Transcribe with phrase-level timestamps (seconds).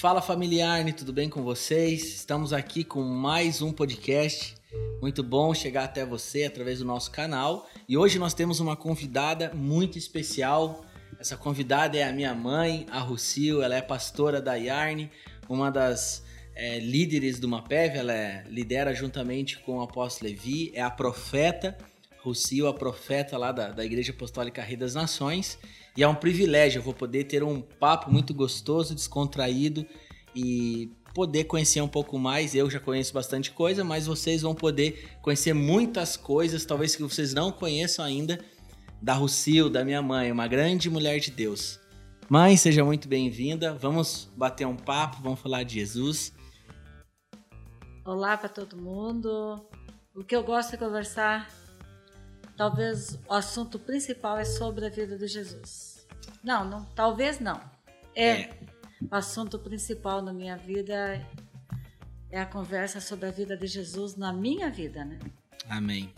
[0.00, 2.04] Fala familiar, tudo bem com vocês?
[2.04, 4.54] Estamos aqui com mais um podcast.
[4.98, 7.68] Muito bom chegar até você através do nosso canal.
[7.86, 10.86] E hoje nós temos uma convidada muito especial.
[11.18, 13.62] Essa convidada é a minha mãe, a Rucil.
[13.62, 15.10] Ela é pastora da Yarn,
[15.46, 17.98] uma das é, líderes do MAPEV.
[17.98, 20.72] Ela é, lidera juntamente com o apóstolo Levi.
[20.74, 21.76] É a profeta,
[22.22, 25.58] Rucil, a profeta lá da, da Igreja Apostólica Rei das Nações.
[25.96, 29.84] E é um privilégio, eu vou poder ter um papo muito gostoso, descontraído
[30.34, 32.54] e poder conhecer um pouco mais.
[32.54, 37.34] Eu já conheço bastante coisa, mas vocês vão poder conhecer muitas coisas, talvez que vocês
[37.34, 38.38] não conheçam ainda,
[39.02, 41.80] da Rucil, da minha mãe, uma grande mulher de Deus.
[42.28, 43.74] Mãe, seja muito bem-vinda.
[43.74, 46.32] Vamos bater um papo, vamos falar de Jesus.
[48.04, 49.60] Olá para todo mundo.
[50.14, 51.50] O que eu gosto de conversar
[52.60, 56.06] talvez o assunto principal é sobre a vida de Jesus.
[56.44, 57.58] Não, não talvez não.
[58.14, 58.50] É, é.
[59.10, 61.26] o assunto principal na minha vida
[62.30, 65.18] é a conversa sobre a vida de Jesus na minha vida, né?
[65.70, 66.12] Amém.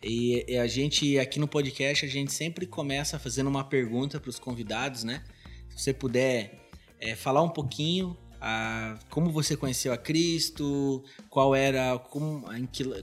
[0.00, 4.30] E, e a gente aqui no podcast a gente sempre começa fazendo uma pergunta para
[4.30, 5.24] os convidados, né?
[5.68, 6.60] Se você puder
[7.00, 12.44] é, falar um pouquinho a, como você conheceu a Cristo, qual era, como,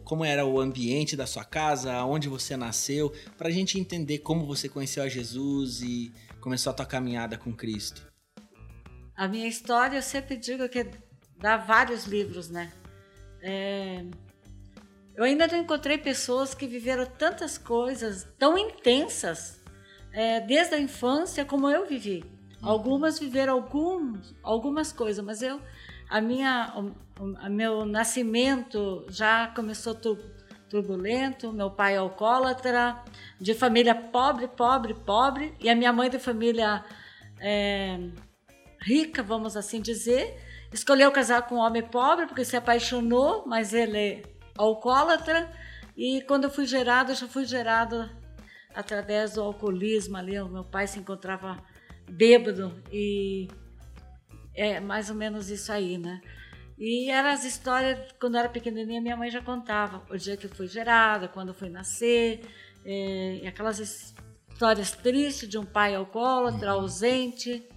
[0.04, 4.46] como era o ambiente da sua casa, onde você nasceu, para a gente entender como
[4.46, 8.06] você conheceu a Jesus e começou a tua caminhada com Cristo.
[9.16, 10.86] A minha história, eu sempre digo que
[11.38, 12.74] dá vários livros, né?
[13.42, 14.04] É,
[15.16, 19.62] eu ainda não encontrei pessoas que viveram tantas coisas tão intensas,
[20.12, 22.26] é, desde a infância como eu vivi.
[22.62, 25.62] Algumas viveram alguns, algumas coisas, mas eu,
[26.10, 30.18] a minha, o, o meu nascimento já começou tu,
[30.70, 31.52] turbulento.
[31.52, 33.04] Meu pai é alcoólatra,
[33.40, 36.86] de família pobre, pobre, pobre, e a minha mãe de família
[37.40, 37.98] é,
[38.82, 40.38] rica, vamos assim dizer.
[40.72, 44.22] Escolheu casar com um homem pobre porque se apaixonou, mas ele é
[44.58, 45.52] alcoólatra.
[45.98, 48.10] E quando eu fui gerada, já fui gerada
[48.74, 50.40] através do alcoolismo ali.
[50.40, 51.58] O meu pai se encontrava
[52.10, 53.48] bêbado e
[54.56, 56.22] é mais ou menos isso aí, né?
[56.78, 60.46] E eram as histórias, quando eu era pequenininha, minha mãe já contava o dia que
[60.46, 62.42] eu fui gerada, quando eu fui nascer,
[62.86, 66.82] é, aquelas histórias tristes de um pai alcoólatra, uhum.
[66.82, 67.68] ausente,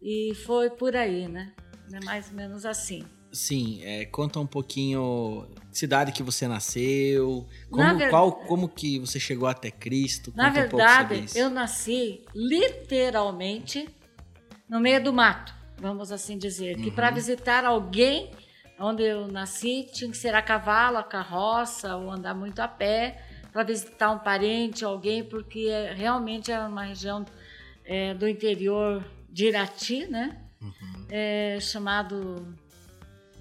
[0.00, 1.54] e foi por aí, né?
[1.92, 3.04] É mais ou menos assim.
[3.34, 8.08] Sim, é, conta um pouquinho cidade que você nasceu, como, ver...
[8.08, 10.32] qual, como que você chegou até Cristo.
[10.36, 13.88] Na verdade, um eu nasci literalmente
[14.68, 16.76] no meio do mato, vamos assim dizer.
[16.76, 16.84] Uhum.
[16.84, 18.30] Que para visitar alguém
[18.78, 23.20] onde eu nasci tinha que ser a cavalo, a carroça ou andar muito a pé
[23.52, 27.24] para visitar um parente, alguém, porque é, realmente era uma região
[27.84, 30.40] é, do interior de Irati, né?
[30.60, 31.06] Uhum.
[31.08, 32.56] É, chamado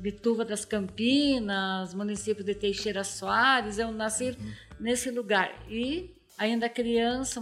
[0.03, 3.79] Bituva das Campinas, município de Teixeira Soares.
[3.79, 4.51] Eu nasci uhum.
[4.77, 5.49] nesse lugar.
[5.69, 7.41] E ainda criança,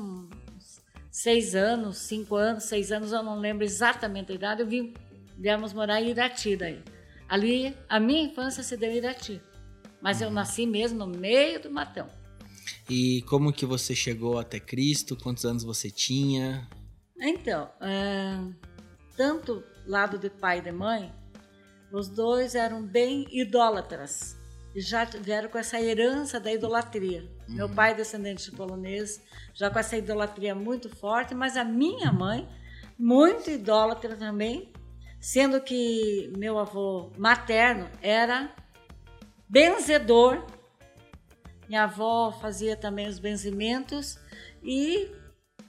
[1.10, 4.94] seis anos, cinco anos, seis anos, eu não lembro exatamente a idade, eu vim,
[5.40, 6.84] viemos morar em Irati daí.
[7.28, 9.42] Ali, a minha infância se deu em Irati.
[10.00, 10.28] Mas uhum.
[10.28, 12.08] eu nasci mesmo no meio do matão.
[12.88, 15.18] E como que você chegou até Cristo?
[15.18, 16.70] Quantos anos você tinha?
[17.20, 18.38] Então, é,
[19.18, 21.12] tanto lado de pai e de mãe,
[21.92, 24.38] os dois eram bem idólatras
[24.74, 27.22] e já vieram com essa herança da idolatria.
[27.48, 27.56] Uhum.
[27.56, 29.22] Meu pai, descendente de polonês,
[29.54, 32.48] já com essa idolatria muito forte, mas a minha mãe,
[32.98, 34.72] muito idólatra também,
[35.20, 38.54] sendo que meu avô materno era
[39.48, 40.46] benzedor.
[41.68, 44.18] Minha avó fazia também os benzimentos
[44.64, 45.12] e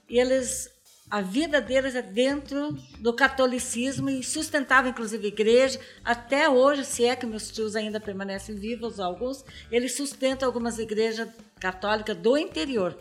[0.08, 0.71] eles
[1.12, 5.78] a vida deles é dentro do catolicismo e sustentava inclusive a igreja.
[6.02, 11.28] Até hoje, se é que meus tios ainda permanecem vivos, alguns, eles sustentam algumas igrejas
[11.60, 12.96] católicas do interior.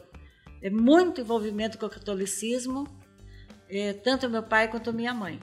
[0.61, 2.85] É muito envolvimento com o catolicismo,
[3.69, 5.39] é, tanto meu pai quanto minha mãe.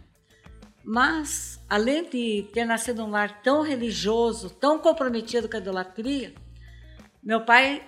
[0.84, 6.34] Mas, além de ter nascido num lar tão religioso, tão comprometido com a idolatria,
[7.22, 7.82] meu pai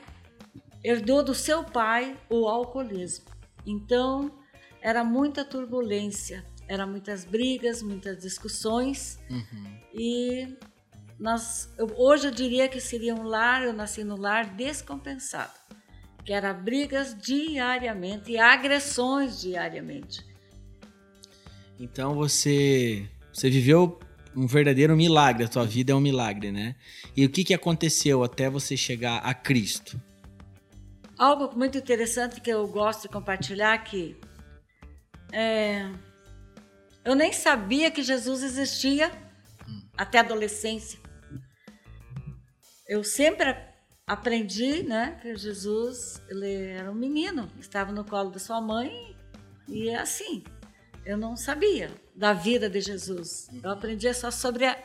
[0.83, 3.27] herdou do seu pai o alcoolismo.
[3.67, 4.40] Então,
[4.83, 9.19] era muita turbulência, era muitas brigas, muitas discussões.
[9.31, 9.81] Uhum.
[9.95, 10.57] E
[11.19, 15.53] nós, eu, hoje eu diria que seria um lar, eu nasci no lar descompensado,
[16.25, 20.25] que era brigas diariamente e agressões diariamente.
[21.79, 23.99] Então você você viveu
[24.37, 26.77] um verdadeiro milagre, a tua vida é um milagre, né?
[27.17, 30.01] E o que, que aconteceu até você chegar a Cristo?
[31.19, 34.17] Algo muito interessante que eu gosto de compartilhar que
[35.33, 35.91] é,
[37.05, 39.11] Eu nem sabia que Jesus existia
[39.97, 40.99] até a adolescência.
[42.89, 43.55] Eu sempre
[44.07, 49.17] aprendi, né, que Jesus, ele era um menino, estava no colo da sua mãe
[49.69, 50.43] e é assim.
[51.05, 53.49] Eu não sabia da vida de Jesus.
[53.63, 54.77] Eu aprendia só sobre a,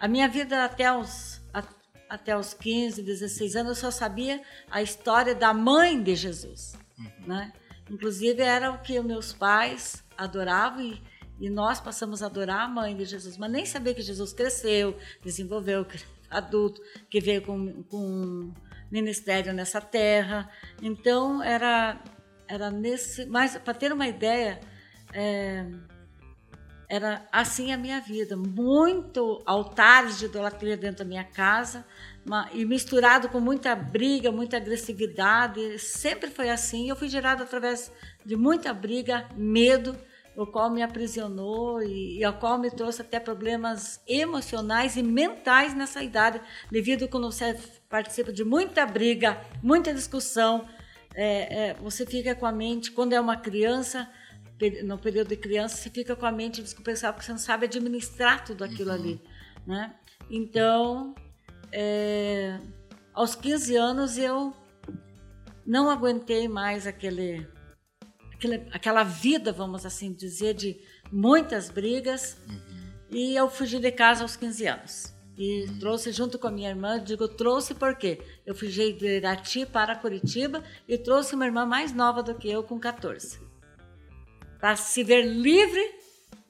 [0.00, 1.62] a minha vida até os a,
[2.08, 7.26] até os 15, 16 anos, eu só sabia a história da mãe de Jesus, uhum.
[7.26, 7.52] né?
[7.90, 11.02] Inclusive era o que meus pais adoravam e,
[11.40, 14.96] e nós passamos a adorar a mãe de Jesus, mas nem sabia que Jesus cresceu,
[15.22, 15.86] desenvolveu,
[16.30, 18.52] adulto, que veio com, com
[18.90, 20.50] ministério nessa terra.
[20.80, 22.02] Então era
[22.46, 24.60] era nesse, mas para ter uma ideia,
[25.12, 25.66] é,
[26.88, 31.84] era assim a minha vida, muito altares de idolatria dentro da minha casa,
[32.52, 36.88] e misturado com muita briga, muita agressividade, sempre foi assim.
[36.88, 37.92] Eu fui gerada através
[38.24, 39.96] de muita briga, medo,
[40.36, 45.74] o qual me aprisionou e, e a qual me trouxe até problemas emocionais e mentais
[45.74, 46.40] nessa idade,
[46.70, 47.56] devido quando você
[47.88, 50.66] participa de muita briga, muita discussão,
[51.14, 54.10] é, é, você fica com a mente, quando é uma criança,
[54.82, 58.44] no período de criança, você fica com a mente descompensada porque você não sabe administrar
[58.44, 58.96] tudo aquilo uhum.
[58.96, 59.20] ali,
[59.66, 59.94] né?
[60.30, 61.14] Então,
[61.72, 62.58] é,
[63.12, 64.54] aos 15 anos eu
[65.66, 67.46] não aguentei mais aquele,
[68.32, 70.80] aquele, aquela vida, vamos assim dizer, de
[71.10, 72.58] muitas brigas uhum.
[73.10, 75.14] e eu fugi de casa aos 15 anos.
[75.36, 75.78] E uhum.
[75.80, 80.62] trouxe junto com a minha irmã, digo trouxe porque eu fugi de Irati para Curitiba
[80.86, 83.43] e trouxe uma irmã mais nova do que eu, com 14
[84.64, 85.94] para se ver livre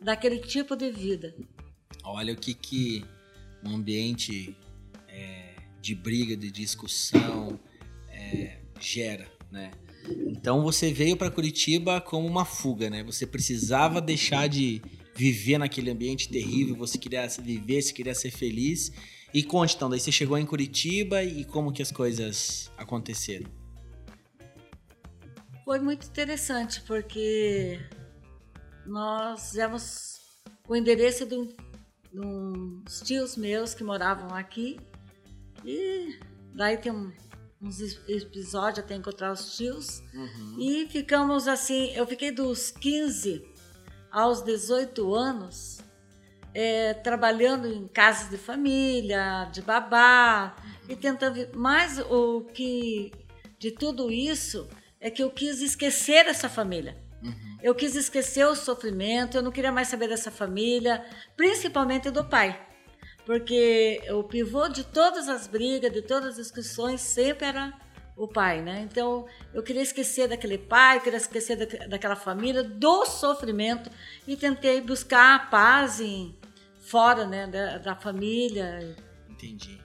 [0.00, 1.34] daquele tipo de vida.
[2.05, 3.05] Olha o que, que
[3.66, 4.56] um ambiente
[5.08, 7.58] é, de briga, de discussão
[8.08, 9.72] é, gera, né?
[10.28, 13.02] Então você veio para Curitiba como uma fuga, né?
[13.02, 14.81] Você precisava deixar de
[15.16, 18.93] viver naquele ambiente terrível, você queria viver, você queria ser feliz.
[19.34, 23.50] E conte então, daí você chegou em Curitiba e como que as coisas aconteceram?
[25.64, 27.81] Foi muito interessante porque
[28.86, 30.20] nós fizemos
[30.69, 31.36] o endereço de,
[32.14, 34.78] uns tios meus que moravam aqui.
[35.64, 36.19] E
[36.54, 37.12] daí tem um,
[37.60, 40.00] uns episódios até encontrar os tios.
[40.12, 40.56] Uhum.
[40.58, 43.44] E ficamos assim, eu fiquei dos 15
[44.10, 45.80] aos 18 anos
[46.54, 50.72] é, trabalhando em casas de família, de babá, uhum.
[50.90, 51.48] e tentando.
[51.54, 53.10] Mas o que
[53.58, 54.69] de tudo isso
[55.00, 57.03] é que eu quis esquecer essa família.
[57.62, 61.05] Eu quis esquecer o sofrimento, eu não queria mais saber dessa família,
[61.37, 62.61] principalmente do pai.
[63.25, 67.73] Porque o pivô de todas as brigas, de todas as discussões, sempre era
[68.17, 68.87] o pai, né?
[68.91, 73.91] Então eu queria esquecer daquele pai, queria esquecer da, daquela família, do sofrimento
[74.29, 76.37] e tentei buscar a paz em,
[76.85, 78.94] fora, né, da, da família.
[79.29, 79.81] Entendi.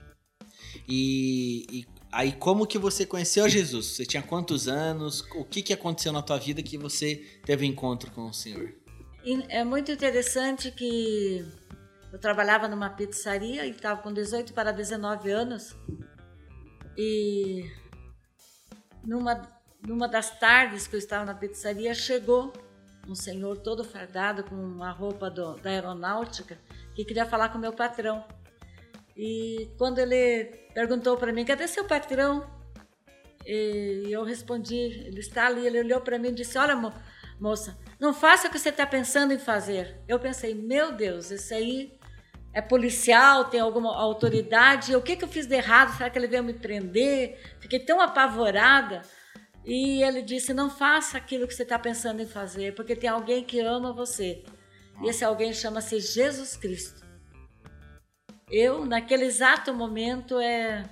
[0.86, 3.86] E, e, Aí como que você conheceu Jesus?
[3.86, 5.20] Você tinha quantos anos?
[5.34, 8.74] O que, que aconteceu na tua vida que você teve encontro com o Senhor?
[9.50, 11.44] é muito interessante que
[12.10, 15.76] eu trabalhava numa pizzaria e estava com 18 para 19 anos
[16.96, 17.70] e
[19.04, 19.42] numa,
[19.86, 22.52] numa das tardes que eu estava na pizzaria chegou
[23.08, 26.58] um senhor todo fardado com uma roupa do, da aeronáutica
[26.94, 28.24] que queria falar com meu patrão.
[29.22, 32.50] E quando ele perguntou para mim: cadê seu patrão?
[33.44, 35.66] E eu respondi: ele está ali.
[35.66, 36.90] Ele olhou para mim e disse: olha, mo
[37.38, 40.00] moça, não faça o que você está pensando em fazer.
[40.08, 41.92] Eu pensei: meu Deus, esse aí
[42.54, 44.96] é policial, tem alguma autoridade.
[44.96, 45.94] O que, que eu fiz de errado?
[45.94, 47.38] Será que ele veio me prender?
[47.60, 49.02] Fiquei tão apavorada.
[49.66, 53.44] E ele disse: não faça aquilo que você está pensando em fazer, porque tem alguém
[53.44, 54.42] que ama você.
[55.02, 57.09] E esse alguém chama-se Jesus Cristo.
[58.50, 60.84] Eu, naquele exato momento, é.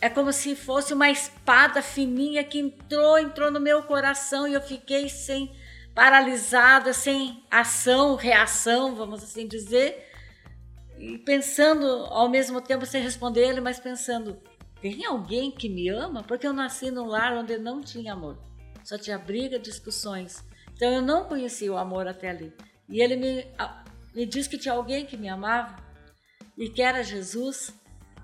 [0.00, 4.60] É como se fosse uma espada fininha que entrou, entrou no meu coração e eu
[4.60, 5.52] fiquei sem
[5.92, 10.08] paralisada, sem ação, reação, vamos assim dizer,
[10.96, 14.40] e pensando ao mesmo tempo sem responder ele, mas pensando:
[14.80, 16.22] tem alguém que me ama?
[16.22, 18.38] Porque eu nasci num lar onde não tinha amor,
[18.84, 20.44] só tinha briga, discussões.
[20.74, 22.52] Então eu não conhecia o amor até ali.
[22.88, 23.46] E ele me,
[24.14, 25.87] me disse que tinha alguém que me amava
[26.58, 27.72] e que era Jesus.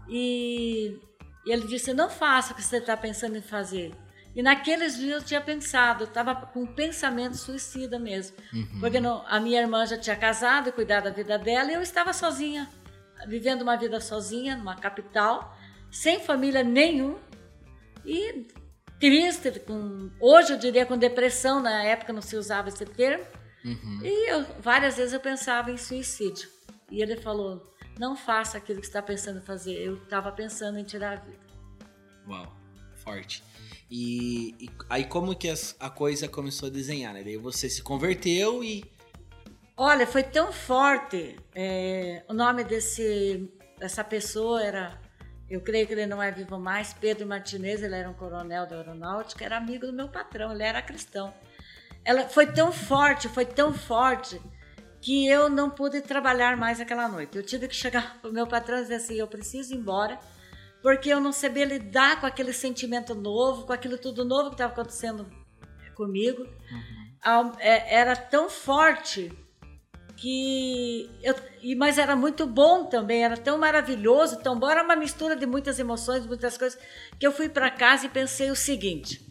[0.08, 0.98] E,
[1.46, 3.94] e ele disse: Não faça o que você está pensando em fazer.
[4.34, 8.36] E naqueles dias eu tinha pensado, eu estava com um pensamento suicida mesmo.
[8.52, 8.80] Uhum.
[8.80, 11.80] Porque não, a minha irmã já tinha casado e cuidado da vida dela, e eu
[11.80, 12.68] estava sozinha,
[13.28, 15.56] vivendo uma vida sozinha, numa capital,
[15.88, 17.16] sem família nenhum.
[18.04, 18.48] E
[18.98, 23.24] triste, com, hoje eu diria com depressão, na época não se usava esse termo.
[23.64, 24.00] Uhum.
[24.02, 26.48] E eu, várias vezes eu pensava em suicídio.
[26.90, 29.74] E ele falou: não faça aquilo que está pensando em fazer.
[29.74, 31.38] Eu estava pensando em tirar a vida.
[32.28, 32.56] Uau,
[32.96, 33.42] forte.
[33.90, 37.22] E, e aí como que as, a coisa começou a desenhar, né?
[37.22, 38.84] Daí você se converteu e...
[39.76, 41.36] Olha, foi tão forte.
[41.54, 45.00] É, o nome desse, dessa pessoa era,
[45.48, 48.76] eu creio que ele não é vivo mais, Pedro Martinez, ele era um coronel da
[48.76, 51.34] aeronáutica, era amigo do meu patrão, ele era cristão.
[52.04, 54.40] Ela foi tão forte, foi tão forte
[55.04, 57.36] que eu não pude trabalhar mais aquela noite.
[57.36, 60.18] Eu tive que chegar para o meu patrão e dizer assim: eu preciso ir embora,
[60.80, 64.72] porque eu não sabia lidar com aquele sentimento novo, com aquilo tudo novo que estava
[64.72, 65.30] acontecendo
[65.94, 66.42] comigo.
[66.42, 67.52] Uhum.
[67.58, 69.30] É, era tão forte
[70.16, 71.34] que eu,
[71.76, 75.78] mas era muito bom também, era tão maravilhoso, tão bom, era uma mistura de muitas
[75.78, 76.80] emoções, muitas coisas,
[77.20, 79.30] que eu fui para casa e pensei o seguinte: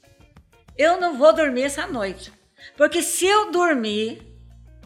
[0.77, 2.31] eu não vou dormir essa noite,
[2.77, 4.32] porque se eu dormir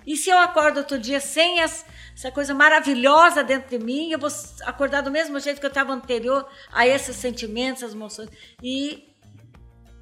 [0.08, 1.86] e se eu acordo outro dia sem as,
[2.16, 4.30] essa coisa maravilhosa dentro de mim, eu vou
[4.64, 8.30] acordar do mesmo jeito que eu estava anterior a esses sentimentos, essas emoções.
[8.64, 9.14] E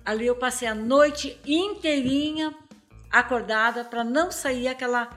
[0.05, 2.53] ali eu passei a noite inteirinha
[3.11, 5.09] acordada para não sair aquela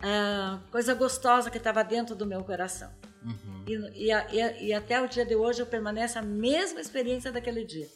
[0.00, 2.92] uh, coisa gostosa que estava dentro do meu coração.
[3.24, 3.64] Uhum.
[3.66, 7.64] E, e, e, e até o dia de hoje eu permaneço a mesma experiência daquele
[7.64, 7.88] dia.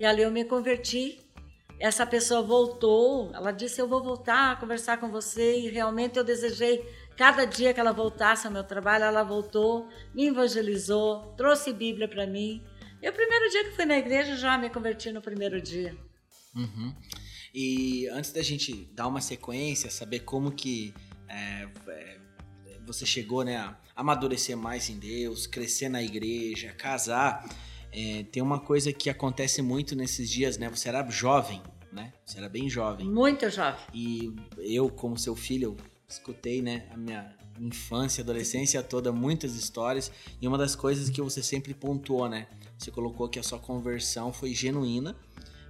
[0.00, 1.24] E ali eu me converti
[1.78, 6.24] essa pessoa voltou, ela disse: Eu vou voltar a conversar com você, e realmente eu
[6.24, 6.84] desejei
[7.16, 12.26] cada dia que ela voltasse ao meu trabalho, ela voltou, me evangelizou, trouxe Bíblia para
[12.26, 12.62] mim.
[13.02, 15.96] E o primeiro dia que fui na igreja já me converti no primeiro dia.
[16.54, 16.94] Uhum.
[17.54, 20.92] E antes da gente dar uma sequência, saber como que
[21.28, 22.18] é, é,
[22.86, 27.46] você chegou né, a amadurecer mais em Deus, crescer na igreja, casar.
[27.98, 30.68] É, tem uma coisa que acontece muito nesses dias, né?
[30.68, 32.12] Você era jovem, né?
[32.26, 33.10] Você era bem jovem.
[33.10, 33.80] Muito jovem.
[33.94, 35.76] E eu, como seu filho, eu
[36.06, 40.12] escutei, né, a minha infância, adolescência toda, muitas histórias.
[40.42, 42.48] E uma das coisas que você sempre pontuou, né?
[42.76, 45.16] Você colocou que a sua conversão foi genuína.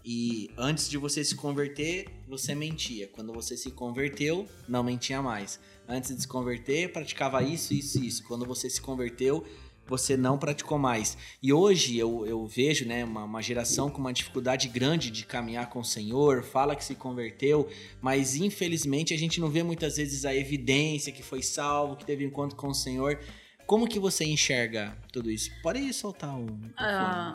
[0.05, 3.07] E antes de você se converter, você mentia.
[3.09, 5.61] Quando você se converteu, não mentia mais.
[5.89, 8.25] Antes de se converter, praticava isso, isso, isso.
[8.25, 9.45] Quando você se converteu,
[9.87, 11.17] você não praticou mais.
[11.43, 15.69] E hoje eu, eu vejo né, uma, uma, geração com uma dificuldade grande de caminhar
[15.69, 17.69] com o Senhor, fala que se converteu,
[18.01, 22.25] mas infelizmente a gente não vê muitas vezes a evidência que foi salvo, que teve
[22.25, 23.19] encontro com o Senhor.
[23.67, 25.51] Como que você enxerga tudo isso?
[25.63, 26.47] Pode soltar um.
[26.77, 27.33] Ah,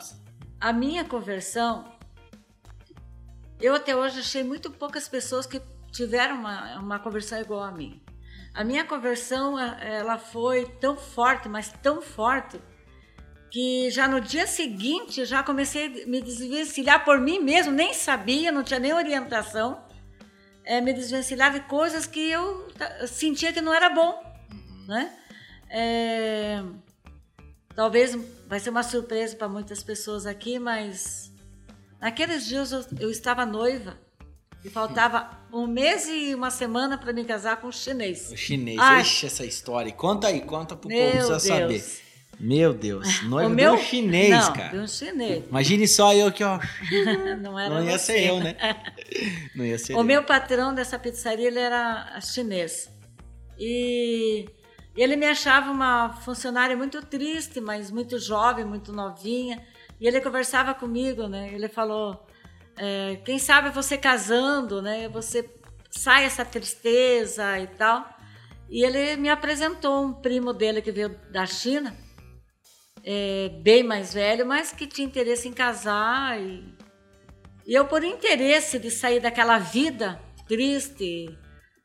[0.60, 1.84] a minha conversão,
[3.60, 8.00] eu até hoje achei muito poucas pessoas que tiveram uma, uma conversão igual a mim.
[8.54, 12.60] A minha conversão, ela foi tão forte, mas tão forte,
[13.50, 17.92] que já no dia seguinte eu já comecei a me desvencilhar por mim mesmo, nem
[17.94, 19.82] sabia, não tinha nem orientação,
[20.64, 22.68] é, me desvencilhar de coisas que eu
[23.06, 24.86] sentia que não era bom, uhum.
[24.86, 25.18] né?
[25.68, 26.62] É,
[27.74, 28.14] talvez
[28.46, 31.32] vai ser uma surpresa para muitas pessoas aqui, mas
[32.00, 33.98] naqueles dias eu, eu estava noiva
[34.64, 38.30] e faltava um mês e uma semana para me casar com o chinês.
[38.30, 39.02] O chinês, Ai.
[39.02, 39.90] Ixi, essa história.
[39.92, 41.84] Conta aí, conta pro Meu povo, precisa saber.
[42.38, 43.76] Meu Deus, noivo o meu...
[43.76, 44.68] de um chinês, não, cara.
[44.70, 45.44] De um chinês.
[45.48, 46.58] Imagine só eu que, ó.
[47.40, 48.12] não, era não ia você.
[48.12, 48.56] ser eu, né?
[49.54, 50.04] Não ia ser O eu.
[50.04, 52.90] meu patrão dessa pizzaria, ele era chinês.
[53.58, 54.46] E
[54.96, 59.62] ele me achava uma funcionária muito triste, mas muito jovem, muito novinha.
[60.00, 61.50] E ele conversava comigo, né?
[61.52, 62.26] Ele falou:
[62.76, 65.08] é, quem sabe você casando, né?
[65.08, 65.48] Você
[65.90, 68.08] sai essa tristeza e tal.
[68.68, 71.94] E ele me apresentou um primo dele que veio da China,
[73.04, 76.40] é, bem mais velho, mas que tinha interesse em casar.
[76.40, 76.74] E,
[77.66, 81.28] e eu, por interesse de sair daquela vida triste,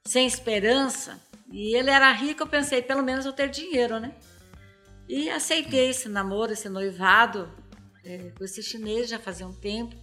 [0.06, 4.16] sem esperança, e ele era rico, eu pensei, pelo menos eu ter dinheiro, né?
[5.08, 7.50] E aceitei esse namoro, esse noivado
[8.04, 9.96] é, com esse chinês já fazia um tempo.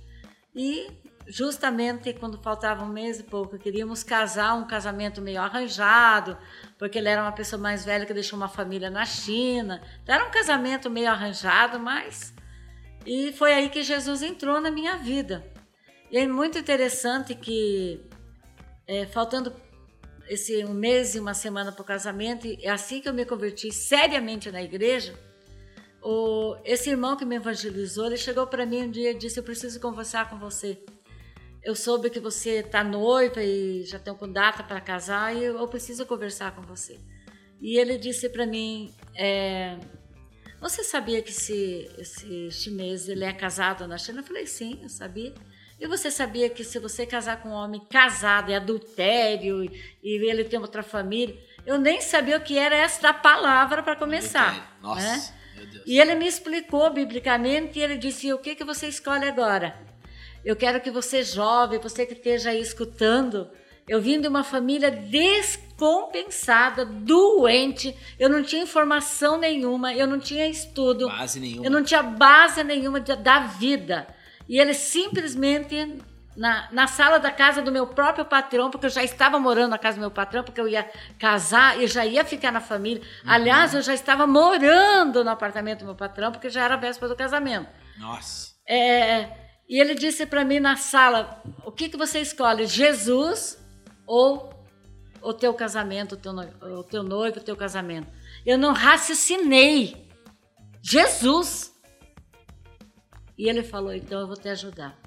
[0.55, 0.89] E
[1.27, 6.37] justamente quando faltava um mês e pouco, queríamos casar, um casamento meio arranjado,
[6.79, 9.83] porque ele era uma pessoa mais velha que deixou uma família na China.
[10.03, 12.35] Então, era um casamento meio arranjado, mas.
[13.07, 15.45] E foi aí que Jesus entrou na minha vida.
[16.11, 18.01] E é muito interessante que,
[18.87, 19.53] é, faltando
[20.29, 23.73] esse um mês e uma semana para o casamento, é assim que eu me converti
[23.73, 25.19] seriamente na igreja
[26.05, 29.43] o, esse irmão que me evangelizou, ele chegou para mim um dia e disse: Eu
[29.43, 30.79] preciso conversar com você.
[31.63, 35.67] Eu soube que você está noiva e já tem com data para casar e eu,
[35.67, 37.01] preciso conversar com você.
[37.59, 39.79] E ele disse para mim: é,
[40.61, 44.21] Você sabia que esse, esse chinês ele é casado na China?
[44.21, 45.33] Eu falei: Sim, eu sabia.
[45.81, 50.45] E você sabia que se você casar com um homem casado é adultério e ele
[50.45, 51.35] tem outra família?
[51.65, 54.79] Eu nem sabia o que era esta palavra para começar.
[54.83, 55.44] Nossa, né?
[55.87, 59.75] E ele me explicou biblicamente e ele disse: o que, que você escolhe agora?
[60.44, 63.49] Eu quero que você, jovem, você que esteja aí escutando,
[63.88, 70.47] eu vim de uma família descompensada, doente, eu não tinha informação nenhuma, eu não tinha
[70.49, 71.09] estudo,
[71.64, 74.06] eu não tinha base nenhuma de- da vida.
[74.49, 75.75] E ele simplesmente,
[76.37, 79.79] na, na sala da casa do meu próprio patrão, porque eu já estava morando na
[79.79, 83.03] casa do meu patrão, porque eu ia casar e já ia ficar na família.
[83.25, 87.09] Aliás, eu já estava morando no apartamento do meu patrão, porque já era a véspera
[87.09, 87.69] do casamento.
[87.99, 88.55] Nossa.
[88.69, 89.29] É,
[89.69, 93.59] e ele disse para mim na sala: o que, que você escolhe, Jesus
[94.07, 94.53] ou
[95.23, 98.09] o teu casamento, o teu, noi- o teu noivo, o teu casamento?
[98.45, 100.11] Eu não raciocinei.
[100.83, 101.73] Jesus!
[103.38, 104.99] E ele falou: então eu vou te ajudar.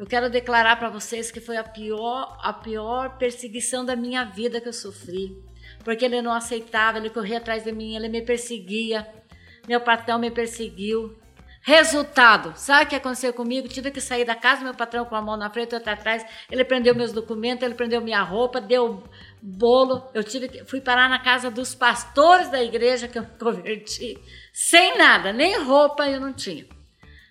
[0.00, 4.58] Eu quero declarar para vocês que foi a pior, a pior perseguição da minha vida
[4.58, 5.36] que eu sofri.
[5.84, 9.06] Porque ele não aceitava, ele corria atrás de mim, ele me perseguia.
[9.68, 11.18] Meu patrão me perseguiu.
[11.60, 13.68] Resultado, sabe o que aconteceu comigo?
[13.68, 16.24] Tive que sair da casa meu patrão com a mão na frente outra atrás.
[16.50, 19.04] Ele prendeu meus documentos, ele prendeu minha roupa, deu
[19.42, 20.08] bolo.
[20.14, 24.18] Eu tive que, fui parar na casa dos pastores da igreja que eu me converti,
[24.50, 26.64] sem nada, nem roupa eu não tinha.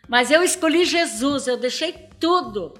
[0.07, 2.73] Mas eu escolhi Jesus, eu deixei tudo.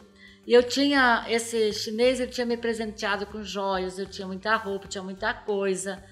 [0.46, 4.88] E eu tinha, esse chinês, ele tinha me presenteado com joias, eu tinha muita roupa,
[4.88, 6.04] tinha muita coisa.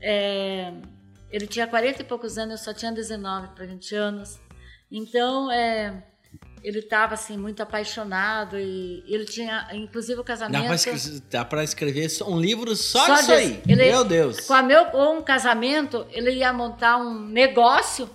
[0.00, 0.72] É,
[1.30, 4.40] ele tinha 40 e poucos anos, eu só tinha 19 para 20 anos.
[4.90, 6.02] Então, é,
[6.62, 10.62] ele estava assim, muito apaixonado e ele tinha, inclusive, o casamento...
[11.30, 13.32] dá pra escrever um livro só, Só disso.
[13.32, 13.62] aí.
[13.68, 14.40] Ele- Meu Deus.
[14.46, 18.08] Com, a meu, com um casamento, ele ia montar um negócio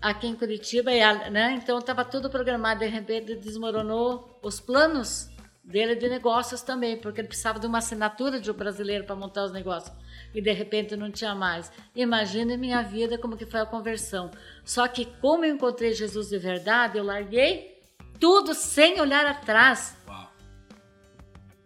[0.00, 1.58] aqui em Curitiba, e né?
[1.60, 5.28] então estava tudo programado, de repente desmoronou os planos
[5.64, 9.44] dele de negócios também, porque ele precisava de uma assinatura de um brasileiro para montar
[9.44, 9.92] os negócios.
[10.34, 11.72] E de repente não tinha mais.
[11.94, 14.30] Imagine minha vida como que foi a conversão.
[14.64, 17.80] Só que como eu encontrei Jesus de verdade, eu larguei
[18.20, 19.96] tudo sem olhar atrás.
[20.06, 20.30] Uau.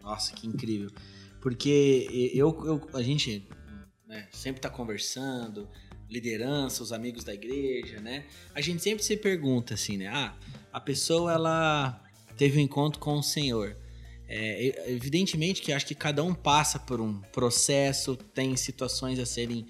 [0.03, 0.91] Nossa, que incrível.
[1.41, 3.47] Porque eu, eu- a gente
[4.07, 5.69] né, sempre tá conversando,
[6.11, 8.25] liderança, os amigos da igreja, né?
[8.55, 10.09] A gente sempre se pergunta assim, né?
[10.09, 10.35] Ah,
[10.73, 12.03] a pessoa ela
[12.37, 13.77] teve um encontro com o Senhor.
[14.29, 19.67] É, evidentemente que acho que cada um passa por um processo, tem situações a serem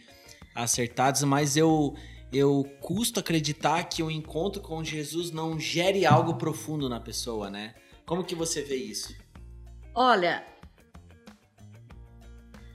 [0.54, 1.94] acertadas, mas eu
[2.32, 7.74] eu custo acreditar que o encontro com Jesus não gere algo profundo na pessoa, né?
[8.06, 9.16] Como que você vê isso?
[9.92, 10.46] Olha,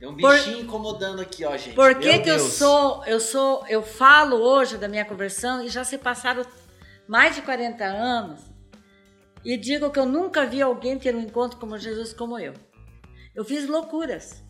[0.06, 1.74] Tem um Por- bichinho incomodando aqui, ó, gente.
[1.74, 5.84] Por que, que eu sou, eu sou, eu falo hoje da minha conversão e já
[5.84, 6.46] se passaram
[7.08, 8.39] mais de 40 anos
[9.44, 12.54] e digo que eu nunca vi alguém ter um encontro como Jesus como eu.
[13.34, 14.44] Eu fiz loucuras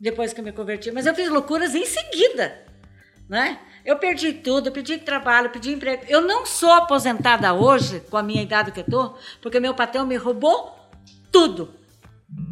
[0.00, 2.66] depois que eu me converti, mas eu fiz loucuras em seguida,
[3.28, 3.60] né?
[3.84, 6.02] Eu perdi tudo, eu perdi trabalho, perdi emprego.
[6.08, 10.04] Eu não sou aposentada hoje, com a minha idade que eu tô, porque meu patrão
[10.04, 10.76] me roubou
[11.30, 11.77] tudo.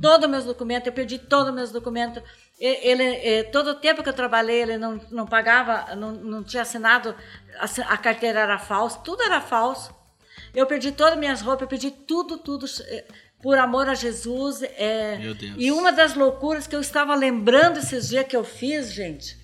[0.00, 2.22] Todos os meus documentos, eu perdi todos os meus documentos.
[2.58, 7.14] Ele, todo o tempo que eu trabalhei, ele não, não pagava, não, não tinha assinado,
[7.60, 9.94] assi- a carteira era falsa, tudo era falso.
[10.54, 13.04] Eu perdi todas as minhas roupas, eu perdi tudo, tudo, eh,
[13.42, 14.62] por amor a Jesus.
[14.62, 15.54] eh, Meu Deus.
[15.58, 19.36] E uma das loucuras que eu estava lembrando esses dias que eu fiz, gente,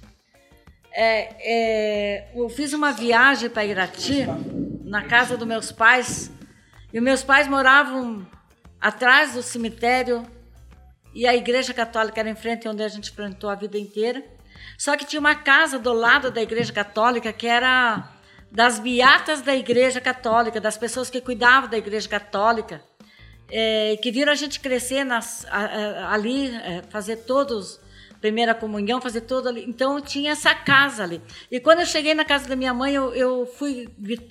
[0.94, 4.24] é, é, eu fiz uma viagem para Irati,
[4.84, 6.30] na casa dos meus pais,
[6.92, 8.26] e meus pais moravam
[8.82, 10.26] atrás do cemitério,
[11.14, 14.22] e a igreja católica era em frente onde a gente frequentou a vida inteira.
[14.76, 18.08] Só que tinha uma casa do lado da igreja católica que era
[18.50, 22.82] das beatas da igreja católica, das pessoas que cuidavam da igreja católica,
[23.50, 27.80] é, que viram a gente crescer nas, a- a- ali, é, fazer todos
[28.20, 29.64] primeira comunhão, fazer tudo ali.
[29.68, 31.20] Então tinha essa casa ali.
[31.50, 33.88] E quando eu cheguei na casa da minha mãe, eu, eu fui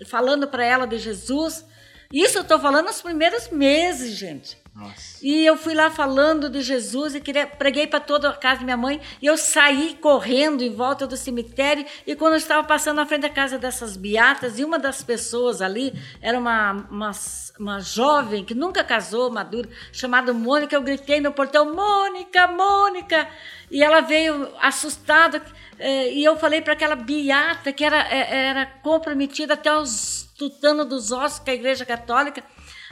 [0.08, 1.66] falando para ela de Jesus.
[2.12, 4.62] Isso eu estou falando nos primeiros meses, gente.
[4.74, 5.20] Nossa.
[5.22, 8.66] E eu fui lá falando de Jesus e queria, preguei para toda a casa da
[8.66, 9.02] minha mãe.
[9.22, 11.86] E eu saí correndo em volta do cemitério.
[12.08, 15.62] E quando eu estava passando na frente da casa dessas beatas, e uma das pessoas
[15.62, 17.12] ali era uma, uma,
[17.60, 20.74] uma jovem que nunca casou, madura, chamada Mônica.
[20.74, 23.28] Eu gritei no portão: Mônica, Mônica!
[23.70, 25.42] E ela veio assustada.
[25.90, 30.84] Eh, E eu falei para aquela beata que era, eh, era comprometida até os tutano
[30.86, 32.44] dos ossos com a Igreja Católica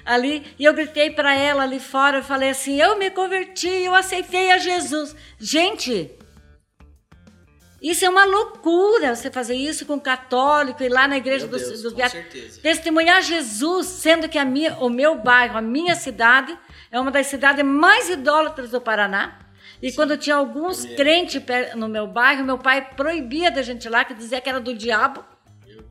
[0.06, 3.93] ali e eu gritei para ela ali fora, eu falei assim: "Eu me converti, eu
[3.93, 5.15] aceitei a Jesus".
[5.39, 6.12] Gente,
[7.82, 11.58] Isso é uma loucura, você fazer isso com um católico, ir lá na igreja Meu
[11.58, 12.60] dos Deus, do, com certeza.
[12.62, 16.58] testemunhar Jesus, sendo que a minha, o meu bairro, a minha cidade,
[16.91, 19.39] é uma das cidades mais idólatras do Paraná.
[19.82, 23.89] E quando tinha alguns crentes per- no meu bairro, meu pai proibia da gente ir
[23.89, 25.24] lá, que dizia que era do diabo.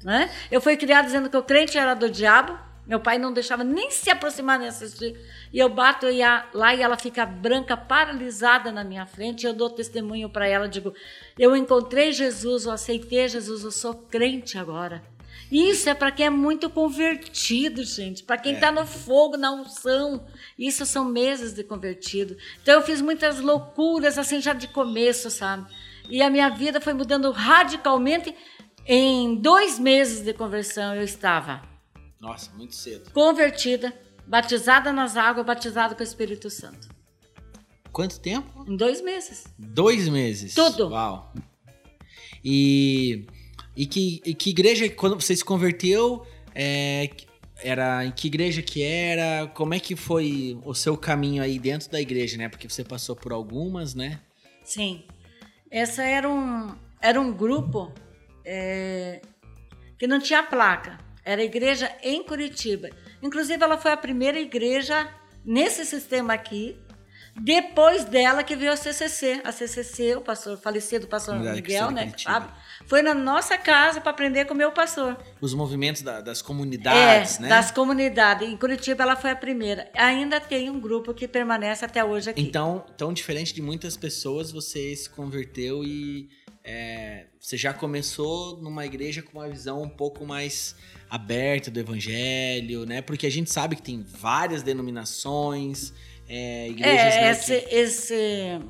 [0.05, 0.31] Né?
[0.51, 2.59] Eu fui criada dizendo que o crente era do diabo.
[2.87, 5.15] Meu pai não deixava nem se aproximar nem assistir.
[5.53, 6.07] E eu bato
[6.55, 9.47] lá e ela fica branca, paralisada na minha frente.
[9.47, 10.95] Eu dou testemunho para ela, digo:
[11.39, 15.03] Eu encontrei Jesus, eu aceitei Jesus, eu sou crente agora.
[15.51, 18.23] Isso é para quem é muito convertido, gente.
[18.23, 20.27] Para quem está no fogo, na unção.
[20.59, 22.37] Isso são meses de convertido.
[22.63, 25.67] Então eu fiz muitas loucuras, assim, já de começo, sabe?
[26.09, 28.35] E a minha vida foi mudando radicalmente.
[28.87, 31.63] Em dois meses de conversão eu estava
[32.21, 33.11] Nossa, muito cedo.
[33.13, 33.93] convertida,
[34.27, 36.89] batizada nas águas, batizada com o Espírito Santo.
[37.93, 38.65] Quanto tempo?
[38.67, 39.45] Em dois meses.
[39.59, 40.55] Dois meses.
[40.55, 40.89] Tudo.
[40.91, 41.33] Uau.
[42.45, 43.27] E,
[43.79, 47.09] e, que, e que igreja, quando você se converteu, é,
[47.63, 49.47] era em que igreja que era?
[49.55, 52.49] Como é que foi o seu caminho aí dentro da igreja, né?
[52.49, 54.19] Porque você passou por algumas, né?
[54.65, 55.05] Sim.
[55.71, 57.93] Essa era um, era um grupo
[58.45, 59.23] é,
[59.97, 60.99] que não tinha placa.
[61.25, 62.91] Era igreja em Curitiba.
[63.23, 65.09] Inclusive, ela foi a primeira igreja
[65.45, 66.77] nesse sistema aqui.
[67.41, 69.41] Depois dela que veio a CCC.
[69.45, 72.13] A CCC, o pastor falecido, o pastor Miguel, né?
[72.17, 72.51] Sabe?
[72.89, 75.17] Foi na nossa casa para aprender com o meu pastor.
[75.43, 77.49] Os movimentos da- das comunidades, é, né?
[77.51, 78.49] das comunidades.
[78.49, 79.91] Em Curitiba ela foi a primeira.
[79.95, 82.41] Ainda tem um grupo que permanece até hoje aqui.
[82.41, 86.31] Então, tão diferente de muitas pessoas, você se converteu e
[86.65, 90.75] é, você já começou numa igreja com uma visão um pouco mais
[91.11, 93.03] aberta do evangelho, né?
[93.03, 95.93] Porque a gente sabe que tem várias denominações,
[96.29, 98.61] é, igrejas, é, né, esse, que- esse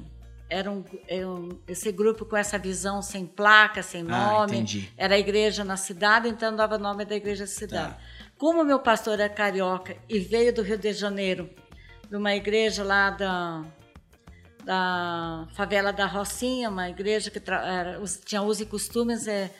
[0.50, 4.52] era um, é um- esse grupo com essa visão sem placa, sem Ah, nome.
[4.56, 4.90] entendi.
[4.96, 7.92] Era a igreja na cidade, então dava nome da igreja da cidade.
[7.94, 7.98] Tá.
[8.38, 11.50] Como meu pastor é carioca e veio do Rio de Janeiro,
[12.08, 13.64] de uma igreja lá da,
[14.64, 19.50] da favela da Rocinha, uma igreja que tra- era- tinha uso e costumes, é,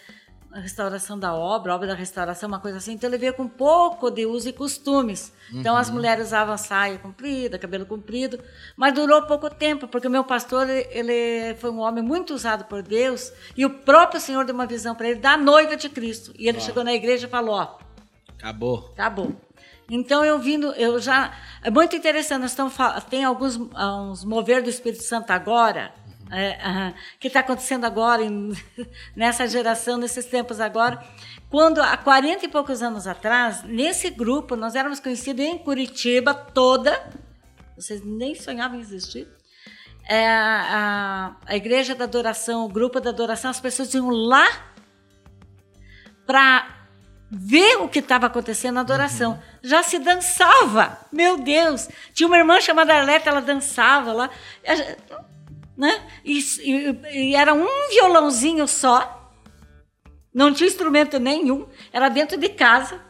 [0.51, 2.93] a restauração da obra, obra da restauração, uma coisa assim.
[2.93, 5.33] Então ele veio com pouco de uso e costumes.
[5.53, 5.81] Então Uhum.
[5.81, 8.41] as mulheres usavam saia comprida, cabelo comprido,
[8.77, 12.83] mas durou pouco tempo, porque o meu pastor ele- foi um homem muito usado por
[12.83, 16.33] Deus e o próprio Senhor deu uma visão para ele da noiva de Cristo.
[16.39, 16.61] E ele Ó.
[16.61, 17.79] chegou na igreja e falou: ó,
[18.39, 18.91] acabou.
[18.95, 19.35] Acabou.
[19.91, 21.33] Então eu vindo, eu já
[21.63, 22.43] é muito interessante.
[22.43, 22.75] Nós estamos
[23.09, 25.93] tem alguns ah, uns mover do Espírito Santo agora,
[26.31, 28.53] é, que está acontecendo agora em-
[29.17, 31.03] nessa geração, nesses tempos agora.
[31.51, 37.11] Quando há 40 e poucos anos atrás, nesse grupo nós éramos conhecidos em Curitiba toda.
[37.77, 39.27] Vocês nem sonhavam em existir.
[40.09, 44.47] É, a, a igreja da adoração, o grupo da adoração, as pessoas iam lá
[46.27, 46.79] para
[47.31, 49.43] ver o que estava acontecendo na adoração.
[49.63, 51.89] Já se dançava, meu Deus!
[52.15, 54.31] Tinha uma irmã chamada Arleta, ela dançava lá,
[55.79, 56.03] né?
[56.25, 59.33] E, e- e era um violãozinho só,
[60.35, 63.01] não tinha instrumento nenhum, era dentro de casa.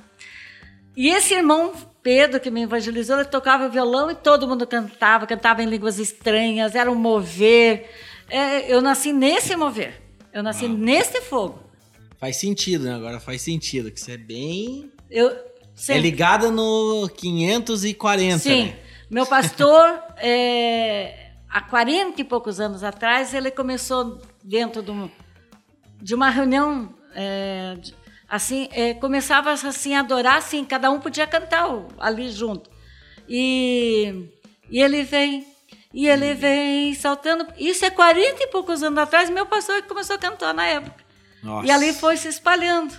[0.96, 5.62] E esse irmão Pedro, que me evangelizou, ele tocava violão e todo mundo cantava, cantava
[5.62, 7.90] em línguas estranhas, era um mover.
[8.30, 10.00] É, eu nasci nesse mover,
[10.32, 10.74] eu nasci Uau.
[10.76, 11.58] nesse fogo.
[12.18, 12.94] Faz sentido, né?
[12.94, 14.92] Agora faz sentido, que você é bem...
[15.10, 15.30] Eu,
[15.88, 18.76] É ligada no 540, Sim, né?
[19.10, 25.10] meu pastor, é, há 40 e poucos anos atrás, ele começou dentro de, um-
[26.00, 27.94] de uma reunião, é, de-
[28.28, 31.66] assim, é, começava assim a adorar, assim, cada um podia cantar
[31.98, 32.70] ali junto.
[33.28, 34.30] E,
[34.70, 35.46] e ele vem,
[35.92, 37.46] e ele vem saltando.
[37.58, 41.04] Isso é 40 e poucos anos atrás, meu pastor começou a cantar na época.
[41.42, 41.66] Nossa.
[41.66, 42.94] E ali foi se espalhando.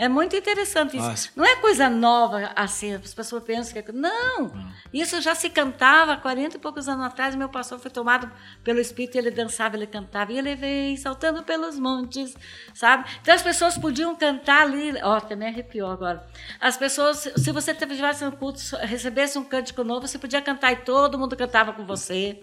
[0.00, 1.06] É muito interessante isso.
[1.06, 1.28] Nossa.
[1.36, 3.92] Não é coisa nova assim, as pessoas pensam que é.
[3.92, 4.50] Não!
[4.94, 7.34] Isso já se cantava há 40 e poucos anos atrás.
[7.34, 8.32] Meu pastor foi tomado
[8.64, 12.34] pelo Espírito, ele dançava, ele cantava, e ele veio saltando pelos montes,
[12.72, 13.10] sabe?
[13.20, 14.94] Então as pessoas podiam cantar ali.
[15.02, 16.26] Ó, até me arrepiou agora.
[16.58, 20.76] As pessoas, se você tivesse um culto, recebesse um cântico novo, você podia cantar e
[20.76, 22.42] todo mundo cantava com você.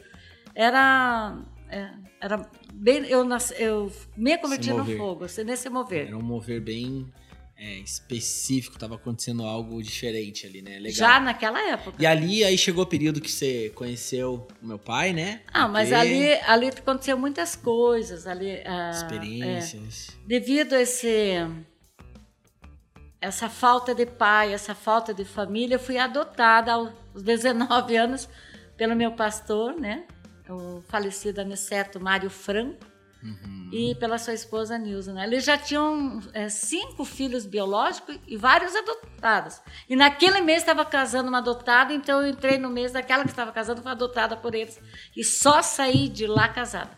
[0.53, 1.35] Era.
[1.69, 1.89] é,
[2.21, 3.03] era bem.
[3.07, 6.05] Eu, nasci, eu me converti no fogo, assim, nesse mover.
[6.05, 7.11] Era um mover bem
[7.59, 10.77] é, específico, tava acontecendo algo diferente ali, né?
[10.77, 10.91] Legal.
[10.91, 11.97] Já naquela época.
[11.99, 15.41] E ali, aí chegou o período que você conheceu o meu pai, né?
[15.51, 18.27] Ah, mas Porque ali, ali aconteceu muitas coisas.
[18.27, 20.09] Ali, ah, Experiências.
[20.09, 21.33] é, devido a esse,
[23.19, 26.91] essa falta de pai, essa falta de família, eu fui adotada aos
[27.23, 28.29] 19 anos
[28.77, 30.05] pelo meu pastor, né?
[30.47, 32.85] O falecido aniceto Mário Franco.
[33.23, 33.69] Uhum.
[33.71, 35.13] e pela sua esposa Nilza.
[35.13, 35.25] Né?
[35.25, 39.59] Eles já tinham é, cinco filhos biológicos e vários adotados.
[39.89, 43.51] E naquele mês estava casando uma adotada, então eu entrei no mês daquela que estava
[43.51, 44.79] casando, foi adotada por eles.
[45.15, 46.91] E só saí de lá casada.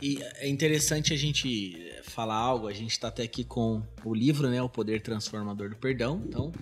[0.00, 4.48] E é interessante a gente falar algo, a gente está até aqui com o livro,
[4.48, 6.22] né, O Poder Transformador do Perdão.
[6.26, 6.52] Então,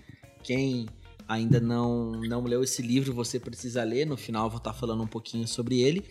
[0.42, 0.86] quem
[1.28, 4.06] ainda não, não leu esse livro, você precisa ler.
[4.06, 6.04] No final eu vou estar tá falando um pouquinho sobre ele.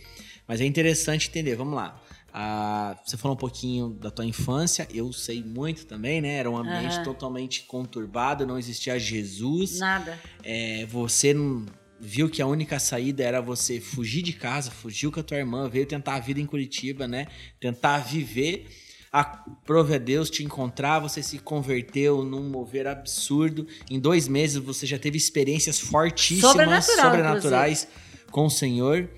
[0.47, 2.01] Mas é interessante entender, vamos lá.
[2.39, 6.35] Ah, você falou um pouquinho da tua infância, eu sei muito também, né?
[6.35, 7.03] Era um ambiente uhum.
[7.03, 9.79] totalmente conturbado, não existia Jesus.
[9.79, 10.19] Nada.
[10.43, 11.65] É, você não
[11.99, 15.67] viu que a única saída era você fugir de casa, fugiu com a tua irmã,
[15.67, 17.25] veio tentar a vida em Curitiba, né?
[17.59, 18.67] Tentar viver.
[19.11, 23.65] A prova é Deus te encontrar, você se converteu num mover absurdo.
[23.89, 28.31] Em dois meses você já teve experiências fortíssimas, sobrenaturais inclusive.
[28.31, 29.09] com o Senhor.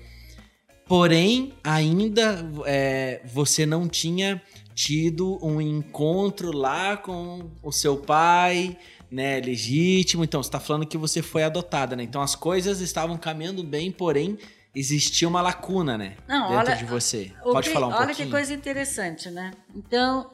[0.90, 4.42] Porém, ainda é, você não tinha
[4.74, 8.76] tido um encontro lá com o seu pai,
[9.08, 10.24] né, legítimo.
[10.24, 12.02] Então, você está falando que você foi adotada, né?
[12.02, 14.36] Então, as coisas estavam caminhando bem, porém,
[14.74, 16.16] existia uma lacuna, né?
[16.26, 17.32] Não, dentro olha, de você.
[17.40, 18.26] Pode que, falar um olha pouquinho.
[18.26, 19.52] Olha que coisa interessante, né?
[19.72, 20.28] Então,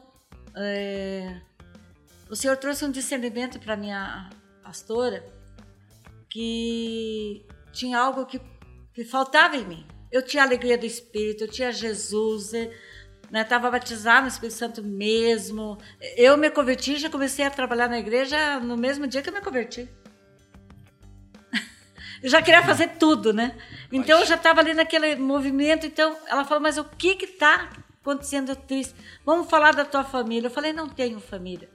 [0.55, 1.39] é,
[2.31, 4.31] o Senhor trouxe um discernimento para minha
[4.63, 5.23] pastora
[6.27, 8.41] que tinha algo que,
[8.95, 9.96] que faltava em mim.
[10.11, 12.53] Eu tinha alegria do Espírito, eu tinha Jesus,
[13.33, 15.77] Estava né, batizado no Espírito Santo mesmo.
[16.15, 19.41] Eu me converti, já comecei a trabalhar na igreja no mesmo dia que eu me
[19.41, 19.89] converti.
[22.23, 23.57] eu já queria fazer tudo, né?
[23.91, 25.85] Então eu já estava ali naquele movimento.
[25.85, 27.69] Então ela falou: Mas o que que está
[28.01, 28.95] acontecendo triste?
[29.25, 30.47] Vamos falar da tua família.
[30.47, 31.69] Eu falei: Não tenho família.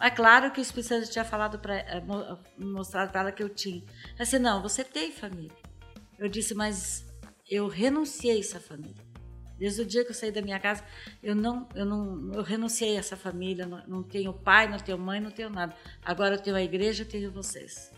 [0.00, 2.02] É claro que o Espírito Santo tinha falado para eh,
[2.58, 3.84] mostrado para ela que eu tinha.
[4.16, 5.61] Ela disse: Não, você tem família.
[6.22, 7.04] Eu disse: Mas
[7.50, 9.04] eu renunciei essa família.
[9.58, 10.84] Desde o dia que eu saí da minha casa,
[11.20, 13.66] eu não, eu não, eu renunciei a essa família.
[13.66, 15.74] Não, não tenho pai, não tenho mãe, não tenho nada.
[16.04, 17.90] Agora eu tenho a igreja, eu tenho vocês.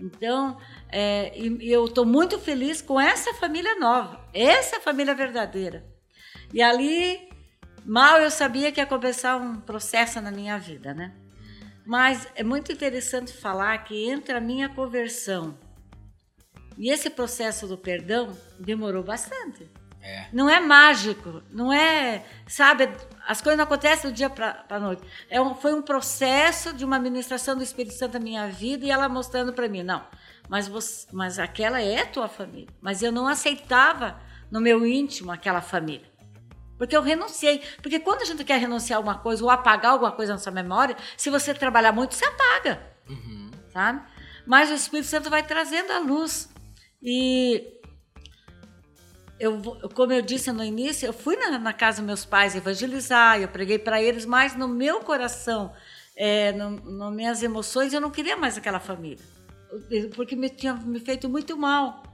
[0.00, 0.58] Então,
[0.90, 4.28] é, eu estou muito feliz com essa família nova.
[4.34, 5.86] Essa família verdadeira.
[6.52, 7.28] E ali,
[7.84, 11.14] mal eu sabia que ia começar um processo na minha vida, né?
[11.86, 15.56] Mas é muito interessante falar que entre a minha conversão
[16.78, 19.70] e esse processo do perdão demorou bastante.
[20.00, 20.26] É.
[20.32, 22.90] Não é mágico, não é, sabe,
[23.26, 25.02] as coisas não acontecem do dia para a noite.
[25.30, 28.90] É um, foi um processo de uma administração do Espírito Santo na minha vida e
[28.90, 30.04] ela mostrando para mim, não,
[30.48, 32.68] mas, você, mas aquela é tua família.
[32.80, 36.10] Mas eu não aceitava no meu íntimo aquela família.
[36.76, 37.62] Porque eu renunciei.
[37.80, 40.50] Porque quando a gente quer renunciar a alguma coisa ou apagar alguma coisa na sua
[40.50, 42.82] memória, se você trabalhar muito, você apaga.
[43.08, 43.50] Uhum.
[43.72, 44.02] Sabe?
[44.44, 46.51] Mas o Espírito Santo vai trazendo a luz.
[47.02, 47.80] E
[49.40, 49.60] eu,
[49.94, 53.48] como eu disse no início, eu fui na, na casa dos meus pais evangelizar, eu
[53.48, 55.72] preguei para eles, mas no meu coração,
[56.14, 59.24] é, no, no, minhas emoções, eu não queria mais aquela família,
[60.14, 62.04] porque me tinha me feito muito mal.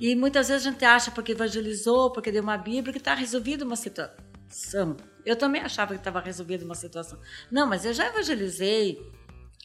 [0.00, 3.64] E muitas vezes a gente acha porque evangelizou, porque deu uma Bíblia, que está resolvida
[3.64, 4.96] uma situação.
[5.24, 7.18] Eu também achava que estava resolvida uma situação.
[7.50, 9.00] Não, mas eu já evangelizei,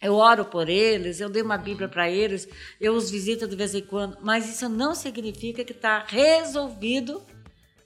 [0.04, 2.48] eu oro por eles, eu dei uma Bíblia para eles,
[2.80, 7.24] eu os visito de vez em quando, mas isso não significa que está resolvido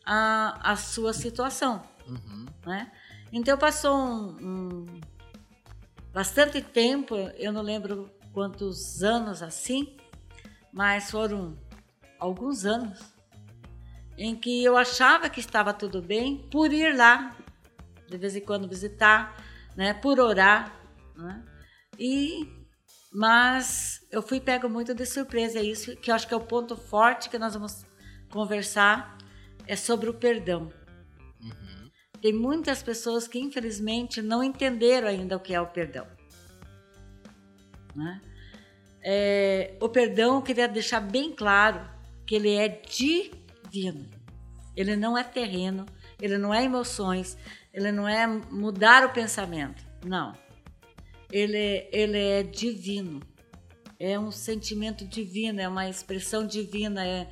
[0.03, 1.83] a, a sua situação.
[2.07, 2.45] Uhum.
[2.65, 2.91] Né?
[3.31, 5.01] Então passou um, um,
[6.11, 9.95] bastante tempo, eu não lembro quantos anos assim,
[10.73, 11.55] mas foram
[12.19, 12.99] alguns anos
[14.17, 17.37] em que eu achava que estava tudo bem por ir lá
[18.09, 19.37] de vez em quando visitar,
[19.75, 20.73] né, por orar,
[21.15, 21.43] né?
[21.97, 22.57] E
[23.11, 26.41] mas eu fui pego muito de surpresa, é isso que eu acho que é o
[26.41, 27.85] ponto forte que nós vamos
[28.29, 29.17] conversar
[29.65, 30.71] é sobre o perdão.
[31.41, 31.89] Uhum.
[32.21, 36.05] Tem muitas pessoas que infelizmente não entenderam ainda o que é o perdão.
[37.95, 38.21] Né?
[39.01, 41.89] É, o perdão eu queria deixar bem claro
[42.25, 44.09] que ele é divino.
[44.75, 45.85] Ele não é terreno,
[46.21, 47.35] ele não é emoções,
[47.73, 49.83] ele não é mudar o pensamento.
[50.05, 50.46] Não
[51.31, 53.21] ele, ele é divino.
[53.99, 57.27] É um sentimento divino, é uma expressão divina, é,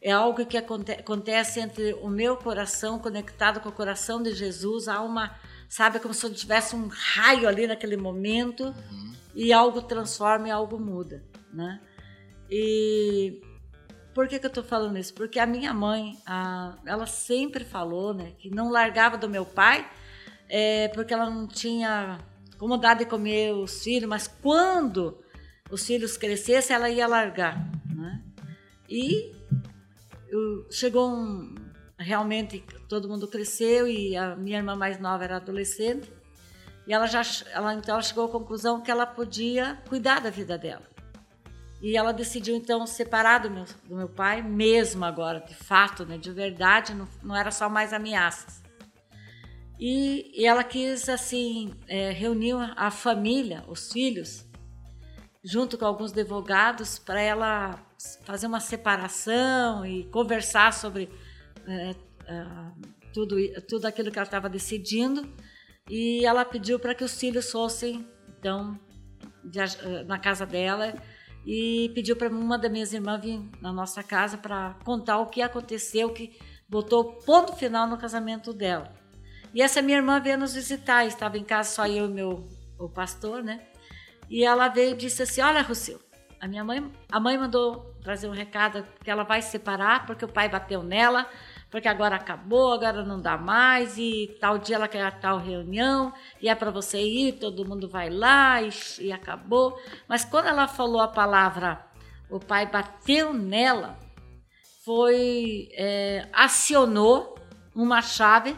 [0.00, 4.86] é algo que aconte, acontece entre o meu coração conectado com o coração de Jesus.
[4.86, 5.34] Há uma,
[5.68, 9.12] sabe, como se eu tivesse um raio ali naquele momento uhum.
[9.34, 11.80] e algo transforma e algo muda, né?
[12.48, 13.40] E
[14.14, 15.12] por que, que eu estou falando isso?
[15.12, 19.90] Porque a minha mãe, a, ela sempre falou, né, que não largava do meu pai,
[20.48, 22.20] é, porque ela não tinha
[22.64, 25.22] como dar de comer os filhos, mas quando
[25.70, 27.62] os filhos crescessem, ela ia largar.
[27.94, 28.22] Né?
[28.88, 29.34] E
[30.70, 31.54] chegou um,
[31.98, 36.10] realmente todo mundo cresceu e a minha irmã mais nova era adolescente.
[36.86, 37.20] E ela já
[37.52, 40.88] ela, então chegou à conclusão que ela podia cuidar da vida dela.
[41.82, 46.16] E ela decidiu então separar do meu, do meu pai, mesmo agora, de fato, né,
[46.16, 48.63] de verdade, não, não era só mais ameaças.
[49.78, 54.46] E, e ela quis assim é, reunir a família, os filhos,
[55.42, 57.84] junto com alguns advogados, para ela
[58.24, 61.10] fazer uma separação e conversar sobre
[61.66, 61.90] é,
[62.26, 62.46] é,
[63.12, 63.36] tudo,
[63.68, 65.28] tudo aquilo que ela estava decidindo.
[65.88, 68.08] E ela pediu para que os filhos fossem,
[68.38, 68.78] então,
[69.54, 70.94] eh, na casa dela
[71.46, 75.42] e pediu para uma das minhas irmãs vir na nossa casa para contar o que
[75.42, 79.03] aconteceu, que botou ponto final no casamento dela.
[79.54, 82.44] E essa minha irmã veio nos visitar, estava em casa só eu e meu
[82.78, 83.60] o pastor, né?
[84.28, 86.00] E ela veio e disse assim: "Olha, Rosil,
[86.40, 90.24] a minha mãe, a mãe mandou trazer um recado que ela vai se separar porque
[90.24, 91.26] o pai bateu nela
[91.74, 96.48] porque agora acabou, agora não dá mais, e tal dia ela quer tal reunião, e
[96.48, 99.76] é para você ir, todo mundo vai lá, e, e acabou.
[100.06, 101.84] Mas quando ela falou a palavra,
[102.30, 103.98] o pai bateu nela,
[104.84, 107.34] foi, é, acionou
[107.74, 108.56] uma chave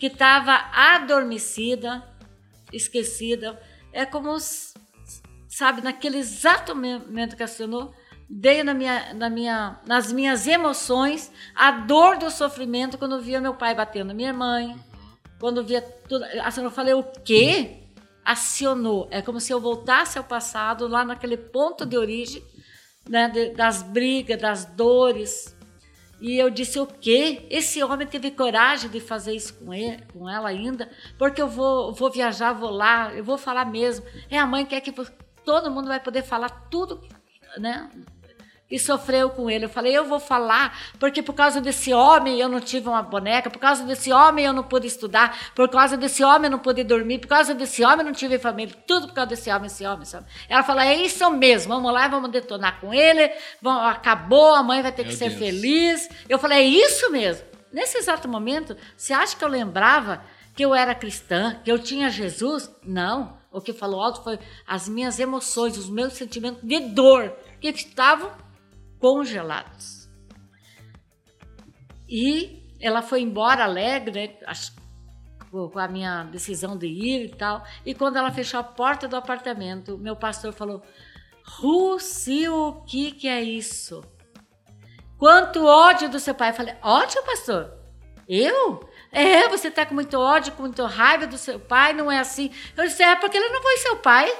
[0.00, 2.02] que estava adormecida,
[2.72, 3.60] esquecida.
[3.92, 4.34] É como,
[5.46, 7.94] sabe, naquele exato momento que acionou,
[8.28, 13.54] veio na minha, na minha, nas minhas emoções a dor do sofrimento quando via meu
[13.54, 14.74] pai batendo minha mãe,
[15.38, 16.24] quando via tudo.
[16.42, 17.82] Assim, eu falei, o quê?
[18.24, 19.06] Acionou.
[19.10, 22.42] É como se eu voltasse ao passado, lá naquele ponto de origem,
[23.06, 25.54] né, das brigas, das dores.
[26.20, 27.46] E eu disse, o quê?
[27.48, 30.90] Esse homem teve coragem de fazer isso com, ele, com ela ainda?
[31.18, 34.04] Porque eu vou, vou viajar, vou lá, eu vou falar mesmo.
[34.30, 34.92] É a mãe que quer que
[35.44, 37.00] todo mundo vai poder falar tudo,
[37.56, 37.90] né?
[38.70, 39.64] E sofreu com ele.
[39.64, 43.50] Eu falei, eu vou falar, porque por causa desse homem eu não tive uma boneca,
[43.50, 46.84] por causa desse homem eu não pude estudar, por causa desse homem eu não pude
[46.84, 49.84] dormir, por causa desse homem eu não tive família, tudo por causa desse homem, esse
[49.84, 50.28] homem, esse homem.
[50.48, 53.30] Ela falou, é isso mesmo, vamos lá, vamos detonar com ele,
[53.60, 55.40] vamos, acabou, a mãe vai ter Meu que ser Deus.
[55.40, 56.08] feliz.
[56.28, 57.44] Eu falei, é isso mesmo.
[57.72, 60.22] Nesse exato momento, você acha que eu lembrava
[60.54, 62.70] que eu era cristã, que eu tinha Jesus?
[62.84, 63.38] Não.
[63.52, 68.30] O que falou alto foi as minhas emoções, os meus sentimentos de dor que estavam
[69.00, 70.08] congelados.
[72.08, 74.34] E ela foi embora alegre, né,
[75.50, 77.64] com a minha decisão de ir e tal.
[77.84, 80.82] E quando ela fechou a porta do apartamento, meu pastor falou:
[81.44, 84.02] Russi, o que, que é isso?
[85.18, 86.50] Quanto ódio do seu pai.
[86.50, 87.72] Eu falei: Ódio, pastor?
[88.28, 88.88] Eu?
[89.12, 92.50] É, você está com muito ódio, com muito raiva do seu pai, não é assim.
[92.76, 94.32] Eu disse: É, porque ele não foi seu pai.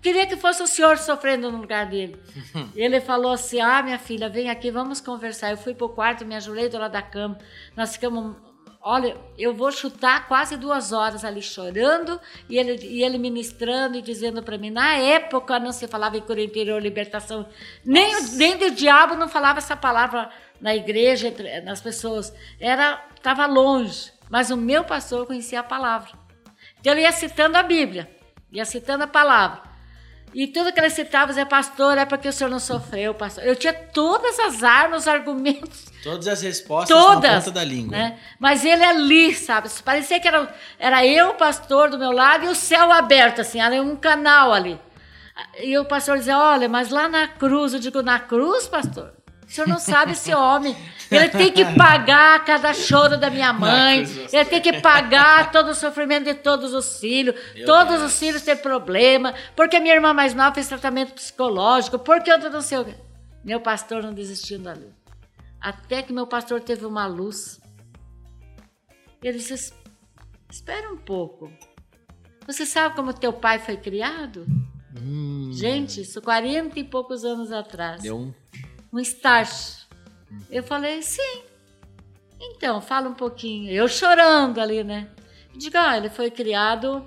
[0.00, 2.20] Queria que fosse o senhor sofrendo no lugar dele.
[2.74, 5.50] Ele falou assim: Ah, minha filha, vem aqui, vamos conversar.
[5.50, 7.38] Eu fui pro quarto, me ajoelhei do lado da cama.
[7.76, 8.36] Nós ficamos.
[8.80, 14.02] Olha, eu vou chutar quase duas horas ali chorando e ele, e ele ministrando e
[14.02, 17.46] dizendo para mim: na época não se falava em cura interior, libertação,
[17.84, 20.30] nem, nem do diabo não falava essa palavra
[20.60, 21.34] na igreja,
[21.64, 22.32] nas pessoas.
[22.60, 26.12] Era estava longe, mas o meu pastor conhecia a palavra.
[26.80, 28.08] Então ele ia citando a Bíblia,
[28.52, 29.68] ia citando a palavra.
[30.34, 33.44] E tudo que ele citava é pastor, é porque o senhor não sofreu, pastor.
[33.44, 35.86] Eu tinha todas as armas, os argumentos.
[36.02, 37.96] Todas as respostas todas, na ponta da língua.
[37.96, 38.18] Né?
[38.38, 39.68] Mas ele ali, sabe?
[39.84, 43.82] Parecia que era, era eu, pastor, do meu lado, e o céu aberto, assim, era
[43.82, 44.78] um canal ali.
[45.60, 49.17] E o pastor dizia, olha, mas lá na cruz, eu digo, na cruz, pastor?
[49.48, 50.76] O senhor não sabe esse homem.
[51.10, 54.04] Ele tem que pagar cada choro da minha mãe.
[54.30, 57.34] Ele tem que pagar todo o sofrimento de todos os filhos.
[57.54, 58.12] Meu todos Deus.
[58.12, 59.34] os filhos têm problema.
[59.56, 61.98] Porque minha irmã mais nova fez tratamento psicológico.
[61.98, 62.94] Porque eu não sei o
[63.42, 64.92] Meu pastor não desistiu dali.
[65.58, 67.58] Até que meu pastor teve uma luz.
[69.22, 69.72] Ele disse:
[70.50, 71.50] Espera um pouco.
[72.46, 74.46] Você sabe como teu pai foi criado?
[74.94, 75.50] Hum.
[75.52, 78.02] Gente, isso 40 e poucos anos atrás.
[78.02, 78.32] Deu um
[78.92, 79.86] um start.
[80.50, 81.42] Eu falei, sim.
[82.40, 83.70] Então, fala um pouquinho.
[83.70, 85.08] Eu chorando ali, né?
[85.54, 87.04] Diga, ah, ele foi criado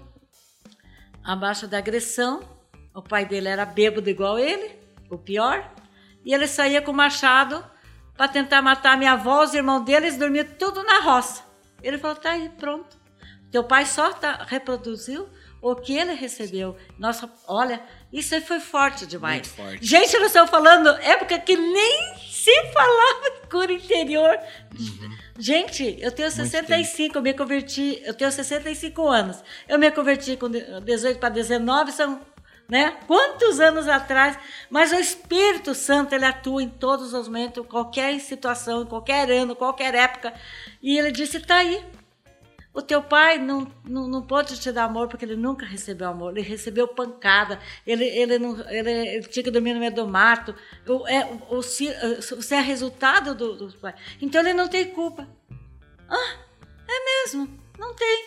[1.24, 2.41] abaixo da agressão.
[2.93, 4.72] O pai dele era bêbado igual ele,
[5.10, 5.74] o pior.
[6.26, 7.64] E ele saía com o machado
[8.16, 11.43] para tentar matar minha avó, os irmãos deles dormiam tudo na roça.
[11.82, 12.99] Ele falou, tá aí, pronto.
[13.49, 15.28] Teu pai só tá, reproduziu
[15.62, 16.76] o que ele recebeu.
[16.97, 17.82] Nossa, olha,
[18.12, 19.47] isso aí foi forte demais.
[19.47, 19.86] Muito forte.
[19.86, 24.39] Gente, nós estamos falando época que nem se falava de cura interior.
[24.78, 25.18] Uhum.
[25.38, 29.43] Gente, eu tenho 65, eu me converti, eu tenho 65 anos.
[29.68, 32.20] Eu me converti com 18 para 19, são
[32.72, 32.95] né?
[33.05, 34.39] Quantos anos atrás?
[34.70, 39.93] Mas o Espírito Santo ele atua em todos os momentos, qualquer situação, qualquer ano, qualquer
[39.93, 40.34] época.
[40.82, 41.84] E ele disse: "Tá aí.
[42.74, 46.32] O teu pai não, não, não pode te dar amor porque ele nunca recebeu amor.
[46.32, 47.59] Ele recebeu pancada.
[47.86, 50.55] Ele, ele, não, ele, ele tinha que dormir no meio do mato.
[50.88, 53.93] O, é, o, você é resultado do, do pai.
[54.22, 55.28] Então ele não tem culpa.
[56.09, 56.36] Ah,
[56.88, 57.59] é mesmo?
[57.78, 58.26] Não tem.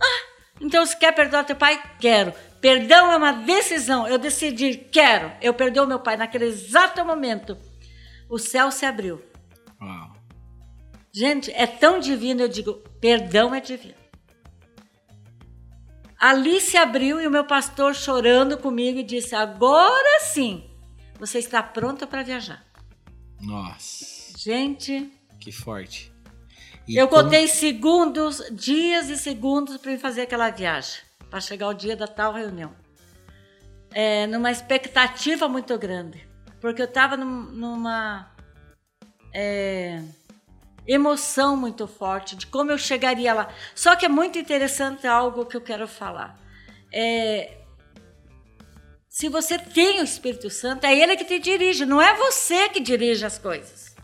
[0.00, 0.26] Ah,
[0.60, 1.80] então você quer perdoar teu pai?
[2.00, 2.32] Quero.
[2.60, 4.08] Perdão é uma decisão.
[4.08, 5.32] Eu decidi, quero.
[5.40, 7.56] Eu perdoo meu pai naquele exato momento.
[8.28, 9.22] O céu se abriu.
[9.80, 10.11] Uau.
[11.14, 14.00] Gente, é tão divino, eu digo, perdão é divino.
[16.18, 20.70] Ali se abriu e o meu pastor chorando comigo e disse: Agora sim,
[21.18, 22.64] você está pronta para viajar.
[23.40, 24.38] Nossa.
[24.38, 25.12] Gente.
[25.40, 26.12] Que forte.
[26.86, 27.24] E eu como...
[27.24, 32.34] contei segundos, dias e segundos para fazer aquela viagem para chegar o dia da tal
[32.34, 32.74] reunião.
[33.90, 36.28] É, numa expectativa muito grande,
[36.60, 38.30] porque eu estava num, numa
[39.32, 40.02] é,
[40.86, 43.48] emoção muito forte de como eu chegaria lá.
[43.74, 46.38] Só que é muito interessante algo que eu quero falar.
[46.92, 47.58] É,
[49.08, 52.80] se você tem o Espírito Santo, é Ele que te dirige, não é você que
[52.80, 53.94] dirige as coisas.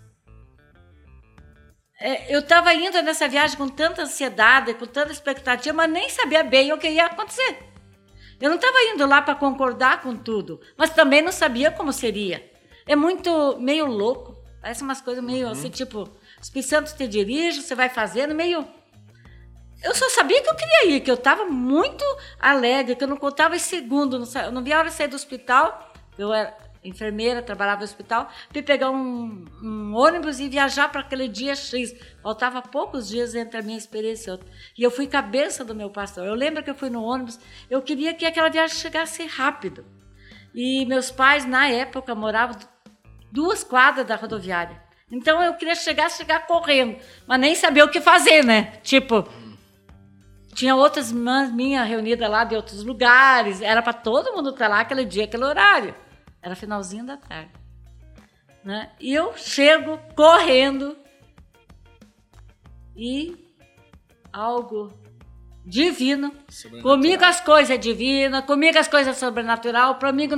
[2.00, 6.44] É, eu estava indo nessa viagem com tanta ansiedade, com tanta expectativa, mas nem sabia
[6.44, 7.58] bem o que ia acontecer.
[8.40, 12.48] Eu não estava indo lá para concordar com tudo, mas também não sabia como seria.
[12.86, 15.52] É muito meio louco, parece umas coisas meio uhum.
[15.52, 16.08] assim, tipo,
[16.38, 18.66] o Espírito Santo te dirige, você vai fazendo, meio.
[19.82, 22.04] Eu só sabia que eu queria ir, que eu estava muito
[22.40, 25.08] alegre, que eu não contava em segundo, não, eu não via a hora de sair
[25.08, 25.92] do hospital.
[26.16, 31.28] Eu era, enfermeira, trabalhava no hospital, fui pegar um, um ônibus e viajar para aquele
[31.28, 31.94] dia X.
[32.22, 34.48] Faltava poucos dias entre a minha experiência e outra.
[34.76, 36.26] E eu fui cabeça do meu pastor.
[36.26, 37.38] Eu lembro que eu fui no ônibus,
[37.70, 39.84] eu queria que aquela viagem chegasse rápido.
[40.54, 42.56] E meus pais, na época, moravam
[43.30, 44.87] duas quadras da rodoviária.
[45.10, 48.72] Então eu queria chegar, chegar correndo, mas nem saber o que fazer, né?
[48.82, 49.26] Tipo,
[50.54, 54.80] tinha outras irmãs minhas reunidas lá de outros lugares, era para todo mundo estar lá
[54.80, 55.94] aquele dia, aquele horário.
[56.42, 57.50] Era finalzinho da tarde.
[58.64, 58.90] Né?
[59.00, 60.96] E eu chego correndo
[62.94, 63.36] e
[64.32, 64.92] algo
[65.64, 66.32] divino.
[66.82, 70.34] Comigo as coisas é divina, comigo as coisas é sobrenatural, comigo,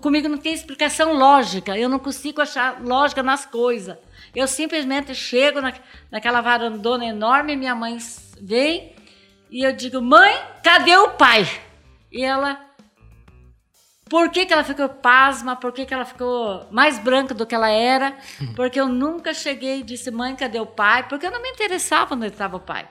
[0.00, 3.96] comigo não tem explicação lógica, eu não consigo achar lógica nas coisas.
[4.36, 5.72] Eu simplesmente chego na,
[6.10, 7.96] naquela varandona enorme, minha mãe
[8.38, 8.94] vem
[9.50, 11.48] e eu digo, mãe, cadê o pai?
[12.12, 12.66] E ela
[14.10, 15.56] por que, que ela ficou pasma?
[15.56, 18.14] Por que, que ela ficou mais branca do que ela era?
[18.54, 21.08] Porque eu nunca cheguei e disse, mãe, cadê o pai?
[21.08, 22.86] Porque eu não me interessava onde estava o pai.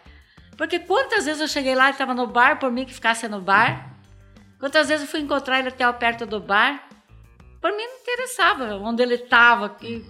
[0.57, 3.39] Porque quantas vezes eu cheguei lá e estava no bar, por mim que ficasse no
[3.39, 3.95] bar?
[4.59, 6.83] Quantas vezes eu fui encontrar ele até perto do bar?
[7.65, 9.75] Por mim não interessava onde ele estava.
[9.81, 10.05] E,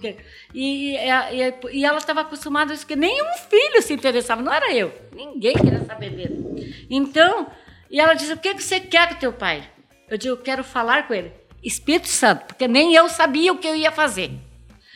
[0.52, 4.74] e, e, e, ela estava acostumada a isso, que nenhum filho se interessava, não era
[4.74, 4.92] eu.
[5.14, 6.86] Ninguém queria saber dele.
[6.90, 7.50] Então,
[7.90, 9.66] e ela disse, o que, que você quer com teu pai?
[10.06, 11.32] Eu digo, eu quero falar com ele.
[11.64, 14.32] Espírito Santo, porque nem eu sabia o que eu ia fazer.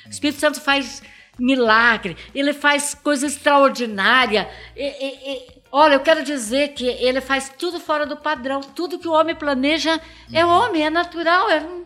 [0.05, 1.03] O Espírito Santo faz
[1.39, 4.47] milagre, ele faz coisa extraordinária.
[4.77, 8.61] E, e, e, olha, eu quero dizer que ele faz tudo fora do padrão.
[8.61, 9.99] Tudo que o homem planeja
[10.31, 11.49] é homem, é natural.
[11.49, 11.81] É...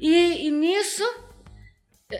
[0.00, 1.04] E, e nisso,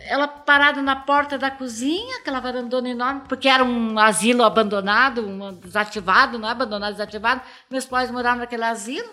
[0.07, 5.55] ela parada na porta da cozinha, aquela varandona enorme, porque era um asilo abandonado, um
[5.55, 7.41] desativado, não é abandonado, desativado.
[7.71, 9.09] Meus pais moravam naquele asilo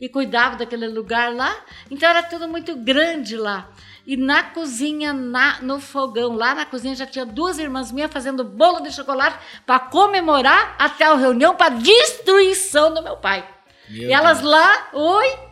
[0.00, 1.56] e cuidava daquele lugar lá.
[1.90, 3.70] Então era tudo muito grande lá.
[4.06, 8.44] E na cozinha, na, no fogão, lá na cozinha já tinha duas irmãs minhas fazendo
[8.44, 13.48] bolo de chocolate para comemorar até a reunião para destruição do meu pai.
[13.88, 14.50] Meu e elas Deus.
[14.50, 15.51] lá, oi.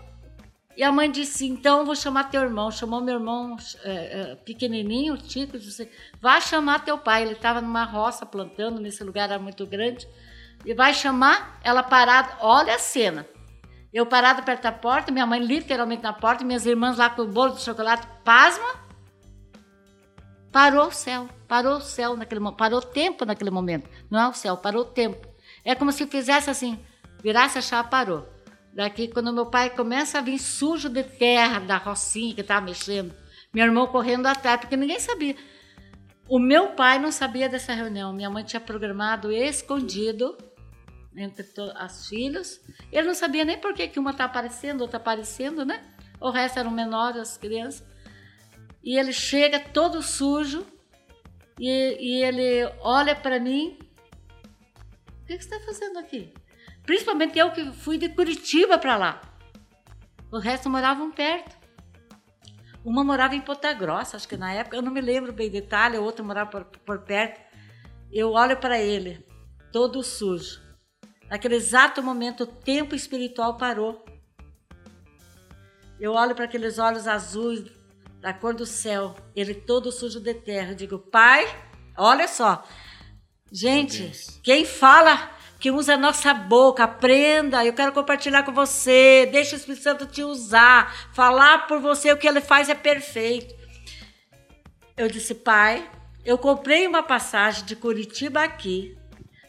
[0.80, 2.70] E a mãe disse: então vou chamar teu irmão.
[2.70, 3.54] Chamou meu irmão
[3.84, 5.90] é, é, pequenininho, Tico, disse:
[6.22, 7.20] vai chamar teu pai.
[7.20, 10.08] Ele estava numa roça plantando, nesse lugar era muito grande.
[10.64, 12.34] E vai chamar ela parada.
[12.40, 13.26] Olha a cena
[13.92, 17.26] eu parada perto da porta, minha mãe literalmente na porta, minhas irmãs lá com o
[17.28, 18.88] bolo de chocolate, pasma.
[20.50, 23.86] Parou o céu, parou o céu naquele momento, parou o tempo naquele momento.
[24.08, 25.28] Não é o céu, parou o tempo.
[25.62, 26.78] É como se fizesse assim,
[27.22, 28.39] virasse a chave, parou.
[28.72, 33.14] Daqui, quando meu pai começa a vir sujo de terra da rocinha que estava mexendo,
[33.52, 35.36] meu irmão correndo atrás, porque ninguém sabia.
[36.28, 38.12] O meu pai não sabia dessa reunião.
[38.12, 40.38] Minha mãe tinha programado escondido
[41.16, 41.44] entre
[41.74, 42.60] as filhas.
[42.92, 45.82] Ele não sabia nem por que, que uma está aparecendo, outra aparecendo, né?
[46.20, 47.84] O resto eram menores, as crianças.
[48.82, 50.64] E ele chega todo sujo
[51.58, 53.76] e, e ele olha para mim.
[55.22, 56.32] O que, que você está fazendo aqui?
[56.90, 59.20] Principalmente eu que fui de Curitiba para lá.
[60.28, 61.56] O resto moravam perto.
[62.84, 65.96] Uma morava em Ponta Grossa, acho que na época, eu não me lembro bem detalhe,
[65.96, 67.40] a outra morava por, por perto.
[68.10, 69.24] Eu olho para ele,
[69.72, 70.60] todo sujo.
[71.28, 74.04] Naquele exato momento, o tempo espiritual parou.
[76.00, 77.70] Eu olho para aqueles olhos azuis
[78.20, 80.72] da cor do céu, ele todo sujo de terra.
[80.72, 81.46] Eu digo, pai,
[81.96, 82.66] olha só.
[83.52, 89.54] Gente, quem fala que usa a nossa boca, aprenda, eu quero compartilhar com você, deixa
[89.54, 93.54] o Espírito Santo te usar, falar por você o que ele faz é perfeito.
[94.96, 95.86] Eu disse, pai,
[96.24, 98.96] eu comprei uma passagem de Curitiba aqui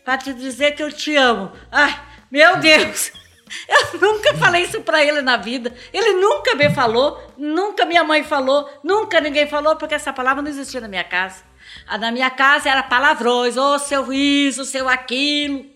[0.04, 1.52] para te dizer que eu te amo.
[1.72, 1.98] Ai,
[2.30, 3.14] meu Deus!
[3.68, 5.74] Eu nunca falei isso para ele na vida.
[5.92, 10.50] Ele nunca me falou, nunca minha mãe falou, nunca ninguém falou, porque essa palavra não
[10.50, 11.44] existia na minha casa.
[11.86, 15.71] A na minha casa era palavrões, ô oh, seu isso, seu aquilo.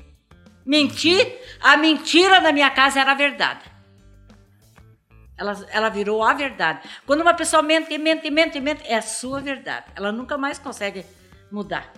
[0.66, 3.61] Mentir, a mentira na minha casa era a verdade.
[5.38, 6.88] Ela, ela virou a verdade.
[7.05, 9.86] Quando uma pessoa mente, mente, mente, mente, é a sua verdade.
[9.95, 11.05] Ela nunca mais consegue
[11.51, 11.91] mudar.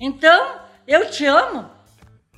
[0.00, 1.70] Então, eu te amo.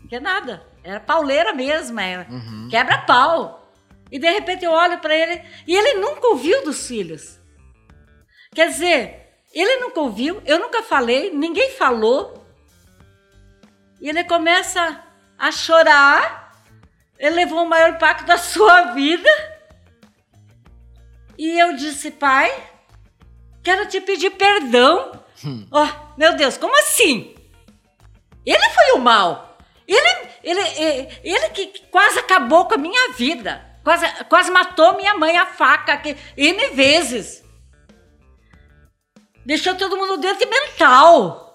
[0.09, 0.66] Que é nada.
[0.83, 2.68] Era pauleira mesmo, era uhum.
[2.70, 3.70] quebra-pau.
[4.11, 7.39] E de repente eu olho para ele e ele nunca ouviu dos filhos.
[8.53, 12.45] Quer dizer, ele nunca ouviu, eu nunca falei, ninguém falou.
[14.01, 15.01] E ele começa
[15.41, 16.53] a chorar.
[17.18, 19.28] Ele levou o maior impacto da sua vida.
[21.38, 22.53] E eu disse, pai,
[23.62, 25.12] quero te pedir perdão.
[25.45, 25.66] Hum.
[25.72, 25.88] Oh,
[26.18, 27.34] meu Deus, como assim?
[28.45, 29.59] Ele foi o mal.
[29.88, 33.66] Ele, ele, ele, ele que quase acabou com a minha vida.
[33.82, 37.43] Quase, quase matou minha mãe a faca que, N vezes.
[39.45, 41.55] Deixou todo mundo dentro de mental.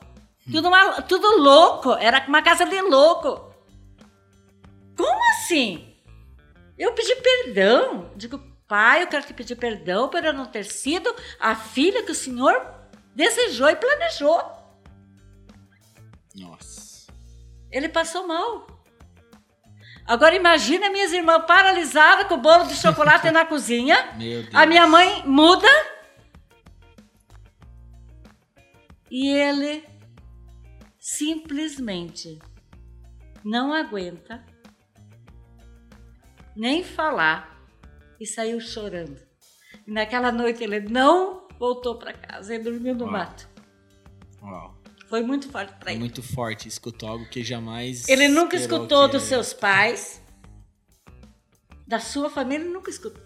[0.51, 1.93] Tudo, uma, tudo louco.
[1.93, 3.44] Era uma casa de louco.
[4.95, 5.95] Como assim?
[6.77, 8.11] Eu pedi perdão.
[8.15, 12.11] Digo, pai, eu quero te pedir perdão por eu não ter sido a filha que
[12.11, 12.73] o senhor
[13.13, 14.41] desejou e planejou.
[16.35, 17.07] Nossa.
[17.71, 18.67] Ele passou mal.
[20.05, 24.13] Agora imagina minhas irmãs paralisadas com o bolo de chocolate na cozinha.
[24.17, 24.53] Meu Deus.
[24.53, 25.67] A minha mãe muda.
[29.09, 29.83] E ele
[30.99, 32.39] simplesmente
[33.43, 34.43] não aguenta
[36.55, 37.59] nem falar
[38.19, 39.19] e saiu chorando.
[39.85, 43.11] E naquela noite ele não voltou para casa, ele dormiu no Uau.
[43.11, 43.49] mato.
[44.41, 44.75] Uau.
[45.07, 45.99] Foi muito forte para ele.
[45.99, 48.07] Muito forte, escutou algo que jamais.
[48.09, 50.21] Ele nunca escutou dos seus pais,
[51.85, 53.23] da sua família, ele nunca escutou.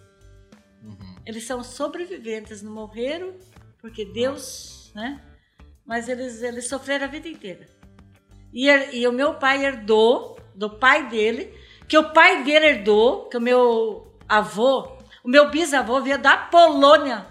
[0.83, 1.15] Uhum.
[1.25, 3.33] Eles são sobreviventes, não morreram
[3.79, 5.09] porque Deus, Nossa.
[5.09, 5.25] né?
[5.85, 7.67] Mas eles, eles sofreram a vida inteira.
[8.53, 11.53] E, e o meu pai herdou do pai dele
[11.89, 17.25] que o pai dele herdou, que o meu avô, o meu bisavô veio da Polônia,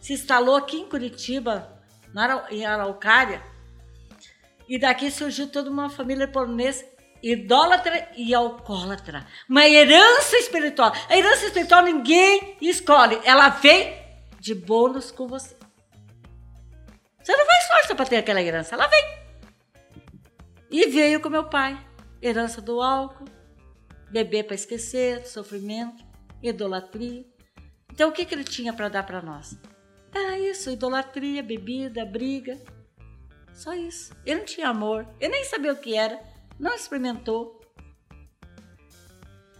[0.00, 1.82] se instalou aqui em Curitiba,
[2.48, 3.42] em Araucária,
[4.68, 6.86] e daqui surgiu toda uma família polonesa
[7.20, 9.26] idólatra e alcoólatra.
[9.48, 10.92] Uma herança espiritual.
[11.08, 14.00] A herança espiritual ninguém escolhe, ela vem
[14.38, 15.56] de bônus com você.
[17.20, 19.04] Você não faz força para ter aquela herança, ela vem.
[20.70, 21.93] E veio com meu pai
[22.26, 23.26] herança do álcool,
[24.10, 26.04] beber para esquecer, sofrimento,
[26.42, 27.24] idolatria.
[27.92, 29.58] Então, o que, que ele tinha para dar para nós?
[30.12, 32.58] Era isso: idolatria, bebida, briga.
[33.52, 34.14] Só isso.
[34.24, 36.20] Ele não tinha amor, ele nem sabia o que era,
[36.58, 37.60] não experimentou.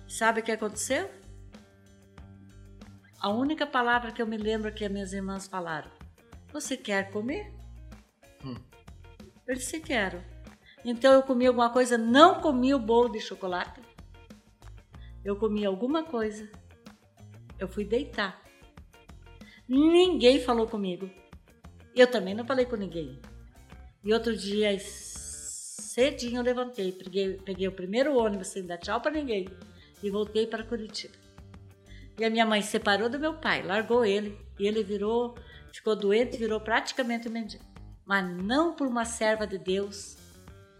[0.08, 1.10] Sabe o que aconteceu?
[3.20, 5.90] A única palavra que eu me lembro que as minhas irmãs falaram:
[6.52, 7.52] Você quer comer?
[8.44, 8.56] Hum.
[9.46, 10.33] Eu disse: Quero.
[10.84, 13.80] Então eu comi alguma coisa, não comi o bolo de chocolate.
[15.24, 16.50] Eu comi alguma coisa.
[17.58, 18.42] Eu fui deitar.
[19.66, 21.08] Ninguém falou comigo.
[21.94, 23.18] Eu também não falei com ninguém.
[24.04, 29.12] E outro dia, cedinho, eu levantei, peguei, peguei o primeiro ônibus sem dar tchau para
[29.12, 29.48] ninguém
[30.02, 31.14] e voltei para Curitiba.
[32.18, 35.34] E a minha mãe separou do meu pai, largou ele e ele virou,
[35.72, 37.64] ficou doente, virou praticamente um mendigo.
[38.04, 40.16] Mas não por uma serva de Deus,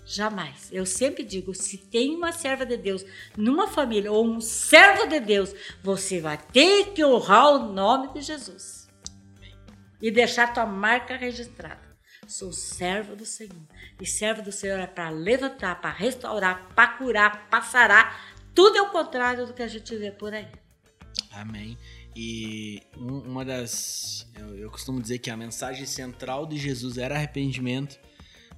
[0.05, 0.69] Jamais.
[0.71, 3.05] Eu sempre digo: se tem uma serva de Deus
[3.37, 8.21] numa família ou um servo de Deus, você vai ter que honrar o nome de
[8.21, 8.87] Jesus
[10.01, 11.83] e deixar tua marca registrada.
[12.27, 13.67] Sou servo do Senhor.
[14.01, 18.37] E servo do Senhor é para levantar, para restaurar, para curar, para sarar.
[18.55, 20.49] Tudo é o contrário do que a gente vê por aí.
[21.33, 21.77] Amém.
[22.17, 24.31] E uma das.
[24.35, 27.99] Eu, eu costumo dizer que a mensagem central de Jesus era arrependimento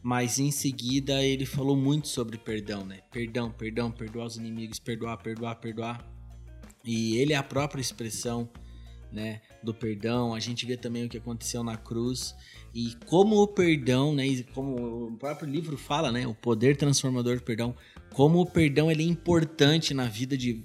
[0.06, 3.00] mas em seguida ele falou muito sobre perdão, né?
[3.10, 6.08] Perdão, perdão, perdoar os inimigos, perdoar, perdoar, perdoar.
[6.84, 8.48] E ele é a própria expressão,
[9.10, 10.32] né, do perdão.
[10.32, 12.36] A gente vê também o que aconteceu na cruz
[12.72, 17.42] e como o perdão, né, como o próprio livro fala, né, o poder transformador do
[17.42, 17.74] perdão,
[18.14, 20.62] como o perdão ele é importante na vida de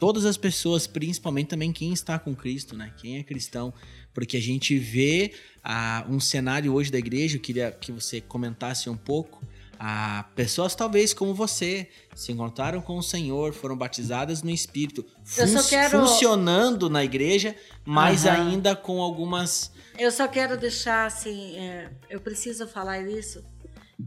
[0.00, 2.92] todas as pessoas, principalmente também quem está com Cristo, né?
[2.96, 3.72] Quem é cristão,
[4.14, 5.32] porque a gente vê
[5.62, 9.42] ah, um cenário hoje da igreja, eu queria que você comentasse um pouco.
[9.82, 15.62] Ah, pessoas talvez como você se encontraram com o Senhor, foram batizadas no Espírito, fun
[15.66, 16.00] quero...
[16.00, 18.30] funcionando na igreja, mas uhum.
[18.30, 19.72] ainda com algumas.
[19.98, 23.42] Eu só quero deixar assim, é, eu preciso falar isso,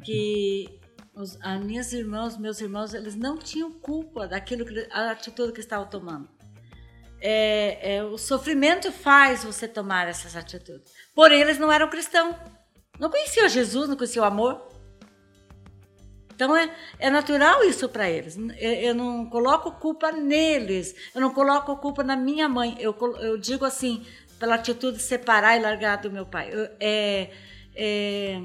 [0.03, 0.79] que
[1.15, 5.59] os, as minhas irmãs, meus irmãos, eles não tinham culpa daquilo que a atitude que
[5.59, 6.29] estavam tomando.
[7.25, 10.91] É, é, o sofrimento faz você tomar essas atitudes.
[11.15, 12.35] Porém, eles não eram cristãos.
[12.99, 14.67] Não conheciam Jesus, não conheciam o amor.
[16.35, 16.69] Então é,
[16.99, 18.35] é natural isso para eles.
[18.37, 20.93] Eu, eu, não coloco culpa neles.
[21.15, 22.75] Eu não coloco culpa na minha mãe.
[22.77, 24.05] Eu, eu digo assim,
[24.37, 26.49] pela atitude de separar e largar do meu pai.
[26.51, 27.29] Eu, é,
[27.73, 28.41] é,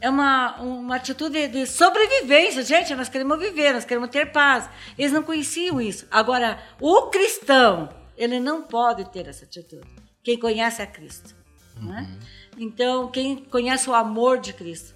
[0.00, 2.62] é uma, uma atitude de sobrevivência.
[2.62, 4.68] Gente, nós queremos viver, nós queremos ter paz.
[4.96, 6.06] Eles não conheciam isso.
[6.10, 9.86] Agora, o cristão, ele não pode ter essa atitude.
[10.24, 11.34] Quem conhece a Cristo.
[11.76, 11.88] Uhum.
[11.88, 12.18] Né?
[12.56, 14.94] Então, quem conhece o amor de Cristo.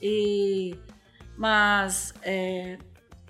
[0.00, 0.76] E,
[1.36, 2.78] mas é,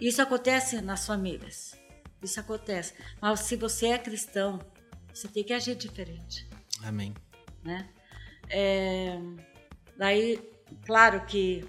[0.01, 1.79] isso acontece nas famílias.
[2.21, 2.95] Isso acontece.
[3.21, 4.59] Mas se você é cristão,
[5.13, 6.49] você tem que agir diferente.
[6.83, 7.15] Amém.
[7.63, 7.89] Né?
[8.49, 9.19] É,
[9.97, 10.52] daí
[10.85, 11.65] Claro que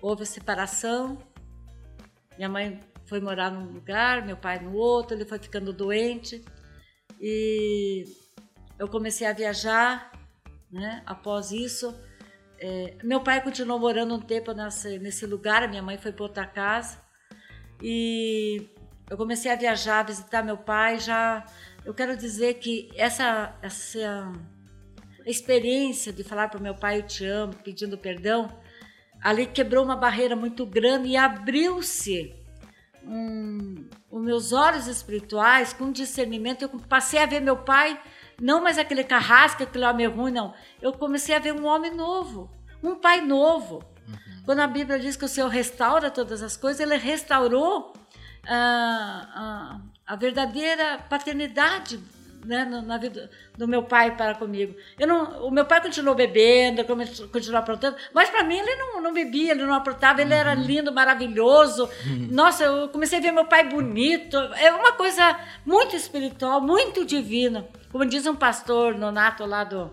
[0.00, 1.18] houve a separação.
[2.36, 6.44] Minha mãe foi morar num lugar, meu pai no outro, ele foi ficando doente.
[7.20, 8.04] E
[8.78, 10.12] eu comecei a viajar,
[10.70, 11.02] né?
[11.06, 11.94] Após isso,
[12.58, 16.46] é, meu pai continuou morando um tempo nesse, nesse lugar, minha mãe foi para outra
[16.46, 16.98] casa.
[17.82, 18.68] E
[19.10, 20.98] eu comecei a viajar, visitar meu pai.
[20.98, 21.44] Já,
[21.84, 24.32] eu quero dizer que essa, essa
[25.26, 28.52] a experiência de falar para o meu pai eu te amo, pedindo perdão,
[29.22, 32.34] ali quebrou uma barreira muito grande e abriu-se
[33.06, 36.62] um, os meus olhos espirituais com discernimento.
[36.62, 38.00] Eu passei a ver meu pai,
[38.40, 40.54] não mais aquele carrasco, aquele homem ruim, não.
[40.80, 42.50] Eu comecei a ver um homem novo,
[42.82, 43.82] um pai novo.
[44.06, 44.42] Uhum.
[44.44, 47.94] Quando a Bíblia diz que o Senhor restaura todas as coisas, ele restaurou
[48.46, 51.98] ah, ah, a verdadeira paternidade
[52.44, 54.74] né, na vida do meu pai para comigo.
[54.98, 59.12] Eu não, o meu pai continuou bebendo, continuou aprontando, mas para mim ele não, não
[59.12, 60.40] bebia, ele não aprontava, ele uhum.
[60.40, 61.88] era lindo, maravilhoso.
[62.06, 62.28] Uhum.
[62.30, 64.36] Nossa, eu comecei a ver meu pai bonito.
[64.36, 67.66] É uma coisa muito espiritual, muito divina.
[67.90, 69.90] Como diz um pastor nonato lá do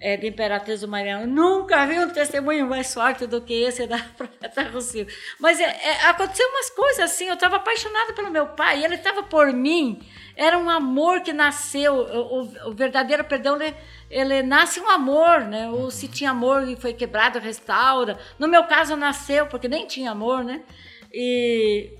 [0.00, 1.26] é, de Imperatriz do Maranhão.
[1.26, 5.06] Nunca vi um testemunho mais forte do que esse da profeta Rocio.
[5.38, 9.22] Mas é, é, aconteceu umas coisas assim, eu estava apaixonada pelo meu pai, ele estava
[9.22, 10.00] por mim.
[10.36, 13.74] Era um amor que nasceu, o, o, o verdadeiro perdão, ele,
[14.10, 15.70] ele, nasce um amor, né?
[15.70, 18.18] Ou se tinha amor e foi quebrado, restaura.
[18.38, 20.62] No meu caso, nasceu, porque nem tinha amor, né?
[21.12, 21.90] E,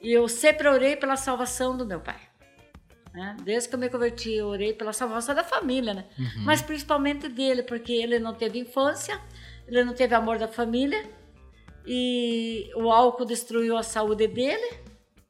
[0.00, 2.31] e eu sempre orei pela salvação do meu pai.
[3.12, 3.36] Né?
[3.42, 6.04] Desde que eu me converti, eu orei pela salvação da família, né?
[6.18, 6.44] Uhum.
[6.44, 9.20] Mas principalmente dele, porque ele não teve infância,
[9.68, 11.04] ele não teve amor da família,
[11.86, 14.78] e o álcool destruiu a saúde dele,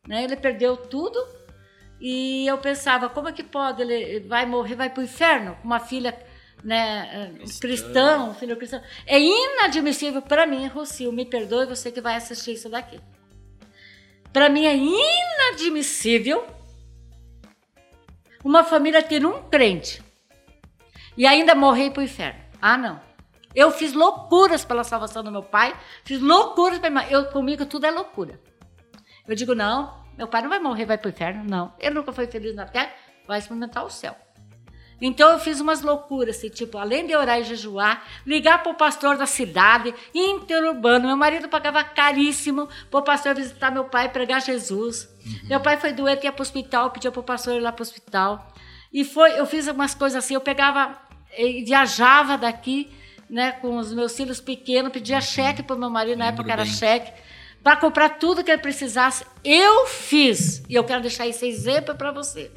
[0.06, 0.22] né?
[0.22, 1.18] Ele perdeu tudo
[2.00, 3.82] e eu pensava, como é que pode?
[3.82, 5.56] Ele vai morrer, vai para o inferno?
[5.64, 6.16] Uma filha
[6.62, 8.82] né, cristã, um filho cristão.
[9.06, 13.00] É inadmissível para mim, Rocio, me perdoe você que vai assistir isso daqui.
[14.32, 16.44] Para mim é inadmissível
[18.44, 20.02] uma família ter um crente
[21.16, 22.40] e ainda morrer para o inferno.
[22.60, 23.00] Ah, não.
[23.54, 27.90] Eu fiz loucuras pela salvação do meu pai, fiz loucuras para eu comigo tudo é
[27.90, 28.40] loucura.
[29.28, 31.72] Eu digo não, meu pai não vai morrer, vai para o inferno, não.
[31.78, 32.90] Ele nunca foi feliz na terra,
[33.26, 34.16] vai experimentar o céu.
[35.04, 38.76] Então eu fiz umas loucuras, assim, tipo, além de orar e jejuar, ligar para o
[38.76, 41.08] pastor da cidade, interurbano.
[41.08, 45.08] Meu marido pagava caríssimo para o pastor visitar meu pai e pregar Jesus.
[45.26, 45.48] Uhum.
[45.48, 47.82] Meu pai foi doente, ia para o hospital, pedia para o pastor ir lá para
[47.82, 48.46] o hospital.
[48.92, 50.96] E foi, eu fiz umas coisas assim, eu pegava,
[51.66, 52.88] viajava daqui,
[53.28, 55.22] né, com os meus filhos pequenos, pedia uhum.
[55.22, 57.12] cheque para o meu marido, na época era cheque
[57.60, 59.24] para comprar tudo que ele precisasse.
[59.44, 60.62] Eu fiz.
[60.68, 62.50] E eu quero deixar esse exemplo para você.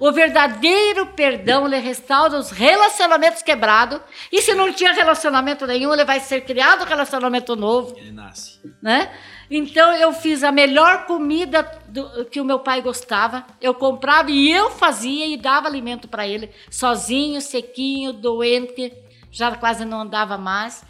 [0.00, 4.00] O verdadeiro perdão, ele restaura os relacionamentos quebrados.
[4.32, 7.94] E se não tinha relacionamento nenhum, ele vai ser criado um relacionamento novo.
[7.98, 8.58] Ele nasce.
[8.80, 9.12] Né?
[9.50, 13.44] Então eu fiz a melhor comida do, que o meu pai gostava.
[13.60, 18.92] Eu comprava e eu fazia e dava alimento para ele, sozinho, sequinho, doente,
[19.30, 20.82] já quase não andava mais.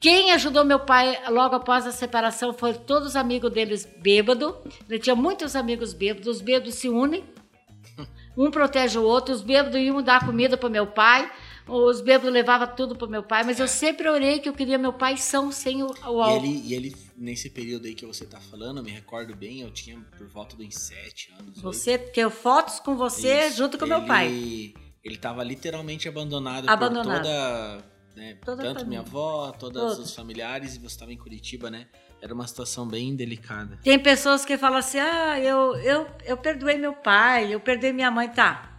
[0.00, 4.54] Quem ajudou meu pai logo após a separação foram todos os amigos deles bêbados.
[4.88, 6.28] Ele tinha muitos amigos bêbados.
[6.28, 7.24] Os bêbados se unem,
[8.36, 11.30] Um protege o outro, os bêbados iam dar comida para meu pai,
[11.66, 14.92] os bêbados levavam tudo para meu pai, mas eu sempre orei que eu queria meu
[14.92, 16.44] pai são sem o, o álcool.
[16.44, 19.60] E ele, e ele, nesse período aí que você tá falando, eu me recordo bem,
[19.60, 21.60] eu tinha por volta dos 7 anos.
[21.60, 23.56] Você tem fotos com você Isso.
[23.56, 24.74] junto com ele, meu pai.
[25.02, 27.22] Ele tava literalmente abandonado, Abandonado.
[27.22, 27.96] por toda.
[28.16, 29.98] Né, tanto minha avó, todos Todos.
[29.98, 31.86] os familiares, e você estava em Curitiba, né?
[32.20, 33.78] Era uma situação bem delicada.
[33.82, 38.10] Tem pessoas que falam assim: ah, eu, eu, eu perdoei meu pai, eu perdoei minha
[38.10, 38.28] mãe.
[38.28, 38.72] Tá.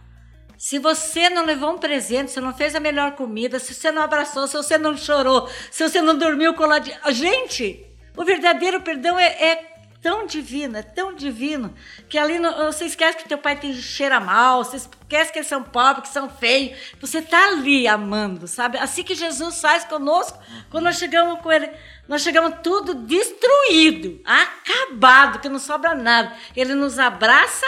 [0.58, 4.02] Se você não levou um presente, se não fez a melhor comida, se você não
[4.02, 6.96] abraçou, se você não chorou, se você não dormiu coladinho.
[7.10, 7.86] Gente,
[8.16, 9.68] o verdadeiro perdão é, é
[10.02, 11.74] tão divino, é tão divino,
[12.08, 15.48] que ali não, você esquece que teu pai tem cheira mal, você esquece que eles
[15.48, 16.76] são pobres, que são feios.
[17.00, 18.78] Você tá ali amando, sabe?
[18.78, 20.38] Assim que Jesus faz conosco,
[20.70, 21.70] quando nós chegamos com ele,
[22.08, 26.32] nós chegamos tudo destruído, acabado, que não sobra nada.
[26.56, 27.66] Ele nos abraça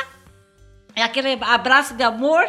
[0.95, 2.45] é aquele abraço de amor,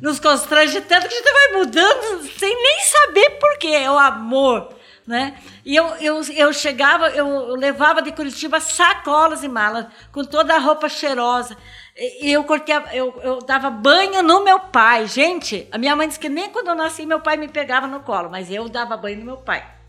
[0.00, 3.68] nos constrange tanto que a gente vai mudando sem nem saber por quê.
[3.68, 4.72] É o amor,
[5.06, 5.36] né?
[5.64, 10.58] E eu, eu, eu chegava, eu, levava de Curitiba sacolas e malas, com toda a
[10.58, 11.56] roupa cheirosa.
[11.96, 15.06] E eu cortei, a- eu, eu dava banho no meu pai.
[15.06, 18.00] Gente, a minha mãe disse que nem quando eu nasci meu pai me pegava no
[18.00, 19.79] colo, mas eu dava banho no meu pai.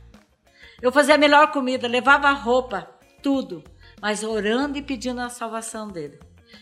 [0.82, 2.90] Eu fazia a melhor comida, levava a roupa,
[3.22, 3.64] tudo,
[4.02, 6.20] mas orando e pedindo a salvação dele.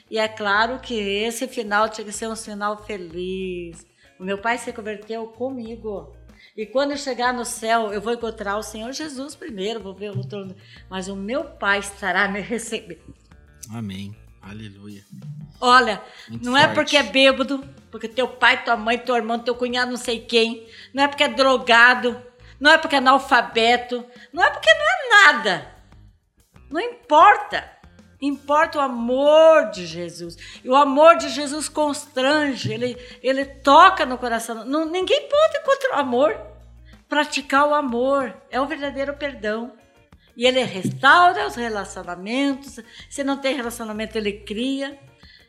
[0.09, 3.85] E é claro que esse final tinha que ser um final feliz.
[4.19, 6.13] O meu pai se converteu comigo.
[6.57, 10.11] E quando eu chegar no céu, eu vou encontrar o Senhor Jesus primeiro, vou ver
[10.11, 10.55] o trono.
[10.89, 13.15] Mas o meu pai estará me recebendo.
[13.71, 14.15] Amém.
[14.41, 15.03] Aleluia.
[15.61, 16.75] Olha, Muito não é forte.
[16.75, 20.67] porque é bêbado, porque teu pai, tua mãe, teu irmão, teu cunhado, não sei quem.
[20.93, 22.21] Não é porque é drogado.
[22.59, 24.05] Não é porque é analfabeto.
[24.33, 25.75] Não é porque não é nada.
[26.69, 27.79] Não importa.
[28.21, 30.35] Importa o amor de Jesus.
[30.63, 34.65] E o amor de Jesus constrange, ele, ele toca no coração.
[34.65, 36.37] Não, ninguém pode contra o amor.
[37.07, 39.73] Praticar o amor é o verdadeiro perdão.
[40.35, 42.79] E ele restaura os relacionamentos.
[43.09, 44.99] Se não tem relacionamento, ele cria.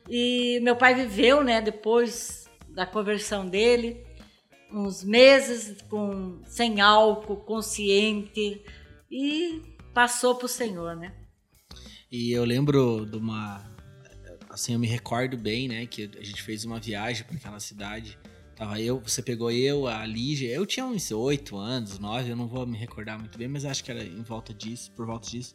[0.08, 4.04] E meu pai viveu, né, depois da conversão dele,
[4.72, 8.62] uns meses com sem álcool, consciente
[9.10, 9.62] e
[9.92, 11.14] passou para o Senhor, né?
[12.10, 13.64] E eu lembro de uma.
[14.48, 15.86] Assim, eu me recordo bem, né?
[15.86, 18.18] Que a gente fez uma viagem para aquela cidade.
[18.56, 20.48] Tava eu, você pegou eu, a Lígia.
[20.48, 23.82] Eu tinha uns 8 anos, 9, eu não vou me recordar muito bem, mas acho
[23.82, 25.54] que era em volta disso, por volta disso.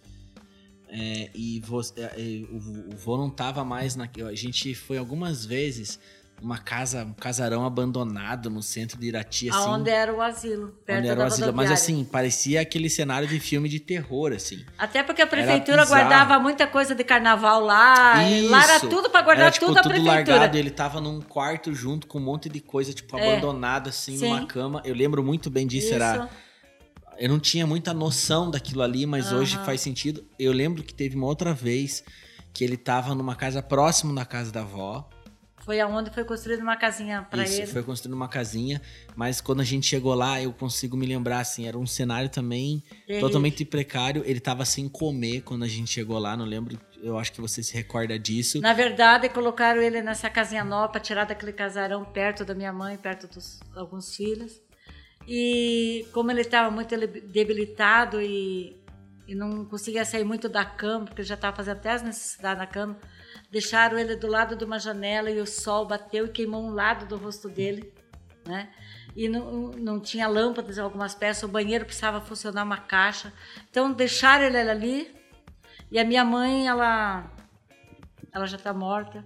[0.88, 4.10] É, e você, é, é, o, o vô não tava mais na.
[4.28, 6.00] A gente foi algumas vezes
[6.42, 9.58] numa casa, um casarão abandonado no centro de Irati, assim.
[9.70, 11.54] Aonde era o asilo, perto onde era o asilo.
[11.54, 14.64] Mas assim, parecia aquele cenário de filme de terror, assim.
[14.78, 18.22] Até porque a prefeitura guardava muita coisa de carnaval lá.
[18.30, 18.90] e Lá era Isso.
[18.90, 20.14] tudo para guardar Era, tipo, tudo a prefeitura.
[20.14, 20.58] largado.
[20.58, 23.32] Ele tava num quarto junto com um monte de coisa, tipo, É.
[23.32, 24.30] abandonado, assim, Sim.
[24.30, 24.82] numa cama.
[24.86, 25.94] Eu lembro muito bem disso.
[25.94, 26.30] Era,
[27.18, 29.66] eu não tinha muita noção daquilo ali, mas hoje Aham.
[29.66, 30.24] faz sentido.
[30.38, 32.04] Eu lembro que teve uma outra vez
[32.54, 35.10] que ele tava numa casa próximo da casa da avó.
[35.66, 37.66] Foi aonde foi construída uma casinha para Isso, ele.
[37.68, 38.80] foi construindo uma casinha.
[39.16, 42.84] Mas quando a gente chegou lá, eu consigo me lembrar, assim, era um cenário também
[43.08, 43.28] Terrível.
[43.28, 44.22] totalmente precário.
[44.28, 46.80] Ele tava sem comer quando a gente chegou lá, não lembro.
[47.02, 48.62] Eu acho que você se recorda disso.
[48.62, 53.28] Na verdade, colocaram ele nessa casinha nova tirar daquele casarão perto da minha mãe, perto
[53.28, 54.62] dos alguns filhos.
[55.28, 58.80] E como ele estava muito debilitado e,
[59.28, 62.68] e não conseguia sair muito da cama, porque já estava fazendo até as necessidades na
[62.68, 62.96] cama,
[63.52, 67.06] deixaram ele do lado de uma janela e o sol bateu e queimou um lado
[67.06, 67.94] do rosto dele,
[68.46, 68.70] né?
[69.16, 73.32] E não, não tinha lâmpadas algumas peças, o banheiro precisava funcionar uma caixa.
[73.70, 75.16] Então deixaram ele ali
[75.90, 77.32] e a minha mãe, ela
[78.36, 79.24] ela já está morta.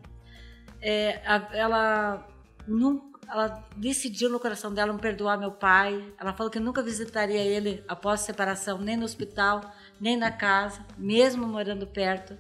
[0.79, 1.19] É,
[1.51, 2.27] ela,
[2.67, 6.13] nunca, ela decidiu no coração dela não perdoar meu pai.
[6.19, 9.61] Ela falou que nunca visitaria ele após separação, nem no hospital,
[9.99, 12.37] nem na casa, mesmo morando perto.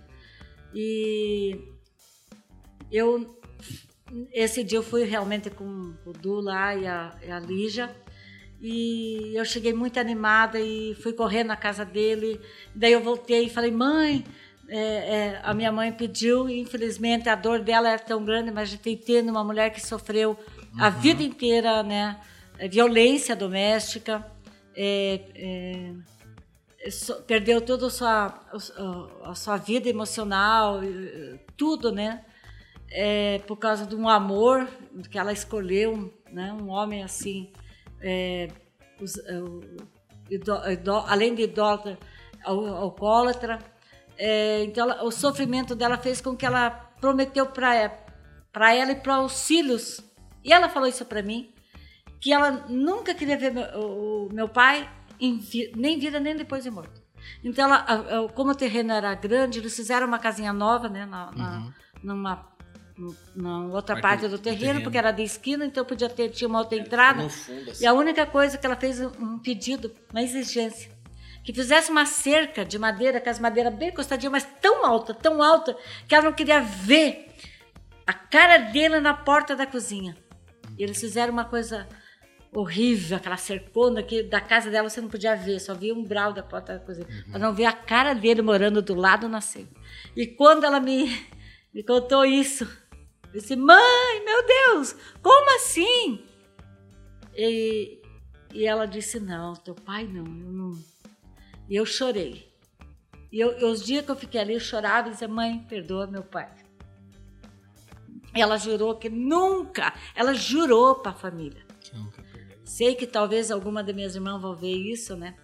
[0.73, 1.59] E
[2.91, 3.39] eu,
[4.31, 7.95] esse dia eu fui realmente com o Du lá e a, e a Lígia.
[8.61, 12.39] E eu cheguei muito animada e fui correr na casa dele.
[12.75, 14.25] Daí eu voltei e falei, mãe,
[14.67, 18.69] é, é, a minha mãe pediu, e infelizmente a dor dela é tão grande, mas
[18.69, 20.37] a gente entende uma mulher que sofreu
[20.77, 22.19] a vida inteira, né?
[22.59, 24.23] é, Violência doméstica,
[24.75, 25.93] é, é,
[27.27, 28.41] perdeu toda a sua,
[29.23, 32.23] a sua vida emocional, eh, tudo, né?
[32.91, 34.67] É, por causa de um amor
[35.11, 36.51] que ela escolheu, né?
[36.53, 37.51] Um homem assim,
[38.01, 38.47] é,
[38.99, 39.61] os- é, o-
[40.29, 41.99] idó- idó- além de idólatra,
[42.43, 43.59] al- alcoólatra.
[44.17, 46.69] É, então, ela- o sofrimento dela fez com que ela
[46.99, 47.73] prometeu para
[48.75, 50.01] ela e para os filhos.
[50.43, 51.53] E ela falou isso para mim,
[52.19, 54.89] que ela nunca queria ver meu, o, meu pai
[55.19, 57.01] vi, nem vida nem depois de morto.
[57.43, 61.73] Então, ela, como o terreno era grande, eles fizeram uma casinha nova, né, na, uhum.
[62.03, 62.49] numa
[63.33, 66.59] na outra parte do terreno, terreno, porque era de esquina, então podia ter tinha uma
[66.59, 67.29] outra entrada.
[67.29, 67.83] Fundo, assim.
[67.83, 70.91] E a única coisa que ela fez um pedido, uma exigência,
[71.43, 75.41] que fizesse uma cerca de madeira, com as madeiras bem encostadinhas, mas tão alta, tão
[75.41, 77.27] alta, que ela não queria ver
[78.05, 80.17] a cara dele na porta da cozinha.
[80.77, 81.87] E eles fizeram uma coisa
[82.51, 86.33] horrível, aquela cercona que da casa dela você não podia ver, só via um brau
[86.33, 87.07] da porta da cozinha.
[87.27, 87.39] Uhum.
[87.39, 89.79] Não ver a cara dele morando do lado na cerca.
[90.15, 91.09] E quando ela me,
[91.73, 96.25] me contou isso, eu disse, mãe, meu Deus, como assim?
[97.35, 98.01] E,
[98.53, 100.79] e ela disse, não, teu pai não, eu não.
[101.69, 102.49] E eu chorei.
[103.31, 106.23] E eu, os dias que eu fiquei ali, eu chorava e dizia, mãe, perdoa meu
[106.23, 106.49] pai.
[108.33, 111.63] Ela jurou que nunca, ela jurou para a família.
[111.93, 112.28] Nunca
[112.69, 115.35] Sei que talvez alguma das minhas irmãs vão ver isso, né?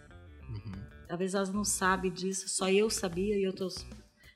[0.48, 0.74] Uhum.
[1.08, 3.68] Talvez elas não sabem disso, só eu sabia e eu estou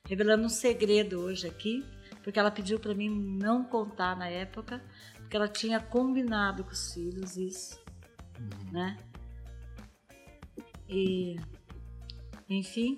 [0.04, 1.84] revelando um segredo hoje aqui
[2.20, 4.82] porque ela pediu para mim não contar na época,
[5.18, 7.80] porque ela tinha combinado com os filhos isso,
[8.40, 8.72] uhum.
[8.72, 8.96] né?
[10.88, 11.36] E,
[12.48, 12.96] enfim,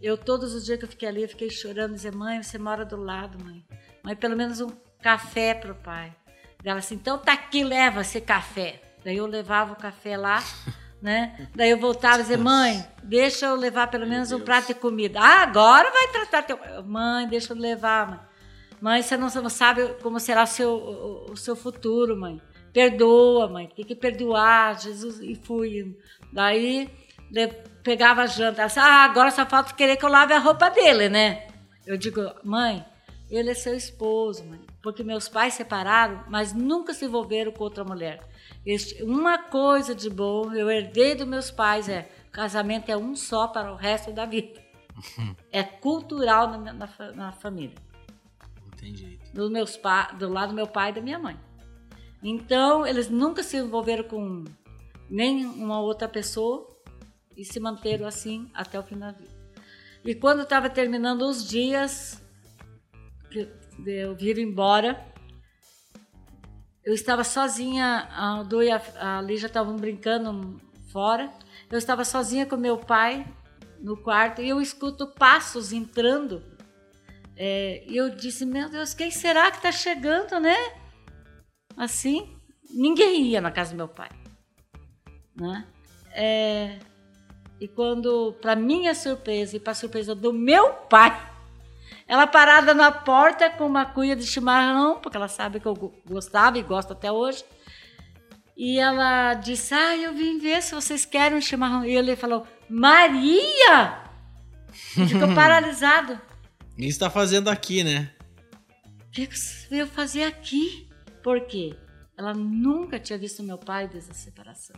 [0.00, 2.84] eu todos os dias que eu fiquei ali, eu fiquei chorando, dizia, mãe, você mora
[2.84, 3.66] do lado, mãe.
[4.04, 4.70] Mãe, pelo menos um
[5.02, 6.16] café pro pai.
[6.66, 8.82] Ela assim, então tá aqui, leva esse café.
[9.04, 10.42] Daí eu levava o café lá,
[11.00, 11.48] né?
[11.54, 15.20] Daí eu voltava e dizia, mãe, deixa eu levar pelo menos um prato de comida.
[15.20, 16.58] Ah, agora vai tratar teu.
[16.84, 18.20] Mãe, deixa eu levar, mãe.
[18.80, 22.42] Mãe, você não, sabe como será o seu, o, o, seu futuro, mãe.
[22.72, 23.68] Perdoa, mãe.
[23.74, 25.20] Tem que perdoar, Jesus.
[25.20, 25.96] E fui.
[26.32, 26.90] Daí
[27.84, 28.62] pegava a janta.
[28.62, 31.46] Ela disse, ah, agora só falta querer que eu lave a roupa dele, né?
[31.86, 32.84] Eu digo, mãe,
[33.30, 34.65] ele é seu esposo, mãe.
[34.86, 38.24] Porque meus pais separaram, mas nunca se envolveram com outra mulher.
[39.02, 43.72] Uma coisa de bom eu herdei dos meus pais é casamento é um só para
[43.72, 44.62] o resto da vida.
[45.50, 47.74] é cultural na, na, na família.
[48.68, 49.18] Entendi.
[49.34, 51.36] Do, meus pa, do lado do meu pai e da minha mãe.
[52.22, 54.44] Então, eles nunca se envolveram com
[55.10, 56.64] nem uma outra pessoa
[57.36, 59.34] e se manteram assim até o fim da vida.
[60.04, 62.22] E quando estava terminando os dias,
[63.84, 65.04] eu vir embora,
[66.86, 70.60] eu estava sozinha, a Du e a, Lígia estavam brincando
[70.92, 71.32] fora.
[71.68, 73.26] Eu estava sozinha com meu pai
[73.80, 76.40] no quarto e eu escuto passos entrando.
[77.36, 80.54] É, e eu disse: Meu Deus, quem será que está chegando, né?
[81.76, 82.38] Assim,
[82.70, 84.08] ninguém ia na casa do meu pai.
[85.34, 85.66] Né?
[86.12, 86.78] É,
[87.60, 91.35] e quando, para minha surpresa e para surpresa do meu pai,
[92.08, 95.74] ela parada na porta com uma cuia de chimarrão, porque ela sabe que eu
[96.06, 97.44] gostava e gosto até hoje.
[98.56, 101.84] E ela disse: Ah, eu vim ver se vocês querem um chimarrão.
[101.84, 104.04] E ele falou: Maria!
[104.72, 106.20] Ficou paralisado.
[106.72, 108.10] O que está fazendo aqui, né?
[109.08, 110.88] O que você veio fazer aqui?
[111.22, 111.76] Por quê?
[112.16, 114.76] Ela nunca tinha visto meu pai desde a separação.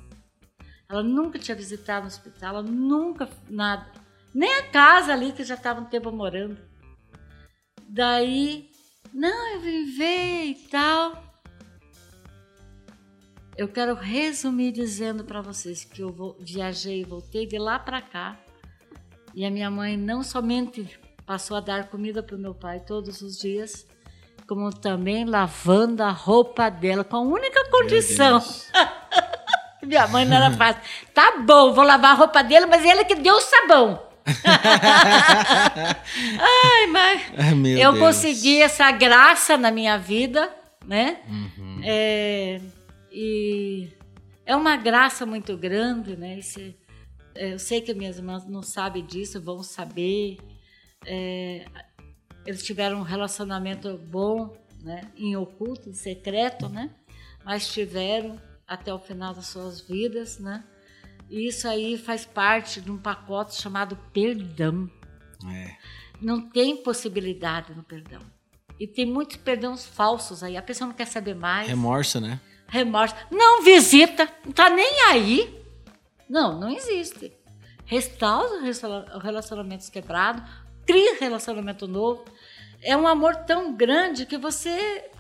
[0.89, 3.87] Ela nunca tinha visitado o hospital, ela nunca nada.
[4.35, 6.68] Nem a casa ali que já estava um tempo morando.
[7.89, 8.70] Daí,
[9.12, 11.24] não, eu vim ver e tal.
[13.57, 18.01] Eu quero resumir dizendo para vocês que eu vou, viajei e voltei de lá para
[18.01, 18.39] cá.
[19.34, 23.20] E a minha mãe não somente passou a dar comida para o meu pai todos
[23.20, 23.86] os dias,
[24.47, 28.41] como também lavando a roupa dela, com a única condição.
[29.82, 30.82] minha mãe não era fácil.
[31.14, 34.08] Tá bom, vou lavar a roupa dele, mas ele que deu o sabão.
[36.39, 37.53] Ai, mas Ai,
[37.83, 37.99] eu Deus.
[37.99, 40.55] consegui essa graça na minha vida,
[40.87, 41.20] né?
[41.29, 41.81] Uhum.
[41.85, 42.61] É,
[43.11, 43.89] e
[44.45, 46.39] é uma graça muito grande, né?
[46.39, 46.76] Esse,
[47.35, 50.39] é, eu sei que minhas irmãs não sabem disso, vão saber.
[51.07, 51.64] É,
[52.47, 55.03] eles tiveram um relacionamento bom, né?
[55.16, 56.91] Em oculto, em secreto, né?
[57.45, 60.62] Mas tiveram até o final das suas vidas, né?
[61.31, 64.91] Isso aí faz parte de um pacote chamado perdão.
[65.53, 65.76] É.
[66.20, 68.20] Não tem possibilidade no perdão.
[68.81, 70.57] E tem muitos perdões falsos aí.
[70.57, 71.68] A pessoa não quer saber mais.
[71.68, 72.41] Remorso, né?
[72.68, 73.14] Remorso.
[73.31, 75.64] Não visita, não tá nem aí.
[76.29, 77.33] Não, não existe.
[77.85, 78.61] Restaura
[79.22, 80.43] relacionamentos quebrados,
[80.87, 82.24] cria relacionamento novo.
[82.83, 85.11] É um amor tão grande que você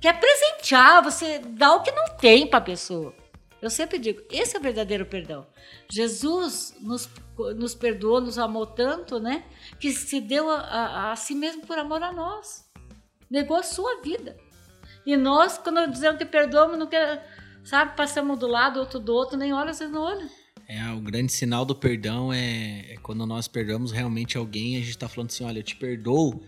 [0.00, 3.14] quer presentear, você dá o que não tem para a pessoa.
[3.64, 5.46] Eu sempre digo, esse é o verdadeiro perdão.
[5.90, 7.08] Jesus nos,
[7.56, 9.42] nos perdoou, nos amou tanto, né?
[9.80, 12.68] Que se deu a, a, a si mesmo por amor a nós.
[13.30, 14.36] Negou a sua vida.
[15.06, 17.26] E nós, quando dizemos que perdoamos, não quer,
[17.64, 20.28] sabe, passamos do lado, outro do outro, nem olha, vocês não olham.
[20.68, 24.98] É, o grande sinal do perdão é, é quando nós perdoamos realmente alguém, a gente
[24.98, 26.44] tá falando assim, olha, eu te perdoo,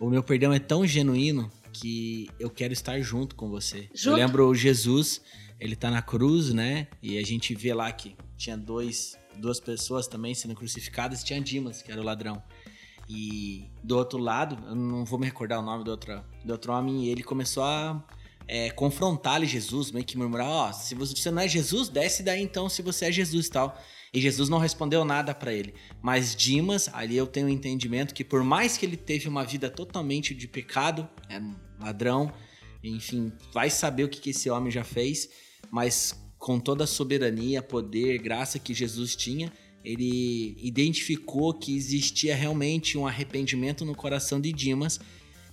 [0.00, 3.88] o meu perdão é tão genuíno que eu quero estar junto com você.
[3.94, 4.18] Junto?
[4.18, 5.22] Eu lembro Jesus,
[5.60, 6.86] ele tá na cruz, né?
[7.02, 11.82] E a gente vê lá que tinha dois, duas pessoas também sendo crucificadas, tinha Dimas,
[11.82, 12.42] que era o ladrão.
[13.08, 16.72] E do outro lado, eu não vou me recordar o nome do outro, do outro
[16.72, 18.04] homem, e ele começou a
[18.46, 22.42] é, confrontar Jesus, meio que murmurar, ó, oh, se você não é Jesus, desce daí
[22.42, 23.78] então se você é Jesus e tal.
[24.12, 25.74] E Jesus não respondeu nada para ele.
[26.00, 29.44] Mas Dimas, ali eu tenho o um entendimento que por mais que ele teve uma
[29.44, 32.32] vida totalmente de pecado, é um ladrão,
[32.82, 35.28] enfim, vai saber o que, que esse homem já fez,
[35.70, 39.52] mas com toda a soberania, poder, graça que Jesus tinha,
[39.84, 45.00] ele identificou que existia realmente um arrependimento no coração de Dimas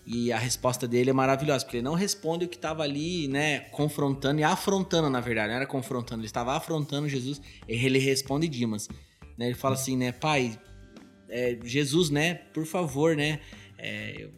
[0.06, 3.62] e a resposta dele é maravilhosa, porque ele não responde o que estava ali, né,
[3.72, 5.50] confrontando e afrontando, na verdade.
[5.50, 7.42] Não era confrontando, ele estava afrontando Jesus.
[7.68, 8.88] E ele responde Dimas.
[9.36, 10.60] Né, ele fala assim, né, pai,
[11.28, 13.40] é, Jesus, né, por favor, né,
[13.80, 14.30] é,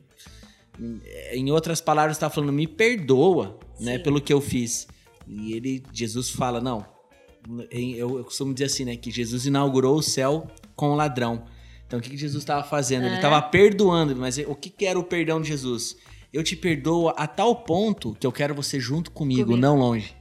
[1.34, 3.86] em outras palavras, está falando, me perdoa, né, Sim.
[3.86, 4.88] né, pelo que eu fiz.
[5.28, 6.86] E ele, Jesus fala, não,
[7.72, 11.44] eu, eu costumo dizer assim, né, que Jesus inaugurou o céu com o ladrão.
[11.86, 13.04] Então o que, que Jesus estava fazendo?
[13.04, 13.08] É.
[13.08, 15.98] Ele estava perdoando, mas o que, que era o perdão de Jesus?
[16.34, 19.62] Eu te perdoo a tal ponto que eu quero você junto comigo, comigo.
[19.62, 20.16] não longe.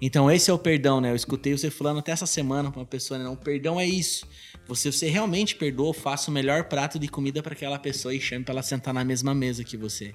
[0.00, 1.10] Então esse é o perdão, né?
[1.10, 3.24] Eu escutei você falando até essa semana com uma pessoa, né?
[3.24, 4.26] Não, perdão é isso.
[4.66, 8.44] Você, você realmente perdoa, faça o melhor prato de comida para aquela pessoa e chame
[8.44, 10.14] para ela sentar na mesma mesa que você.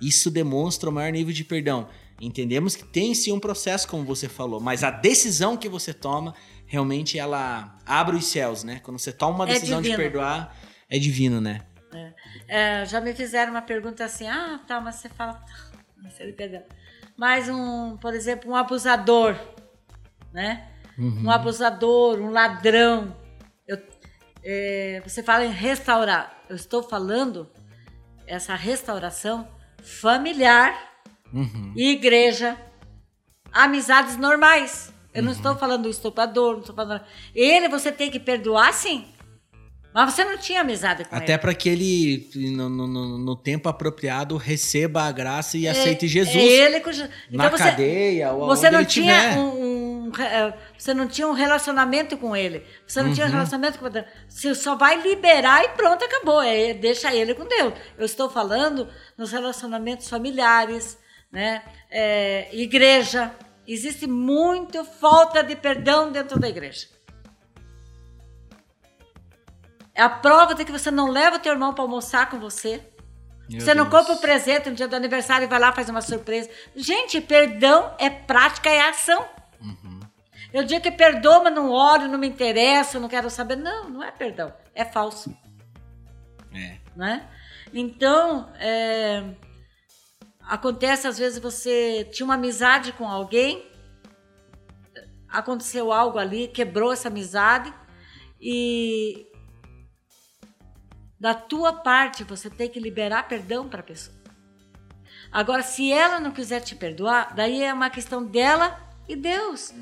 [0.00, 1.88] Isso demonstra o maior nível de perdão.
[2.20, 6.34] Entendemos que tem sim um processo, como você falou, mas a decisão que você toma
[6.66, 8.80] realmente ela abre os céus, né?
[8.82, 10.56] Quando você toma uma é decisão é de perdoar,
[10.88, 11.66] é divino, né?
[11.92, 12.12] É.
[12.48, 15.44] É, já me fizeram uma pergunta assim, ah, tá, mas você fala,
[16.36, 16.62] perdão.
[17.16, 19.36] Mas um, por exemplo, um abusador,
[20.32, 20.68] né?
[20.98, 21.24] Uhum.
[21.24, 23.16] Um abusador, um ladrão.
[23.66, 23.78] Eu,
[24.44, 26.44] é, você fala em restaurar.
[26.48, 27.50] Eu estou falando
[28.26, 29.48] essa restauração
[29.82, 30.95] familiar,
[31.32, 31.72] uhum.
[31.76, 32.56] igreja,
[33.52, 34.92] amizades normais.
[35.14, 37.00] Eu não estou falando do estuprador, não estou falando.
[37.34, 39.06] Ele você tem que perdoar, sim.
[39.96, 41.32] Mas você não tinha amizade com Até ele.
[41.32, 46.06] Até para que ele, no, no, no, tempo apropriado, receba a graça e é, aceite
[46.06, 46.36] Jesus.
[46.36, 49.38] Ele, então na você, cadeia ou você não tinha.
[49.38, 52.62] Um, um, é, você não tinha um relacionamento com ele.
[52.86, 53.14] Você não uhum.
[53.14, 54.04] tinha um relacionamento com ele.
[54.28, 56.42] Você só vai liberar e pronto, acabou.
[56.42, 57.72] É, deixa ele com Deus.
[57.96, 60.98] Eu estou falando nos relacionamentos familiares,
[61.36, 61.62] né?
[61.90, 63.30] É, igreja.
[63.68, 66.86] Existe muito falta de perdão dentro da igreja.
[69.94, 72.82] É a prova de que você não leva o teu irmão para almoçar com você.
[73.50, 76.00] Meu você não compra o presente no dia do aniversário e vai lá faz uma
[76.00, 76.48] surpresa.
[76.74, 79.28] Gente, perdão é prática, é ação.
[79.60, 80.00] Uhum.
[80.54, 83.56] Eu digo que perdoa, mas não olho, não me interessa, não quero saber.
[83.56, 84.54] Não, não é perdão.
[84.74, 85.36] É falso.
[86.54, 86.78] É.
[86.96, 87.28] Né?
[87.74, 89.22] Então, é,
[90.46, 93.68] Acontece às vezes você tinha uma amizade com alguém,
[95.28, 97.72] aconteceu algo ali, quebrou essa amizade
[98.40, 99.26] e
[101.18, 104.16] da tua parte você tem que liberar perdão para a pessoa.
[105.32, 108.78] Agora, se ela não quiser te perdoar, daí é uma questão dela
[109.08, 109.74] e Deus.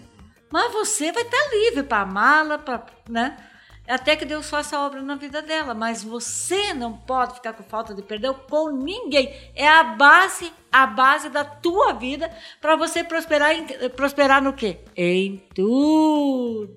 [0.51, 3.37] Mas você vai estar livre para amá-la, para, né?
[3.87, 7.63] Até que Deus faça a obra na vida dela, mas você não pode ficar com
[7.63, 9.31] falta de perdão com ninguém.
[9.55, 12.31] É a base, a base da tua vida
[12.63, 14.79] para você prosperar em, prosperar no quê?
[14.97, 16.75] Em tudo.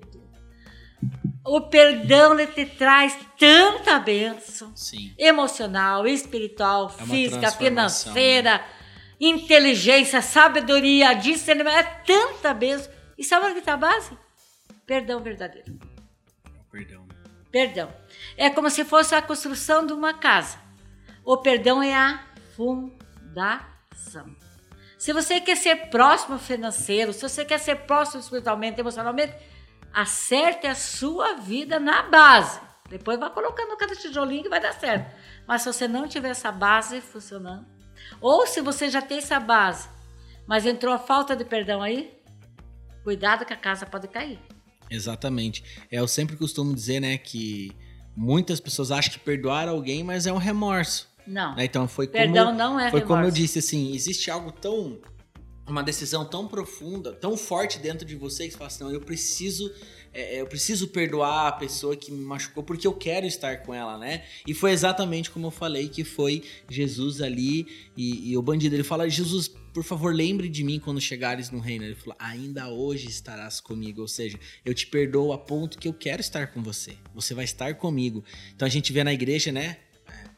[1.46, 5.14] O perdão ele te traz tanta bênção Sim.
[5.16, 7.50] emocional, espiritual, é física, né?
[7.52, 8.64] financeira, né?
[9.18, 12.92] inteligência, sabedoria, discernimento, é tanta bênção.
[13.16, 14.10] E sabe onde está a base?
[14.86, 15.87] Perdão verdadeiro.
[16.70, 17.06] Perdão.
[17.50, 17.92] Perdão.
[18.36, 20.58] É como se fosse a construção de uma casa.
[21.24, 22.24] O perdão é a
[22.56, 24.36] fundação.
[24.98, 29.34] Se você quer ser próximo financeiro, se você quer ser próximo espiritualmente, emocionalmente,
[29.92, 32.60] acerte a sua vida na base.
[32.88, 35.14] Depois vai colocando cada tijolinho que vai dar certo.
[35.46, 37.66] Mas se você não tiver essa base funcionando,
[38.20, 39.88] ou se você já tem essa base,
[40.46, 42.20] mas entrou a falta de perdão aí,
[43.04, 44.40] cuidado que a casa pode cair.
[44.90, 45.62] Exatamente.
[45.90, 47.72] É, eu sempre costumo dizer, né, que
[48.16, 51.08] muitas pessoas acham que perdoar alguém, mas é um remorso.
[51.26, 51.54] Não.
[51.54, 51.64] Né?
[51.64, 53.06] Então foi Perdão como, não é Foi remorso.
[53.06, 54.98] como eu disse, assim, existe algo tão
[55.66, 59.02] uma decisão tão profunda, tão forte dentro de você que você fala assim, não, eu
[59.02, 59.70] preciso
[60.12, 63.74] é, é, eu preciso perdoar a pessoa que me machucou porque eu quero estar com
[63.74, 64.24] ela, né?
[64.46, 68.84] E foi exatamente como eu falei que foi Jesus ali e, e o bandido ele
[68.84, 71.84] fala Jesus por favor, lembre de mim quando chegares no reino.
[71.84, 74.00] Ele falou: ainda hoje estarás comigo.
[74.00, 76.96] Ou seja, eu te perdoo a ponto que eu quero estar com você.
[77.14, 78.24] Você vai estar comigo.
[78.56, 79.76] Então a gente vê na igreja, né?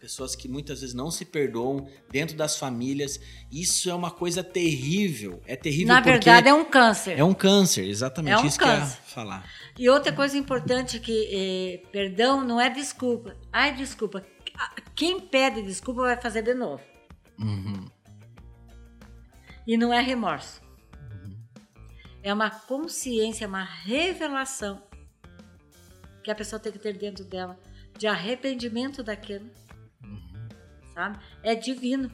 [0.01, 3.20] Pessoas que muitas vezes não se perdoam dentro das famílias.
[3.53, 5.42] Isso é uma coisa terrível.
[5.46, 7.18] É terrível Na verdade, é um câncer.
[7.18, 8.76] É um câncer, exatamente é um isso câncer.
[8.78, 9.51] que eu ia falar.
[9.78, 13.36] E outra coisa importante que eh, perdão não é desculpa.
[13.53, 14.24] Ai, desculpa.
[14.94, 16.82] Quem pede desculpa vai fazer de novo.
[17.38, 17.84] Uhum.
[19.66, 20.62] E não é remorso.
[21.12, 21.36] Uhum.
[22.22, 24.82] É uma consciência, uma revelação
[26.24, 27.59] que a pessoa tem que ter dentro dela
[27.98, 29.51] de arrependimento daquilo
[31.01, 31.18] sabe?
[31.42, 32.11] É divino.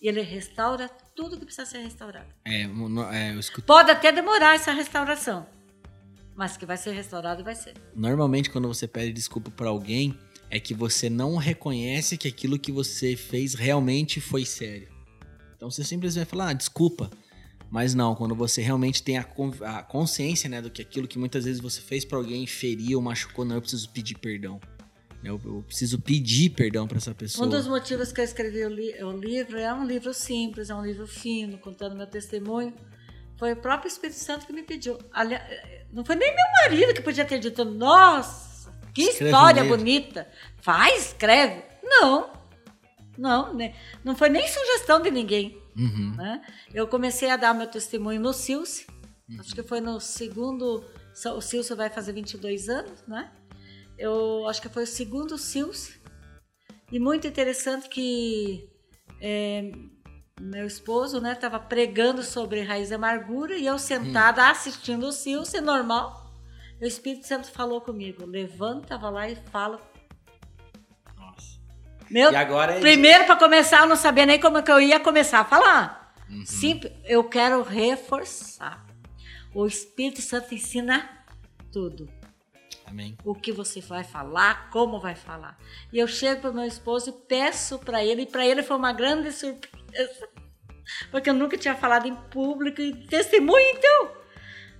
[0.00, 2.28] E ele restaura tudo que precisa ser restaurado.
[2.44, 3.40] É, é.
[3.66, 5.46] Pode até demorar essa restauração,
[6.36, 7.74] mas que vai ser restaurado vai ser.
[7.94, 10.18] Normalmente, quando você pede desculpa para alguém,
[10.50, 14.88] é que você não reconhece que aquilo que você fez realmente foi sério.
[15.56, 17.10] Então você simplesmente vai falar, ah, desculpa.
[17.70, 19.26] Mas não, quando você realmente tem a,
[19.62, 23.02] a consciência né, do que aquilo que muitas vezes você fez para alguém feriu ou
[23.02, 24.60] machucou, não, eu preciso pedir perdão.
[25.24, 27.46] Eu, eu preciso pedir perdão para essa pessoa.
[27.46, 30.74] Um dos motivos que eu escrevi o, li o, livro é um livro simples, é
[30.74, 32.74] um livro fino, contando meu testemunho.
[33.36, 34.98] Foi o próprio Espírito Santo que me pediu.
[35.12, 35.42] Aliás,
[35.92, 40.28] não foi nem meu marido que podia ter dito, nossa, que escreve história bonita.
[40.60, 41.62] Faz, escreve.
[41.82, 42.30] Não,
[43.16, 43.74] não, né?
[44.04, 45.60] não foi nem sugestão de ninguém.
[45.76, 46.14] Uhum.
[46.16, 46.42] Né?
[46.72, 48.86] Eu comecei a dar meu testemunho no Silce,
[49.28, 49.40] uhum.
[49.40, 50.84] acho que foi no segundo.
[51.36, 53.30] O Silce vai fazer 22 anos, né?
[53.98, 55.98] Eu acho que foi o segundo SILS,
[56.90, 58.68] e muito interessante que
[59.20, 59.72] é,
[60.40, 64.50] meu esposo né estava pregando sobre raiz e amargura e eu sentada hum.
[64.50, 66.24] assistindo o SILS, é normal.
[66.80, 69.80] O Espírito Santo falou comigo, levanta, vai lá e fala.
[71.16, 71.58] Nossa.
[72.10, 75.00] Meu, e agora é primeiro para começar, eu não sabia nem como que eu ia
[75.00, 76.14] começar a falar.
[76.28, 76.44] Uhum.
[76.44, 78.84] Simples, eu quero reforçar.
[79.54, 81.08] O Espírito Santo ensina
[81.72, 82.08] tudo.
[82.86, 83.16] Amém.
[83.24, 85.58] O que você vai falar, como vai falar.
[85.92, 88.92] E eu chego para meu esposo e peço para ele, e para ele foi uma
[88.92, 90.28] grande surpresa,
[91.10, 94.24] porque eu nunca tinha falado em público e testemunho, então.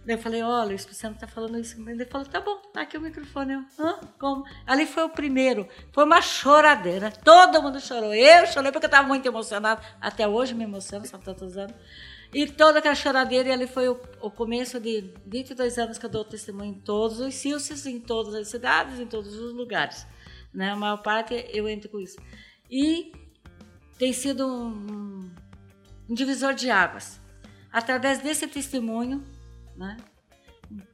[0.06, 1.80] Daí eu falei, olha, o Espírito Santo está falando isso.
[1.88, 3.54] Ele falou, tá bom, tá aqui o microfone.
[3.54, 3.98] Eu, Hã?
[4.18, 4.44] Como?
[4.66, 5.66] Ali foi o primeiro.
[5.92, 7.10] Foi uma choradeira.
[7.10, 8.14] Todo mundo chorou.
[8.14, 9.80] Eu chorei porque eu estava muito emocionada.
[9.98, 11.74] Até hoje me emociono, são tantos anos.
[12.34, 16.10] E toda aquela choradeira, e ali foi o, o, começo de 22 anos que eu
[16.10, 20.04] dou testemunho em todos os silces, em todas as cidades, em todos os lugares.
[20.52, 20.70] Né?
[20.70, 22.16] A maior parte eu entro com isso.
[22.68, 23.12] E
[23.96, 25.30] tem sido um,
[26.08, 27.20] um divisor de águas.
[27.70, 29.24] Através desse testemunho,
[29.76, 29.96] né?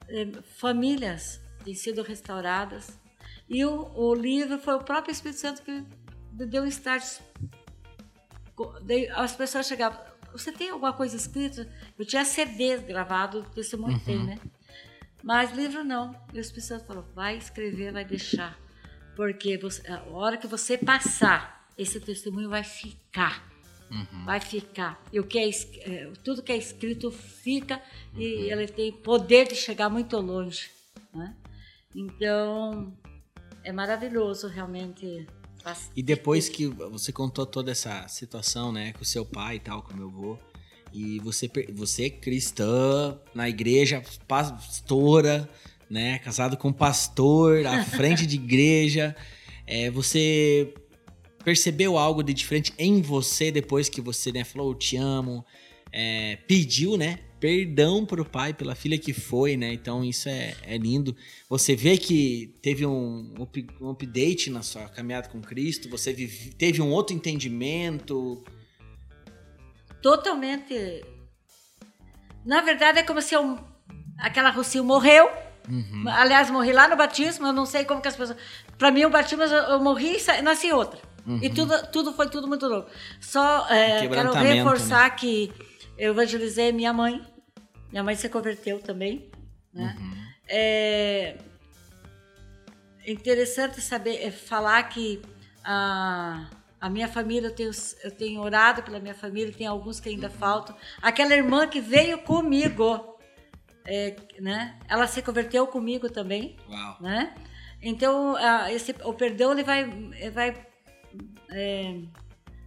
[0.09, 0.29] Eh,
[0.59, 2.99] famílias têm sido restauradas.
[3.49, 5.85] E o, o livro foi o próprio Espírito Santo que
[6.33, 7.21] deu um start.
[9.15, 11.69] As pessoas chegavam, você tem alguma coisa escrita?
[11.99, 14.01] Eu tinha CDs gravados, testemunho uhum.
[14.01, 14.39] tem, né?
[15.23, 16.15] Mas livro não.
[16.33, 18.59] E o Espírito Santo falou, vai escrever, vai deixar.
[19.15, 23.49] Porque você, a hora que você passar, esse testemunho vai ficar.
[23.91, 24.25] Uhum.
[24.25, 25.03] Vai ficar.
[25.13, 27.83] E o que é, é, tudo que é escrito fica
[28.15, 28.21] uhum.
[28.21, 30.71] e ele tem poder de chegar muito longe.
[31.13, 31.35] Né?
[31.95, 32.97] Então,
[33.65, 35.27] é maravilhoso realmente
[35.95, 39.83] e depois que você contou toda essa situação, né, com o seu pai e tal,
[39.83, 40.39] com o meu avô,
[40.93, 45.49] e você, você cristã, na igreja, pastora,
[45.89, 49.15] né, casado com um pastor, à frente de igreja,
[49.67, 50.73] é, você
[51.45, 55.45] percebeu algo de diferente em você depois que você né, falou, eu te amo,
[55.93, 59.73] é, pediu, né, perdão pro pai pela filha que foi, né?
[59.73, 61.17] Então isso é, é lindo.
[61.49, 63.35] Você vê que teve um,
[63.81, 68.45] um update na sua caminhada com Cristo, você vive, teve um outro entendimento.
[70.03, 71.03] Totalmente.
[72.45, 73.59] Na verdade, é como se eu,
[74.19, 75.29] aquela Rocio morreu.
[75.69, 76.05] Uhum.
[76.09, 78.39] Aliás, morri lá no batismo, eu não sei como que as pessoas.
[78.79, 81.01] Para mim, o batismo, eu morri e nasci outra.
[81.27, 81.39] Uhum.
[81.43, 82.87] E tudo, tudo foi tudo muito novo.
[83.21, 85.17] Só é, quero reforçar né?
[85.17, 85.53] que
[85.99, 87.21] eu evangelizei minha mãe.
[87.91, 89.31] Minha mãe se converteu também.
[89.73, 89.97] Né?
[89.99, 90.17] Uhum.
[90.49, 91.37] É
[93.07, 95.21] interessante saber é, falar que
[95.65, 96.49] a,
[96.81, 97.71] a minha família, eu tenho,
[98.05, 100.35] eu tenho orado pela minha família, tem alguns que ainda uhum.
[100.35, 100.77] faltam.
[101.01, 103.19] Aquela irmã que veio comigo,
[103.85, 104.79] é, né?
[104.89, 106.57] ela se converteu comigo também.
[106.69, 106.97] Uau.
[107.01, 107.35] Né?
[107.83, 108.37] Então,
[108.69, 109.85] esse, o perdão ele vai,
[110.31, 110.67] vai
[111.51, 111.99] é,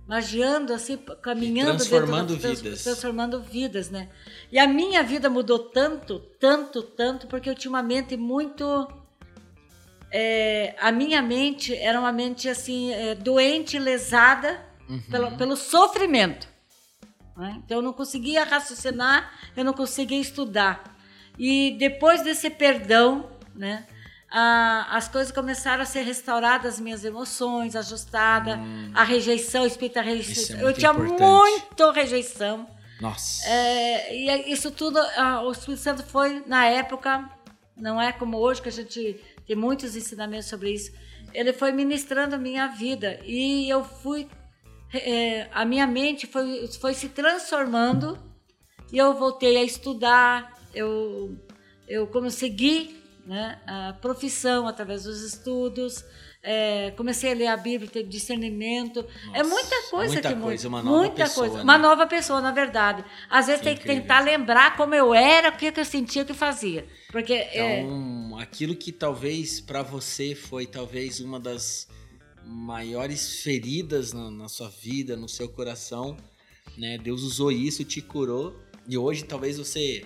[0.07, 2.83] magiando, assim, caminhando transformando dentro da, vidas.
[2.83, 4.09] transformando vidas, né?
[4.53, 8.87] E a minha vida mudou tanto, tanto, tanto, porque eu tinha uma mente muito
[10.11, 15.01] é, a minha mente era uma mente assim é, doente, lesada uhum.
[15.09, 16.47] pelo, pelo sofrimento.
[17.35, 17.63] Né?
[17.65, 20.83] Então eu não conseguia raciocinar, eu não conseguia estudar.
[21.39, 23.87] E depois desse perdão, né,
[24.29, 28.91] a, as coisas começaram a ser restauradas, as minhas emoções, ajustada, hum.
[28.93, 30.59] a rejeição, o espírito da rejeição.
[30.59, 31.23] É eu tinha importante.
[31.23, 32.67] muito rejeição.
[33.01, 33.47] Nossa.
[33.47, 34.99] É, e isso tudo,
[35.43, 37.29] o Espírito Santo foi, na época,
[37.75, 40.91] não é como hoje que a gente tem muitos ensinamentos sobre isso.
[41.33, 44.27] Ele foi ministrando a minha vida e eu fui,
[44.93, 48.17] é, a minha mente foi, foi se transformando
[48.91, 51.35] e eu voltei a estudar, eu,
[51.87, 56.03] eu consegui né, a profissão através dos estudos,
[56.45, 58.99] é, comecei a ler a Bíblia, ter discernimento.
[59.33, 61.63] É Nossa, é muita coisa muita que coisa, uma nova muita pessoa, coisa, né?
[61.63, 63.05] uma nova pessoa, na verdade.
[63.29, 66.33] Às vezes tem que tentar lembrar como eu era, o que, eu sentia, o que
[66.33, 68.43] fazia, porque é então, é...
[68.43, 71.87] aquilo que talvez para você foi talvez uma das
[72.45, 76.17] maiores feridas na, na sua vida, no seu coração,
[76.77, 76.97] né?
[76.97, 80.05] Deus usou isso, te curou e hoje talvez você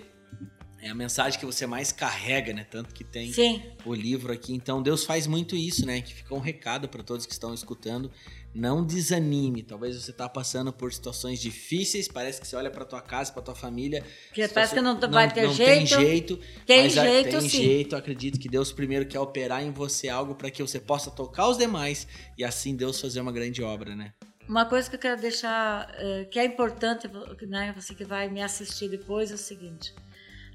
[0.80, 2.64] é a mensagem que você mais carrega, né?
[2.68, 3.62] Tanto que tem Sim.
[3.84, 4.54] o livro aqui.
[4.54, 6.00] Então Deus faz muito isso, né?
[6.00, 8.10] Que fica um recado para todos que estão escutando.
[8.54, 9.62] Não desanime.
[9.62, 12.08] Talvez você está passando por situações difíceis.
[12.08, 14.04] Parece que você olha para tua casa, para tua família.
[14.32, 15.72] Que parece que não, não vai ter não jeito.
[15.72, 16.40] Tem jeito.
[16.64, 17.48] Tem mas jeito, tem sim.
[17.48, 17.96] jeito.
[17.96, 21.58] Acredito que Deus primeiro quer operar em você algo para que você possa tocar os
[21.58, 22.06] demais
[22.36, 24.12] e assim Deus fazer uma grande obra, né?
[24.48, 27.06] Uma coisa que eu quero deixar, é, que é importante,
[27.46, 27.74] né?
[27.76, 29.92] Você que vai me assistir depois é o seguinte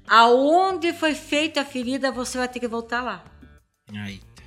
[0.08, 3.24] Aonde foi feita a ferida, você vai ter que voltar lá.
[3.92, 4.42] Eita.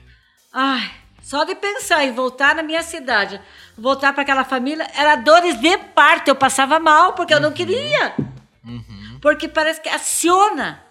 [0.53, 3.41] Ai, só de pensar em voltar na minha cidade,
[3.77, 6.29] voltar para aquela família, era dores de parto.
[6.29, 7.55] Eu passava mal porque eu não uhum.
[7.55, 8.15] queria.
[8.63, 9.19] Uhum.
[9.21, 10.83] Porque parece que aciona.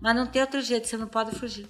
[0.00, 1.68] Mas não tem outro jeito, você não pode fugir.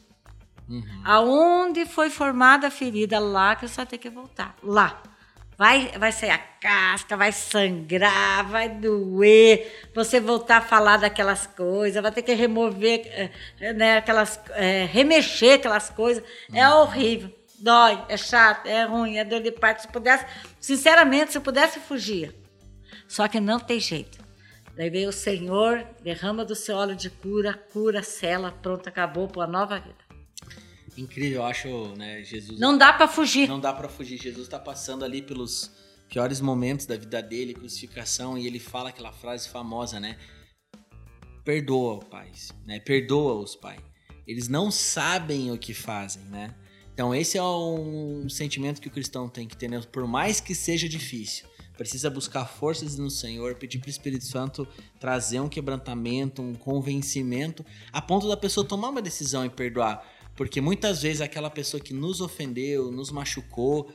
[0.69, 1.03] Uhum.
[1.05, 4.57] Aonde foi formada a ferida, lá que você vai ter que voltar.
[4.63, 5.03] Lá.
[5.57, 12.03] Vai, vai sair a casca, vai sangrar, vai doer, você voltar a falar daquelas coisas,
[12.03, 16.25] vai ter que remover, eh, né, aquelas, é, remexer aquelas coisas.
[16.53, 16.81] É uhum.
[16.81, 19.83] horrível, dói, é chato, é ruim, é dor de parto.
[19.83, 20.27] Se pudesse,
[20.59, 22.35] sinceramente, se pudesse, fugir.
[23.07, 24.19] Só que não tem jeito.
[24.77, 29.43] Daí veio o Senhor, derrama do seu óleo de cura, cura, cela, pronto, acabou para
[29.43, 30.04] uma nova vida
[30.97, 32.59] incrível, eu acho, né, Jesus.
[32.59, 33.49] Não dá para fugir.
[33.49, 34.21] Não dá para fugir.
[34.21, 35.71] Jesus está passando ali pelos
[36.09, 40.17] piores momentos da vida dele, crucificação, e ele fala aquela frase famosa, né?
[41.45, 42.31] Perdoa, Pai,
[42.65, 42.81] né?
[42.81, 43.79] Perdoa-os, Pai.
[44.27, 46.55] Eles não sabem o que fazem, né?
[46.95, 49.83] Então esse é um sentimento que o cristão tem que ter, né?
[49.93, 51.47] por mais que seja difícil.
[51.77, 54.67] Precisa buscar forças no Senhor, pedir para o Espírito Santo
[55.01, 60.09] trazer um quebrantamento, um convencimento, a ponto da pessoa tomar uma decisão e perdoar.
[60.37, 63.91] Porque muitas vezes aquela pessoa que nos ofendeu, nos machucou,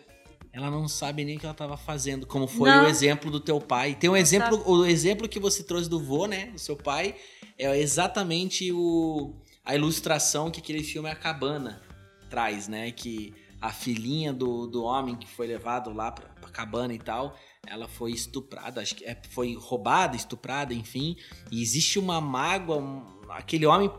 [0.51, 2.85] ela não sabe nem o que ela estava fazendo, como foi não.
[2.85, 3.95] o exemplo do teu pai.
[3.95, 4.69] Tem um não exemplo, sabe.
[4.69, 7.15] o exemplo que você trouxe do vô, né, do seu pai,
[7.57, 11.79] é exatamente o a ilustração que aquele filme A Cabana
[12.27, 16.93] traz, né, que a filhinha do, do homem que foi levado lá pra, pra cabana
[16.93, 17.35] e tal,
[17.67, 21.17] ela foi estuprada, acho que é, foi roubada, estuprada, enfim,
[21.51, 23.89] e existe uma mágoa, um, aquele homem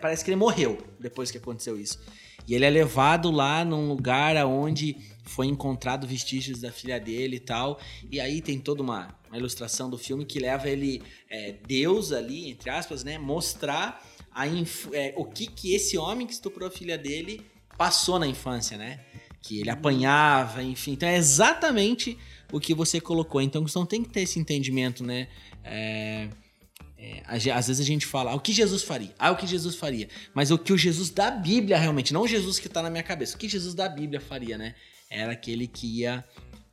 [0.00, 1.98] parece que ele morreu depois que aconteceu isso.
[2.46, 7.40] E ele é levado lá num lugar onde foi encontrado vestígios da filha dele e
[7.40, 7.78] tal.
[8.10, 12.48] E aí tem toda uma, uma ilustração do filme que leva ele, é, Deus ali,
[12.48, 14.02] entre aspas, né, mostrar
[14.32, 17.44] a é, o que, que esse homem que estuprou a filha dele
[17.76, 19.00] passou na infância, né?
[19.42, 20.92] Que ele apanhava, enfim.
[20.92, 22.16] Então é exatamente
[22.52, 23.42] o que você colocou.
[23.42, 25.28] Então você não tem que ter esse entendimento, né?
[25.62, 26.28] É,
[26.98, 29.76] é, às vezes a gente fala ah, o que Jesus faria, ah, o que Jesus
[29.76, 32.90] faria, mas o que o Jesus da Bíblia realmente, não o Jesus que está na
[32.90, 34.74] minha cabeça, o que Jesus da Bíblia faria, né?
[35.08, 36.24] Era aquele que ia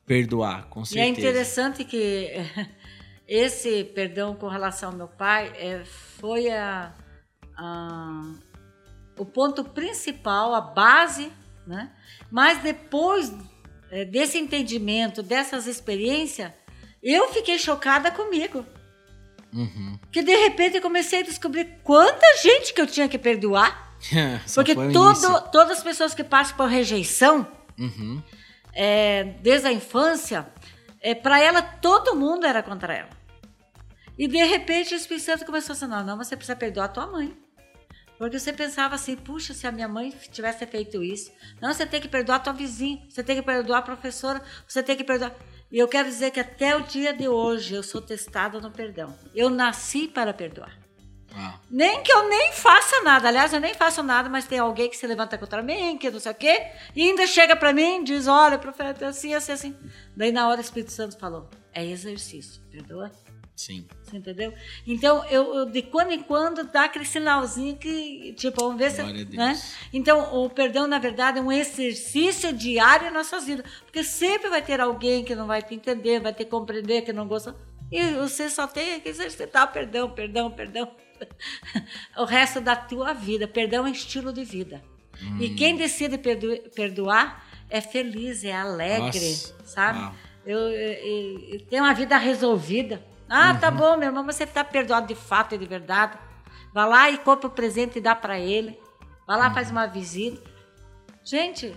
[0.03, 1.05] perdoar, com certeza.
[1.05, 2.31] E é interessante que
[3.27, 6.91] esse perdão com relação ao meu pai é, foi a,
[7.55, 8.33] a,
[9.19, 11.31] o ponto principal, a base,
[11.67, 11.91] né?
[12.31, 13.31] Mas depois
[13.91, 16.51] é, desse entendimento, dessas experiências,
[17.03, 18.65] eu fiquei chocada comigo.
[19.55, 19.97] Uhum.
[20.11, 23.95] Que de repente eu comecei a descobrir quanta gente que eu tinha que perdoar.
[24.53, 27.47] porque todo, todas as pessoas que passam por rejeição,
[27.79, 28.21] uhum.
[28.73, 30.45] é, desde a infância,
[31.01, 33.09] é, para ela todo mundo era contra ela.
[34.17, 36.89] E de repente o Espírito Santo começou a dizer: não, não, você precisa perdoar a
[36.89, 37.35] tua mãe.
[38.17, 41.31] Porque você pensava assim, puxa, se a minha mãe tivesse feito isso.
[41.61, 44.81] Não, você tem que perdoar a tua vizinha, você tem que perdoar a professora, você
[44.81, 45.35] tem que perdoar.
[45.71, 49.15] E eu quero dizer que até o dia de hoje eu sou testada no perdão.
[49.33, 50.77] Eu nasci para perdoar.
[51.35, 51.59] Ah.
[51.69, 53.27] Nem que eu nem faça nada.
[53.27, 56.19] Aliás, eu nem faço nada, mas tem alguém que se levanta contra mim, que não
[56.19, 59.77] sei o quê, e ainda chega para mim e diz: Olha, profeta, assim, assim, assim.
[60.15, 63.11] Daí na hora o Espírito Santo falou: É exercício, perdoa.
[63.55, 63.87] Sim.
[64.03, 64.53] Você entendeu?
[64.85, 69.25] Então, eu, eu, de quando em quando dá aquele sinalzinho que, tipo, vamos ver Glória
[69.25, 69.37] se.
[69.37, 69.61] Né?
[69.93, 73.65] Então, o perdão, na verdade, é um exercício diário em nossas vidas.
[73.85, 77.27] Porque sempre vai ter alguém que não vai te entender, vai te compreender, que não
[77.27, 77.55] gosta.
[77.89, 80.91] E você só tem que exercitar perdão, perdão, perdão.
[82.17, 83.47] o resto da tua vida.
[83.47, 84.83] Perdão é estilo de vida.
[85.21, 85.37] Hum.
[85.39, 89.55] E quem decide perdoar é feliz, é alegre, Nossa.
[89.63, 90.15] sabe?
[90.45, 93.01] Eu, eu, eu, tenho uma vida resolvida.
[93.29, 93.59] Ah, tá uhum.
[93.59, 96.17] tá bom, meu irmão, você está perdoado de fato e de verdade.
[96.73, 98.77] Vá lá e compra o presente e dá para ele.
[99.27, 99.53] Vá lá, uhum.
[99.53, 100.41] faz uma visita.
[101.23, 101.75] Gente,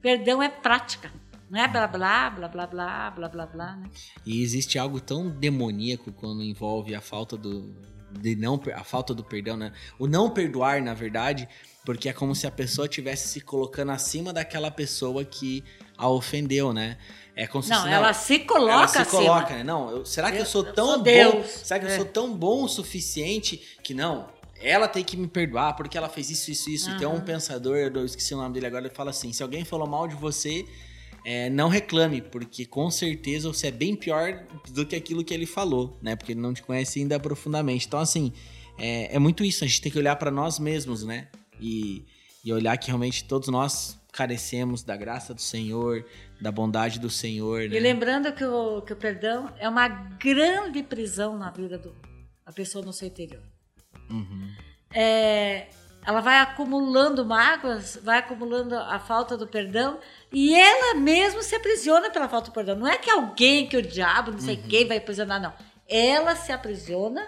[0.00, 1.10] perdão é prática.
[1.50, 3.90] Não é blá blá, blá blá blá, blá blá blá, né?
[4.24, 7.74] E existe algo tão demoníaco quando envolve a falta do,
[8.10, 9.72] de não a falta do perdão, né?
[9.98, 11.48] O não perdoar, na verdade,
[11.84, 15.62] porque é como se a pessoa tivesse se colocando acima daquela pessoa que
[15.96, 16.96] a ofendeu, né?
[17.36, 19.22] É como se não, ela se coloca ela se acima.
[19.22, 19.64] coloca, né?
[19.64, 21.02] Não, eu, será que eu, eu sou tão sou bom?
[21.02, 21.46] Deus.
[21.46, 21.92] Será que é.
[21.92, 24.28] eu sou tão bom o suficiente que não?
[24.60, 26.88] Ela tem que me perdoar porque ela fez isso, isso, isso.
[26.90, 26.96] Uhum.
[26.96, 29.64] E tem um pensador, eu esqueci o nome dele agora, ele fala assim: se alguém
[29.64, 30.64] falou mal de você,
[31.24, 35.46] é, não reclame, porque com certeza você é bem pior do que aquilo que ele
[35.46, 36.14] falou, né?
[36.14, 37.86] Porque ele não te conhece ainda profundamente.
[37.86, 38.32] Então, assim,
[38.78, 39.64] é, é muito isso.
[39.64, 41.28] A gente tem que olhar para nós mesmos, né?
[41.60, 42.04] E,
[42.44, 46.04] e olhar que realmente todos nós carecemos da graça do Senhor,
[46.44, 47.60] da bondade do Senhor.
[47.60, 47.76] Né?
[47.76, 52.84] E lembrando que o, que o perdão é uma grande prisão na vida da pessoa
[52.84, 53.42] no seu interior.
[54.10, 54.52] Uhum.
[54.92, 55.68] É,
[56.06, 59.98] ela vai acumulando mágoas, vai acumulando a falta do perdão
[60.30, 62.76] e ela mesma se aprisiona pela falta do perdão.
[62.76, 64.68] Não é que alguém, que o diabo, não sei uhum.
[64.68, 65.54] quem vai aprisionar, não.
[65.88, 67.26] Ela se aprisiona,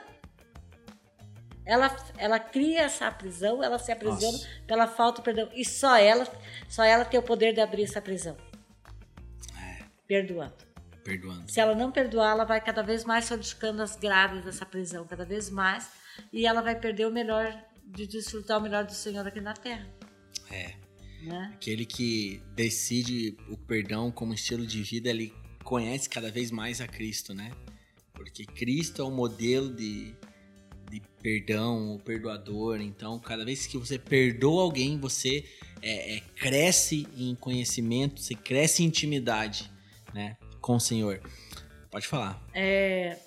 [1.65, 4.49] ela, ela cria essa prisão, ela se aprisiona Nossa.
[4.67, 5.49] pela falta do perdão.
[5.55, 6.29] E só ela,
[6.69, 8.37] só ela tem o poder de abrir essa prisão.
[10.07, 10.55] Perdoando.
[11.05, 11.51] Perdoando.
[11.51, 15.25] Se ela não perdoar, ela vai cada vez mais solidificando as grades dessa prisão, cada
[15.25, 15.91] vez mais.
[16.33, 19.87] E ela vai perder o melhor de desfrutar o melhor do Senhor aqui na terra.
[20.51, 20.75] É.
[21.23, 21.53] Né?
[21.55, 25.33] Aquele que decide o perdão como estilo de vida, ele
[25.65, 27.51] conhece cada vez mais a Cristo, né?
[28.13, 30.15] Porque Cristo é o modelo de,
[30.91, 32.81] de perdão, o perdoador.
[32.81, 35.45] Então, cada vez que você perdoa alguém, você
[35.83, 39.71] é, é, cresce em conhecimento, você cresce em intimidade,
[40.17, 40.37] né?
[40.61, 41.21] Com o Senhor.
[41.91, 42.43] Pode falar.
[42.55, 43.19] É...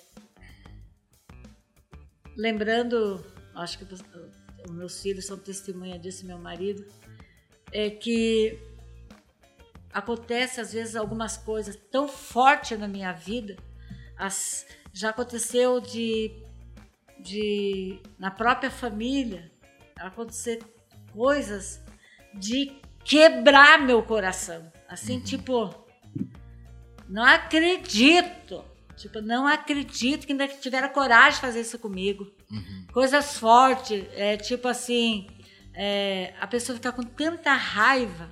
[2.36, 4.02] Lembrando, acho que os
[4.70, 6.84] meus filhos são testemunha disso, meu marido,
[7.72, 8.58] é que
[9.92, 13.56] acontece às vezes algumas coisas tão fortes na minha vida.
[14.16, 16.42] As, já aconteceu de,
[17.20, 19.50] de na própria família
[19.96, 20.62] acontecer
[21.12, 21.80] coisas
[22.34, 22.72] de
[23.04, 24.70] quebrar meu coração.
[24.88, 25.24] Assim, uhum.
[25.24, 25.89] tipo,
[27.10, 28.64] não acredito.
[28.96, 32.30] Tipo, não acredito que ainda tiveram coragem de fazer isso comigo.
[32.50, 32.86] Uhum.
[32.92, 35.26] Coisas fortes, é, tipo assim,
[35.74, 38.30] é, a pessoa fica com tanta raiva,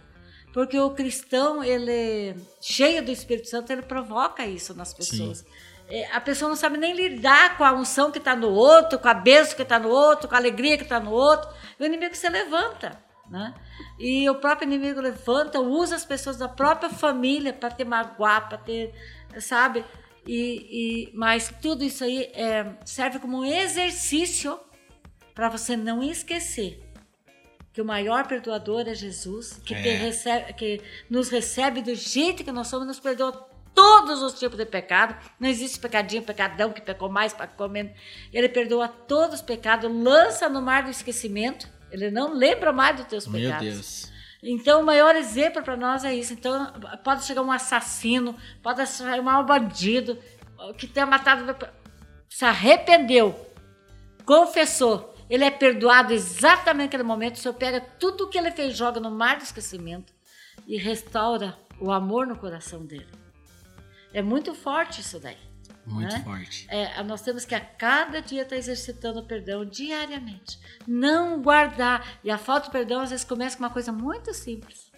[0.53, 5.45] porque o cristão, ele, cheio do Espírito Santo, ele provoca isso nas pessoas.
[5.89, 9.09] É, a pessoa não sabe nem lidar com a unção que está no outro, com
[9.09, 11.49] a bênção que está no outro, com a alegria que está no outro.
[11.81, 13.07] E o inimigo se levanta.
[13.31, 13.55] Né?
[13.99, 18.59] E o próprio inimigo levanta, usa as pessoas da própria família para ter magoar, para
[18.59, 18.95] ter,
[19.39, 19.85] sabe?
[20.27, 24.59] E, e, mas tudo isso aí é, serve como um exercício
[25.35, 26.83] para você não esquecer
[27.79, 29.95] que o maior perdoador é Jesus, que, é.
[29.95, 34.67] recebe, que nos recebe do jeito que nós somos, nos perdoa todos os tipos de
[34.67, 35.17] pecado.
[35.39, 37.93] Não existe pecadinho, pecadão que pecou mais, pecou menos.
[38.33, 41.69] Ele perdoa todos os pecados, lança no mar do esquecimento.
[41.90, 43.65] Ele não lembra mais dos teus Meu pecados.
[43.65, 44.12] Deus.
[44.43, 46.32] Então, o maior exemplo para nós é isso.
[46.32, 50.19] Então, pode chegar um assassino, pode chegar um bandido
[50.77, 51.56] que tenha matado,
[52.28, 53.35] se arrependeu,
[54.24, 57.36] confessou, ele é perdoado exatamente naquele momento.
[57.36, 60.12] O Senhor pega tudo o que ele fez, joga no mar do esquecimento
[60.66, 63.09] e restaura o amor no coração dele.
[64.12, 65.48] É muito forte isso daí.
[65.89, 66.20] Muito né?
[66.20, 66.66] forte.
[66.69, 70.59] É, nós temos que a cada dia estar tá exercitando o perdão diariamente.
[70.86, 72.19] Não guardar.
[72.23, 74.93] E a falta de perdão às vezes começa com uma coisa muito simples.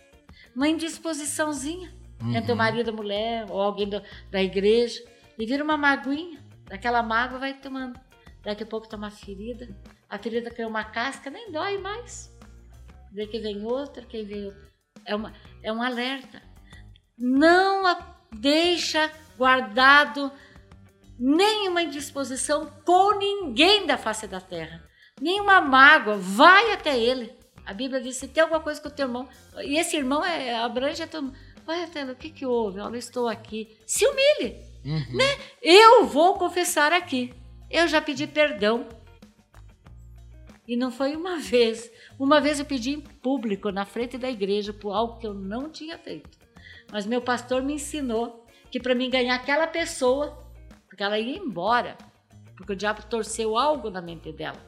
[0.54, 2.34] Uma indisposiçãozinha uhum.
[2.34, 5.02] entre o marido e a mulher, ou alguém do, da igreja.
[5.38, 6.38] E vira uma maguinha.
[6.64, 7.98] Daquela mágoa vai tomando.
[8.42, 9.68] Daqui a pouco está uma ferida.
[10.08, 12.36] A ferida criou uma casca, nem dói mais.
[13.12, 14.70] Daqui vem outra, quem vem outra.
[15.04, 16.42] É, uma, é um alerta.
[17.18, 20.30] Não a, deixa guardado
[21.20, 24.82] nenhuma indisposição com ninguém da face da terra,
[25.20, 27.38] nenhuma mágoa, vai até ele.
[27.66, 29.28] A Bíblia diz: se tem alguma coisa com o teu irmão,
[29.62, 31.30] e esse irmão é, abrange a tua
[31.66, 32.80] vai até ele, o que, que houve?
[32.80, 33.76] Olha, estou aqui.
[33.86, 35.16] Se humilhe, uhum.
[35.16, 35.38] né?
[35.62, 37.32] Eu vou confessar aqui.
[37.70, 38.88] Eu já pedi perdão.
[40.66, 41.90] E não foi uma vez.
[42.18, 45.70] Uma vez eu pedi em público, na frente da igreja, por algo que eu não
[45.70, 46.30] tinha feito.
[46.90, 50.36] Mas meu pastor me ensinou que para mim ganhar aquela pessoa,
[51.00, 51.96] porque ela ia embora,
[52.54, 54.60] porque o diabo torceu algo na mente dela.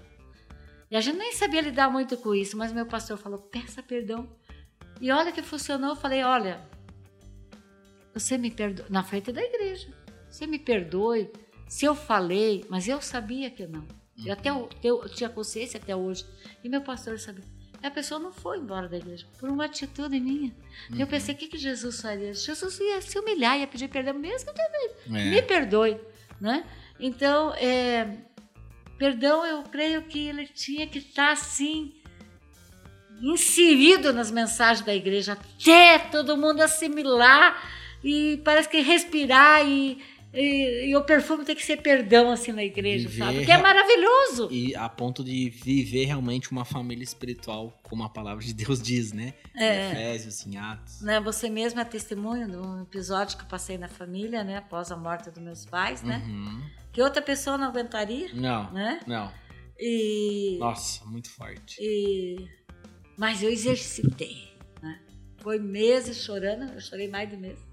[0.91, 4.27] E a gente nem sabia lidar muito com isso, mas meu pastor falou: peça perdão.
[4.99, 5.91] E olha que funcionou.
[5.91, 6.67] Eu falei: olha,
[8.15, 9.93] você me perdoe, na frente da igreja,
[10.31, 11.31] você me perdoe
[11.69, 13.87] se eu falei, mas eu sabia que não.
[14.25, 16.25] Eu até eu, eu tinha consciência até hoje.
[16.65, 17.45] E meu pastor sabia.
[17.83, 20.55] A pessoa não foi embora da igreja por uma atitude minha.
[20.91, 20.99] Uhum.
[20.99, 22.33] Eu pensei, o que, que Jesus faria?
[22.33, 24.91] Jesus ia se humilhar, ia pedir perdão mesmo também.
[25.09, 25.31] É.
[25.31, 26.01] Me perdoe,
[26.43, 26.65] né?
[26.99, 28.19] Então, é,
[28.99, 31.95] perdão, eu creio que ele tinha que estar assim
[33.23, 37.57] inserido nas mensagens da igreja até todo mundo assimilar
[38.03, 40.03] e parece que respirar e
[40.33, 43.37] e, e, o perfume tem que ser perdão, assim, na igreja, viver, sabe?
[43.39, 44.49] Porque é maravilhoso.
[44.51, 49.13] E a ponto de viver realmente uma família espiritual, como a palavra de Deus diz,
[49.13, 49.35] né?
[49.55, 49.89] É.
[49.89, 51.03] Em Efésios, em Atos.
[51.03, 51.21] Né?
[51.21, 54.57] Você mesmo é testemunho de um episódio que eu passei na família, né?
[54.57, 56.23] Após a morte dos meus pais, né?
[56.27, 56.63] Uhum.
[56.93, 58.33] Que outra pessoa não aguentaria.
[58.33, 59.01] Não, né?
[59.07, 59.31] não.
[59.79, 60.57] E...
[60.59, 61.77] Nossa, muito forte.
[61.79, 62.37] E...
[63.19, 64.99] Mas eu exercitei, né?
[65.39, 67.72] Foi meses chorando, eu chorei mais de meses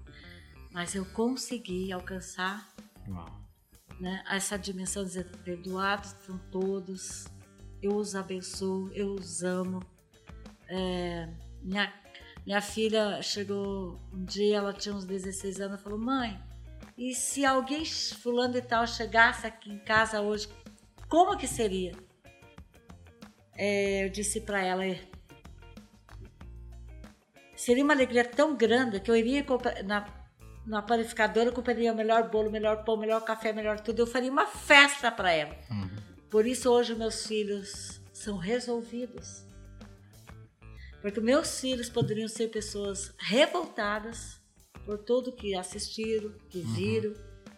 [0.72, 2.68] mas eu consegui alcançar
[4.00, 7.26] né, essa dimensão de dizer, perdoados são todos,
[7.82, 9.80] eu os abençoo, eu os amo.
[10.68, 11.28] É,
[11.62, 11.92] minha,
[12.46, 16.40] minha filha chegou um dia, ela tinha uns 16 anos, falou: Mãe,
[16.96, 20.48] e se alguém, fulano e tal, chegasse aqui em casa hoje,
[21.08, 21.92] como que seria?
[23.54, 25.00] É, eu disse para ela: é,
[27.56, 29.44] seria uma alegria tão grande que eu iria
[29.84, 30.19] na,
[30.66, 33.80] na panificadora, eu compraria o melhor bolo, o melhor pão, o melhor café, o melhor
[33.80, 34.00] tudo.
[34.00, 35.56] Eu faria uma festa para ela.
[35.70, 35.90] Uhum.
[36.28, 39.44] Por isso hoje meus filhos são resolvidos.
[41.00, 44.40] Porque meus filhos poderiam ser pessoas revoltadas
[44.84, 46.74] por tudo que assistiram, que uhum.
[46.74, 47.14] viram.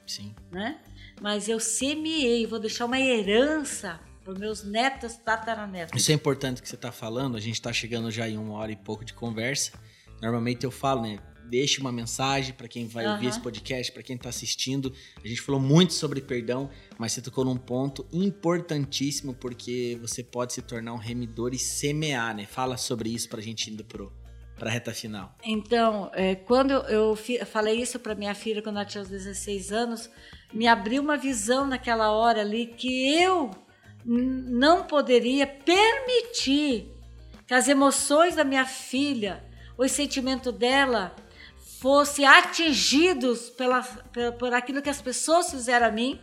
[0.06, 0.34] Sim.
[0.50, 0.80] Né?
[1.20, 6.00] Mas eu semeei, vou deixar uma herança para meus netos, tataranetos.
[6.00, 7.36] Isso é importante que você está falando.
[7.36, 9.72] A gente está chegando já em uma hora e pouco de conversa.
[10.20, 11.18] Normalmente eu falo, né?
[11.52, 13.12] Deixe uma mensagem para quem vai uhum.
[13.12, 14.90] ouvir esse podcast, para quem está assistindo.
[15.22, 20.54] A gente falou muito sobre perdão, mas você tocou num ponto importantíssimo porque você pode
[20.54, 22.46] se tornar um remidor e semear, né?
[22.46, 24.10] Fala sobre isso para a gente indo pro
[24.56, 25.34] para a reta final.
[25.44, 30.08] Então, é, quando eu falei isso para minha filha quando ela tinha 16 anos,
[30.54, 33.50] me abriu uma visão naquela hora ali que eu
[34.04, 36.92] não poderia permitir
[37.46, 39.42] que as emoções da minha filha,
[39.76, 41.14] os sentimentos dela
[41.82, 46.20] fosse atingidos pela, pela, por aquilo que as pessoas fizeram a mim.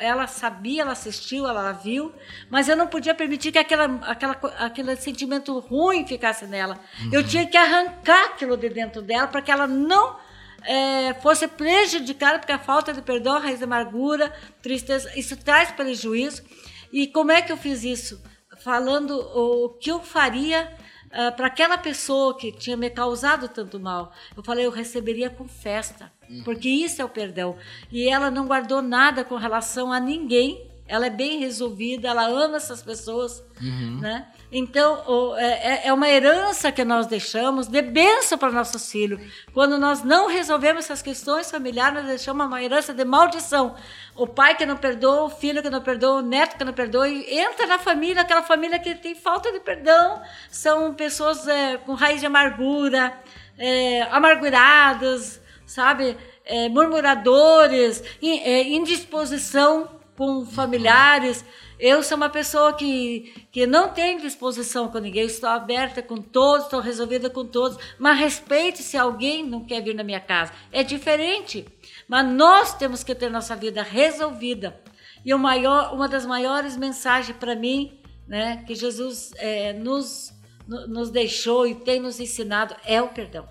[0.00, 2.10] Ela sabia, ela assistiu, ela viu,
[2.48, 6.80] mas eu não podia permitir que aquela, aquela, aquele sentimento ruim ficasse nela.
[7.02, 7.10] Uhum.
[7.12, 10.16] Eu tinha que arrancar aquilo de dentro dela para que ela não
[10.62, 14.32] é, fosse prejudicada, porque a falta de perdão, a raiz de amargura,
[14.62, 16.42] tristeza, isso traz prejuízo.
[16.90, 18.22] E como é que eu fiz isso?
[18.60, 20.74] Falando o que eu faria
[21.14, 25.48] uh, para aquela pessoa que tinha me causado tanto mal, eu falei, eu receberia com
[25.48, 26.42] festa, uhum.
[26.44, 27.56] porque isso é o perdão.
[27.90, 32.56] E ela não guardou nada com relação a ninguém, ela é bem resolvida, ela ama
[32.56, 34.00] essas pessoas, uhum.
[34.00, 34.28] né?
[34.56, 39.20] Então, é, é, é uma herança que nós deixamos de bênção para nossos filhos.
[39.52, 43.74] Quando nós não resolvemos essas questões familiares, nós deixamos uma herança de maldição.
[44.14, 47.08] O pai que não perdoa, o filho que não perdoa, o neto que não perdoa,
[47.08, 51.94] e entra na família, aquela família que tem falta de perdão, são pessoas é, com
[51.94, 53.12] raiz de amargura,
[53.58, 56.16] é, amarguradas, sabe?
[56.44, 61.44] É, murmuradores, é, indisposição com familiares.
[61.78, 66.64] Eu sou uma pessoa que, que não tem disposição com ninguém, estou aberta com todos,
[66.64, 70.52] estou resolvida com todos, mas respeite se alguém não quer vir na minha casa.
[70.70, 71.66] É diferente,
[72.08, 74.80] mas nós temos que ter nossa vida resolvida.
[75.24, 80.32] E o maior, uma das maiores mensagens para mim, né, que Jesus é, nos,
[80.66, 83.48] nos deixou e tem nos ensinado, é o perdão.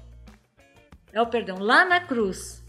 [1.11, 1.57] É o perdão.
[1.59, 2.63] Lá na cruz,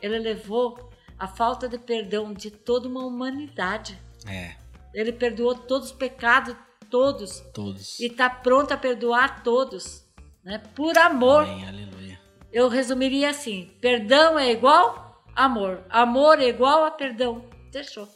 [0.00, 3.98] ele levou a falta de perdão de toda uma humanidade.
[4.26, 4.56] É.
[4.94, 6.56] Ele perdoou todos os pecados,
[6.90, 7.40] todos.
[7.52, 8.00] Todos.
[8.00, 10.04] E está pronto a perdoar todos,
[10.44, 10.58] né?
[10.74, 11.44] Por amor.
[11.44, 12.20] Amém, aleluia.
[12.52, 17.44] eu resumiria assim: perdão é igual amor, amor é igual a perdão.
[17.72, 18.08] Fechou.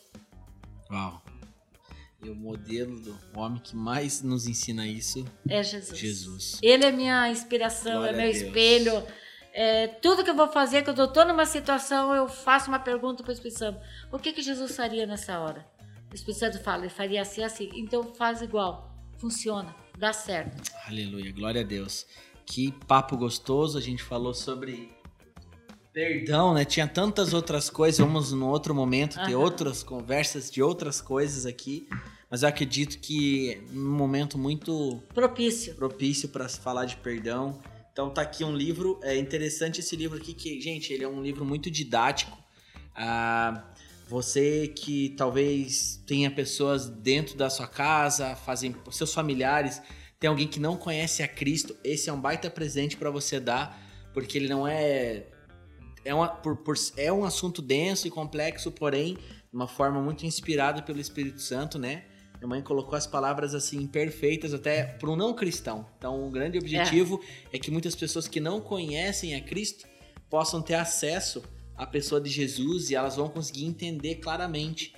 [0.90, 1.22] Uau.
[2.22, 5.98] E o modelo do homem que mais nos ensina isso é Jesus.
[5.98, 6.58] Jesus.
[6.62, 9.02] Ele é minha inspiração, Glória é meu espelho.
[9.52, 13.22] É, tudo que eu vou fazer, quando eu estou numa situação, eu faço uma pergunta
[13.22, 13.80] para o Espírito Santo:
[14.12, 15.66] o que, que Jesus faria nessa hora?
[16.10, 17.70] O Espírito Santo fala: ele faria assim, assim.
[17.74, 18.90] Então faz igual.
[19.18, 20.70] Funciona, dá certo.
[20.86, 22.06] Aleluia, glória a Deus.
[22.46, 24.90] Que papo gostoso, a gente falou sobre
[25.92, 26.64] perdão, né?
[26.64, 31.86] Tinha tantas outras coisas, vamos no outro momento ter outras conversas de outras coisas aqui.
[32.30, 37.60] Mas eu acredito que num momento muito propício, propício para falar de perdão.
[37.92, 41.20] Então tá aqui um livro, é interessante esse livro aqui que, gente, ele é um
[41.20, 42.38] livro muito didático.
[42.94, 43.64] Ah,
[44.10, 49.80] você que talvez tenha pessoas dentro da sua casa, fazem seus familiares,
[50.18, 53.80] tem alguém que não conhece a Cristo, esse é um baita presente para você dar,
[54.12, 55.26] porque ele não é
[56.04, 60.26] é, uma, por, por, é um assunto denso e complexo, porém, de uma forma muito
[60.26, 62.02] inspirada pelo Espírito Santo, né?
[62.38, 65.86] Minha mãe colocou as palavras assim perfeitas até para um não cristão.
[65.98, 67.20] Então, o grande objetivo
[67.52, 67.58] é.
[67.58, 69.86] é que muitas pessoas que não conhecem a Cristo
[70.28, 71.44] possam ter acesso
[71.81, 74.93] à pessoa de Jesus e elas vão conseguir entender claramente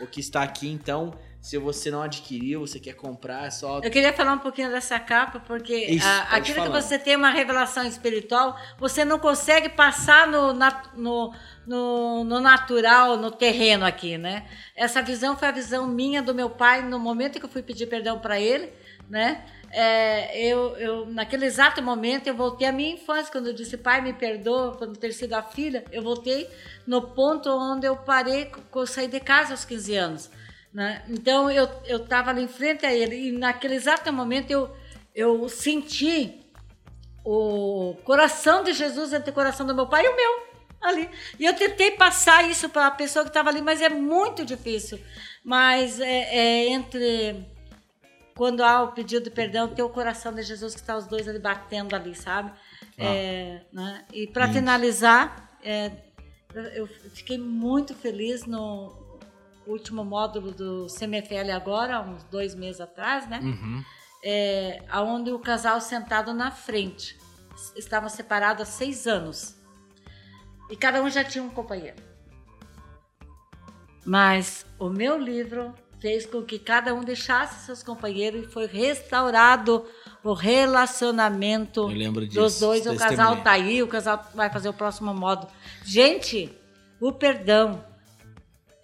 [0.00, 0.68] o que está aqui.
[0.68, 3.80] Então, se você não adquiriu, você quer comprar, é só.
[3.82, 7.30] Eu queria falar um pouquinho dessa capa, porque Isso, a, aquilo que você tem uma
[7.30, 11.34] revelação espiritual, você não consegue passar no, no,
[11.66, 14.46] no, no, natural, no terreno aqui, né?
[14.76, 17.86] Essa visão foi a visão minha do meu pai no momento que eu fui pedir
[17.86, 18.72] perdão para ele,
[19.10, 19.44] né?
[19.70, 24.00] É, eu, eu, naquele exato momento, eu voltei à minha infância, quando eu disse, pai,
[24.00, 26.48] me perdoa, quando ter sido a filha, eu voltei
[26.86, 30.30] no ponto onde eu parei, eu saí de casa aos 15 anos.
[30.72, 31.02] Né?
[31.08, 34.70] Então eu estava ali em frente a ele e naquele exato momento eu
[35.18, 36.46] eu senti
[37.24, 40.46] o coração de Jesus entre o coração do meu pai e o meu
[40.80, 41.10] ali.
[41.40, 45.00] E eu tentei passar isso para a pessoa que estava ali, mas é muito difícil.
[45.44, 47.44] Mas é, é, entre
[48.38, 51.26] quando há o pedido de perdão, tem o coração de Jesus que está os dois
[51.26, 52.52] ali batendo ali, sabe?
[52.96, 53.04] Ah.
[53.04, 54.04] É, né?
[54.12, 55.90] E para finalizar, é,
[56.76, 58.96] eu fiquei muito feliz no
[59.66, 63.40] último módulo do CMFL agora, uns dois meses atrás, né?
[63.42, 63.84] Uhum.
[64.22, 67.18] É, onde o casal sentado na frente.
[67.74, 69.56] Estavam separados há seis anos.
[70.70, 72.00] E cada um já tinha um companheiro.
[74.06, 79.84] Mas o meu livro fez com que cada um deixasse seus companheiros e foi restaurado
[80.22, 81.88] o relacionamento
[82.32, 82.86] dos dois.
[82.86, 85.50] O casal tá aí, o casal vai fazer o próximo módulo.
[85.84, 86.50] Gente,
[87.00, 87.84] o perdão,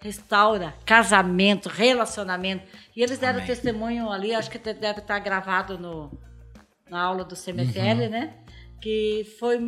[0.01, 2.63] restaura casamento, relacionamento.
[2.95, 3.47] E eles deram Amém.
[3.47, 6.11] testemunho ali, acho que deve estar gravado no,
[6.89, 8.09] na aula do CMFL, uhum.
[8.09, 8.33] né?
[8.81, 9.59] Que foi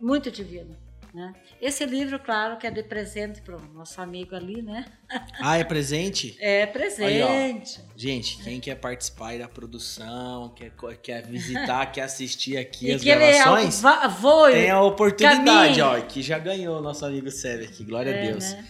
[0.00, 0.81] muito divino.
[1.14, 1.34] Né?
[1.60, 4.86] Esse livro, claro, que é de presente para o nosso amigo ali, né?
[5.40, 6.34] Ah, é presente?
[6.40, 7.22] É presente.
[7.22, 10.72] Aí, Gente, quem quer participar da produção, quer,
[11.02, 15.84] quer visitar, quer assistir aqui e as gravações, é, tem a oportunidade, caminho.
[15.84, 18.52] ó, que já ganhou o nosso amigo Sérgio aqui, glória é, a Deus.
[18.52, 18.64] Né?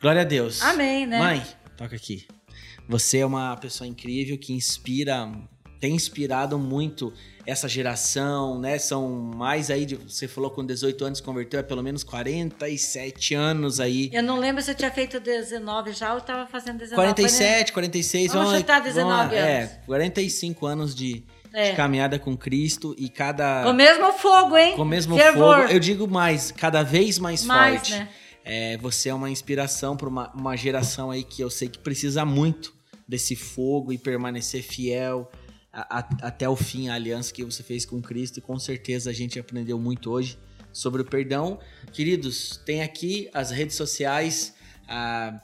[0.00, 0.60] Glória a Deus.
[0.60, 1.18] Amém, né?
[1.18, 1.42] Mãe,
[1.78, 2.26] toca aqui.
[2.86, 5.32] Você é uma pessoa incrível que inspira,
[5.80, 7.12] tem inspirado muito
[7.46, 8.76] essa geração, né?
[8.76, 9.94] São mais aí de.
[9.94, 14.10] Você falou com 18 anos converteu, é pelo menos 47 anos aí.
[14.12, 16.96] Eu não lembro se eu tinha feito 19 já ou estava fazendo 19.
[16.96, 19.48] 47, 46, vamos, vamos chutar 19 vamos, anos.
[19.48, 21.70] É, 45 anos de, é.
[21.70, 23.62] de caminhada com Cristo e cada.
[23.62, 24.74] Com o mesmo fogo, hein?
[24.74, 25.58] Com o mesmo Fervor.
[25.58, 25.72] fogo.
[25.72, 27.92] Eu digo mais, cada vez mais, mais forte.
[27.94, 28.08] Né?
[28.44, 32.24] É, você é uma inspiração para uma, uma geração aí que eu sei que precisa
[32.24, 32.74] muito
[33.06, 35.30] desse fogo e permanecer fiel
[35.76, 38.38] a, a, até o fim, a aliança que você fez com Cristo.
[38.38, 40.38] E com certeza a gente aprendeu muito hoje
[40.72, 41.58] sobre o perdão.
[41.92, 44.54] Queridos, tem aqui as redes sociais
[44.88, 45.38] a,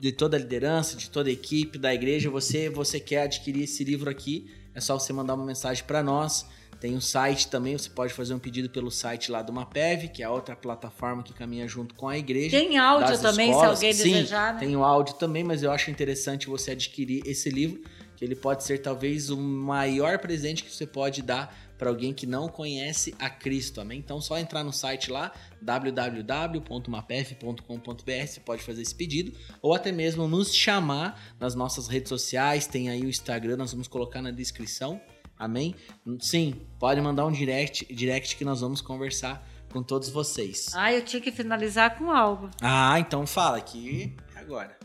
[0.00, 2.30] de toda a liderança, de toda a equipe da igreja.
[2.30, 6.46] Você, você quer adquirir esse livro aqui, é só você mandar uma mensagem para nós.
[6.80, 10.22] Tem o site também, você pode fazer um pedido pelo site lá do Mapev, que
[10.22, 12.58] é a outra plataforma que caminha junto com a igreja.
[12.58, 13.78] Tem áudio também, escolas.
[13.78, 14.54] se alguém Sim, desejar.
[14.54, 14.60] Né?
[14.60, 17.82] Tem o áudio também, mas eu acho interessante você adquirir esse livro,
[18.16, 22.26] que ele pode ser talvez o maior presente que você pode dar para alguém que
[22.26, 23.98] não conhece a Cristo, amém?
[23.98, 25.30] Então, só entrar no site lá,
[25.60, 32.66] www.mapef.com.br, você pode fazer esse pedido, ou até mesmo nos chamar nas nossas redes sociais,
[32.66, 34.98] tem aí o Instagram, nós vamos colocar na descrição,
[35.38, 35.74] Amém?
[36.18, 40.68] Sim, pode mandar um direct, direct que nós vamos conversar com todos vocês.
[40.74, 42.50] Ah, eu tinha que finalizar com algo.
[42.62, 44.75] Ah, então fala aqui agora.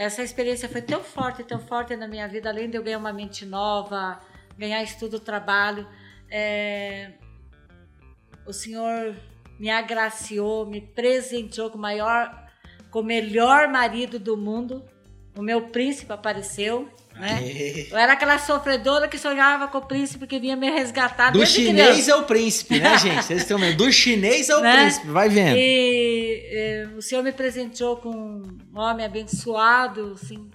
[0.00, 3.12] Essa experiência foi tão forte, tão forte na minha vida, além de eu ganhar uma
[3.12, 4.18] mente nova,
[4.56, 5.86] ganhar estudo, trabalho.
[6.30, 7.12] É...
[8.46, 9.14] o Senhor
[9.58, 12.50] me agraciou, me presenteou com o maior,
[12.90, 14.82] com o melhor marido do mundo.
[15.36, 16.88] O meu príncipe apareceu.
[17.20, 17.86] Né?
[17.90, 21.30] Eu era aquela sofredora que sonhava com o príncipe que vinha me resgatar.
[21.30, 23.24] Do chinês é o príncipe, né, gente?
[23.26, 23.76] Vocês estão vendo?
[23.76, 24.80] Do chinês é o né?
[24.80, 25.56] príncipe, vai vendo.
[25.58, 30.50] E, e, o Senhor me presenteou com um homem abençoado, assim,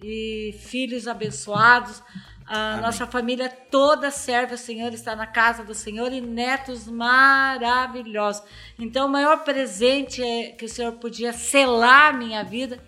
[0.00, 2.00] e filhos abençoados.
[2.46, 2.82] A Amém.
[2.82, 8.42] nossa família toda serve ao Senhor, está na casa do Senhor e netos maravilhosos.
[8.78, 12.80] Então, o maior presente é que o Senhor podia selar a minha vida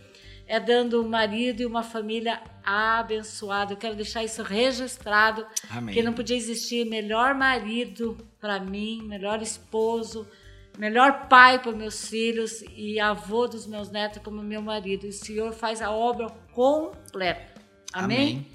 [0.53, 3.73] é dando um marido e uma família abençoada.
[3.73, 5.95] Eu quero deixar isso registrado, Amém.
[5.95, 10.29] que não podia existir melhor marido para mim, melhor esposo,
[10.79, 15.07] melhor pai para meus filhos e avô dos meus netos como meu marido.
[15.07, 17.55] E o Senhor faz a obra completa.
[17.91, 18.19] Amém?
[18.19, 18.47] Amém.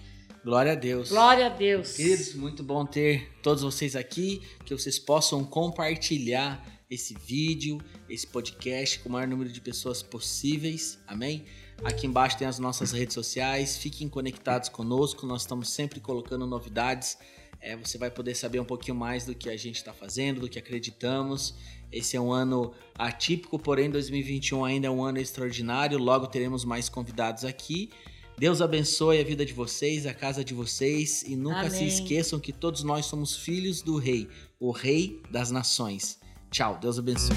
[0.46, 1.10] Glória a Deus.
[1.10, 1.96] Glória a Deus.
[1.96, 9.00] Queridos, muito bom ter todos vocês aqui, que vocês possam compartilhar esse vídeo, esse podcast
[9.00, 11.00] com o maior número de pessoas possíveis.
[11.08, 11.44] Amém?
[11.84, 13.78] Aqui embaixo tem as nossas redes sociais.
[13.78, 15.26] Fiquem conectados conosco.
[15.26, 17.18] Nós estamos sempre colocando novidades.
[17.60, 20.50] É, você vai poder saber um pouquinho mais do que a gente está fazendo, do
[20.50, 21.56] que acreditamos.
[21.92, 25.98] Esse é um ano atípico, porém 2021 ainda é um ano extraordinário.
[25.98, 27.90] Logo teremos mais convidados aqui.
[28.38, 31.72] Deus abençoe a vida de vocês, a casa de vocês e nunca Amém.
[31.72, 34.30] se esqueçam que todos nós somos filhos do Rei,
[34.60, 36.20] o Rei das Nações.
[36.52, 37.36] Tchau, Deus abençoe.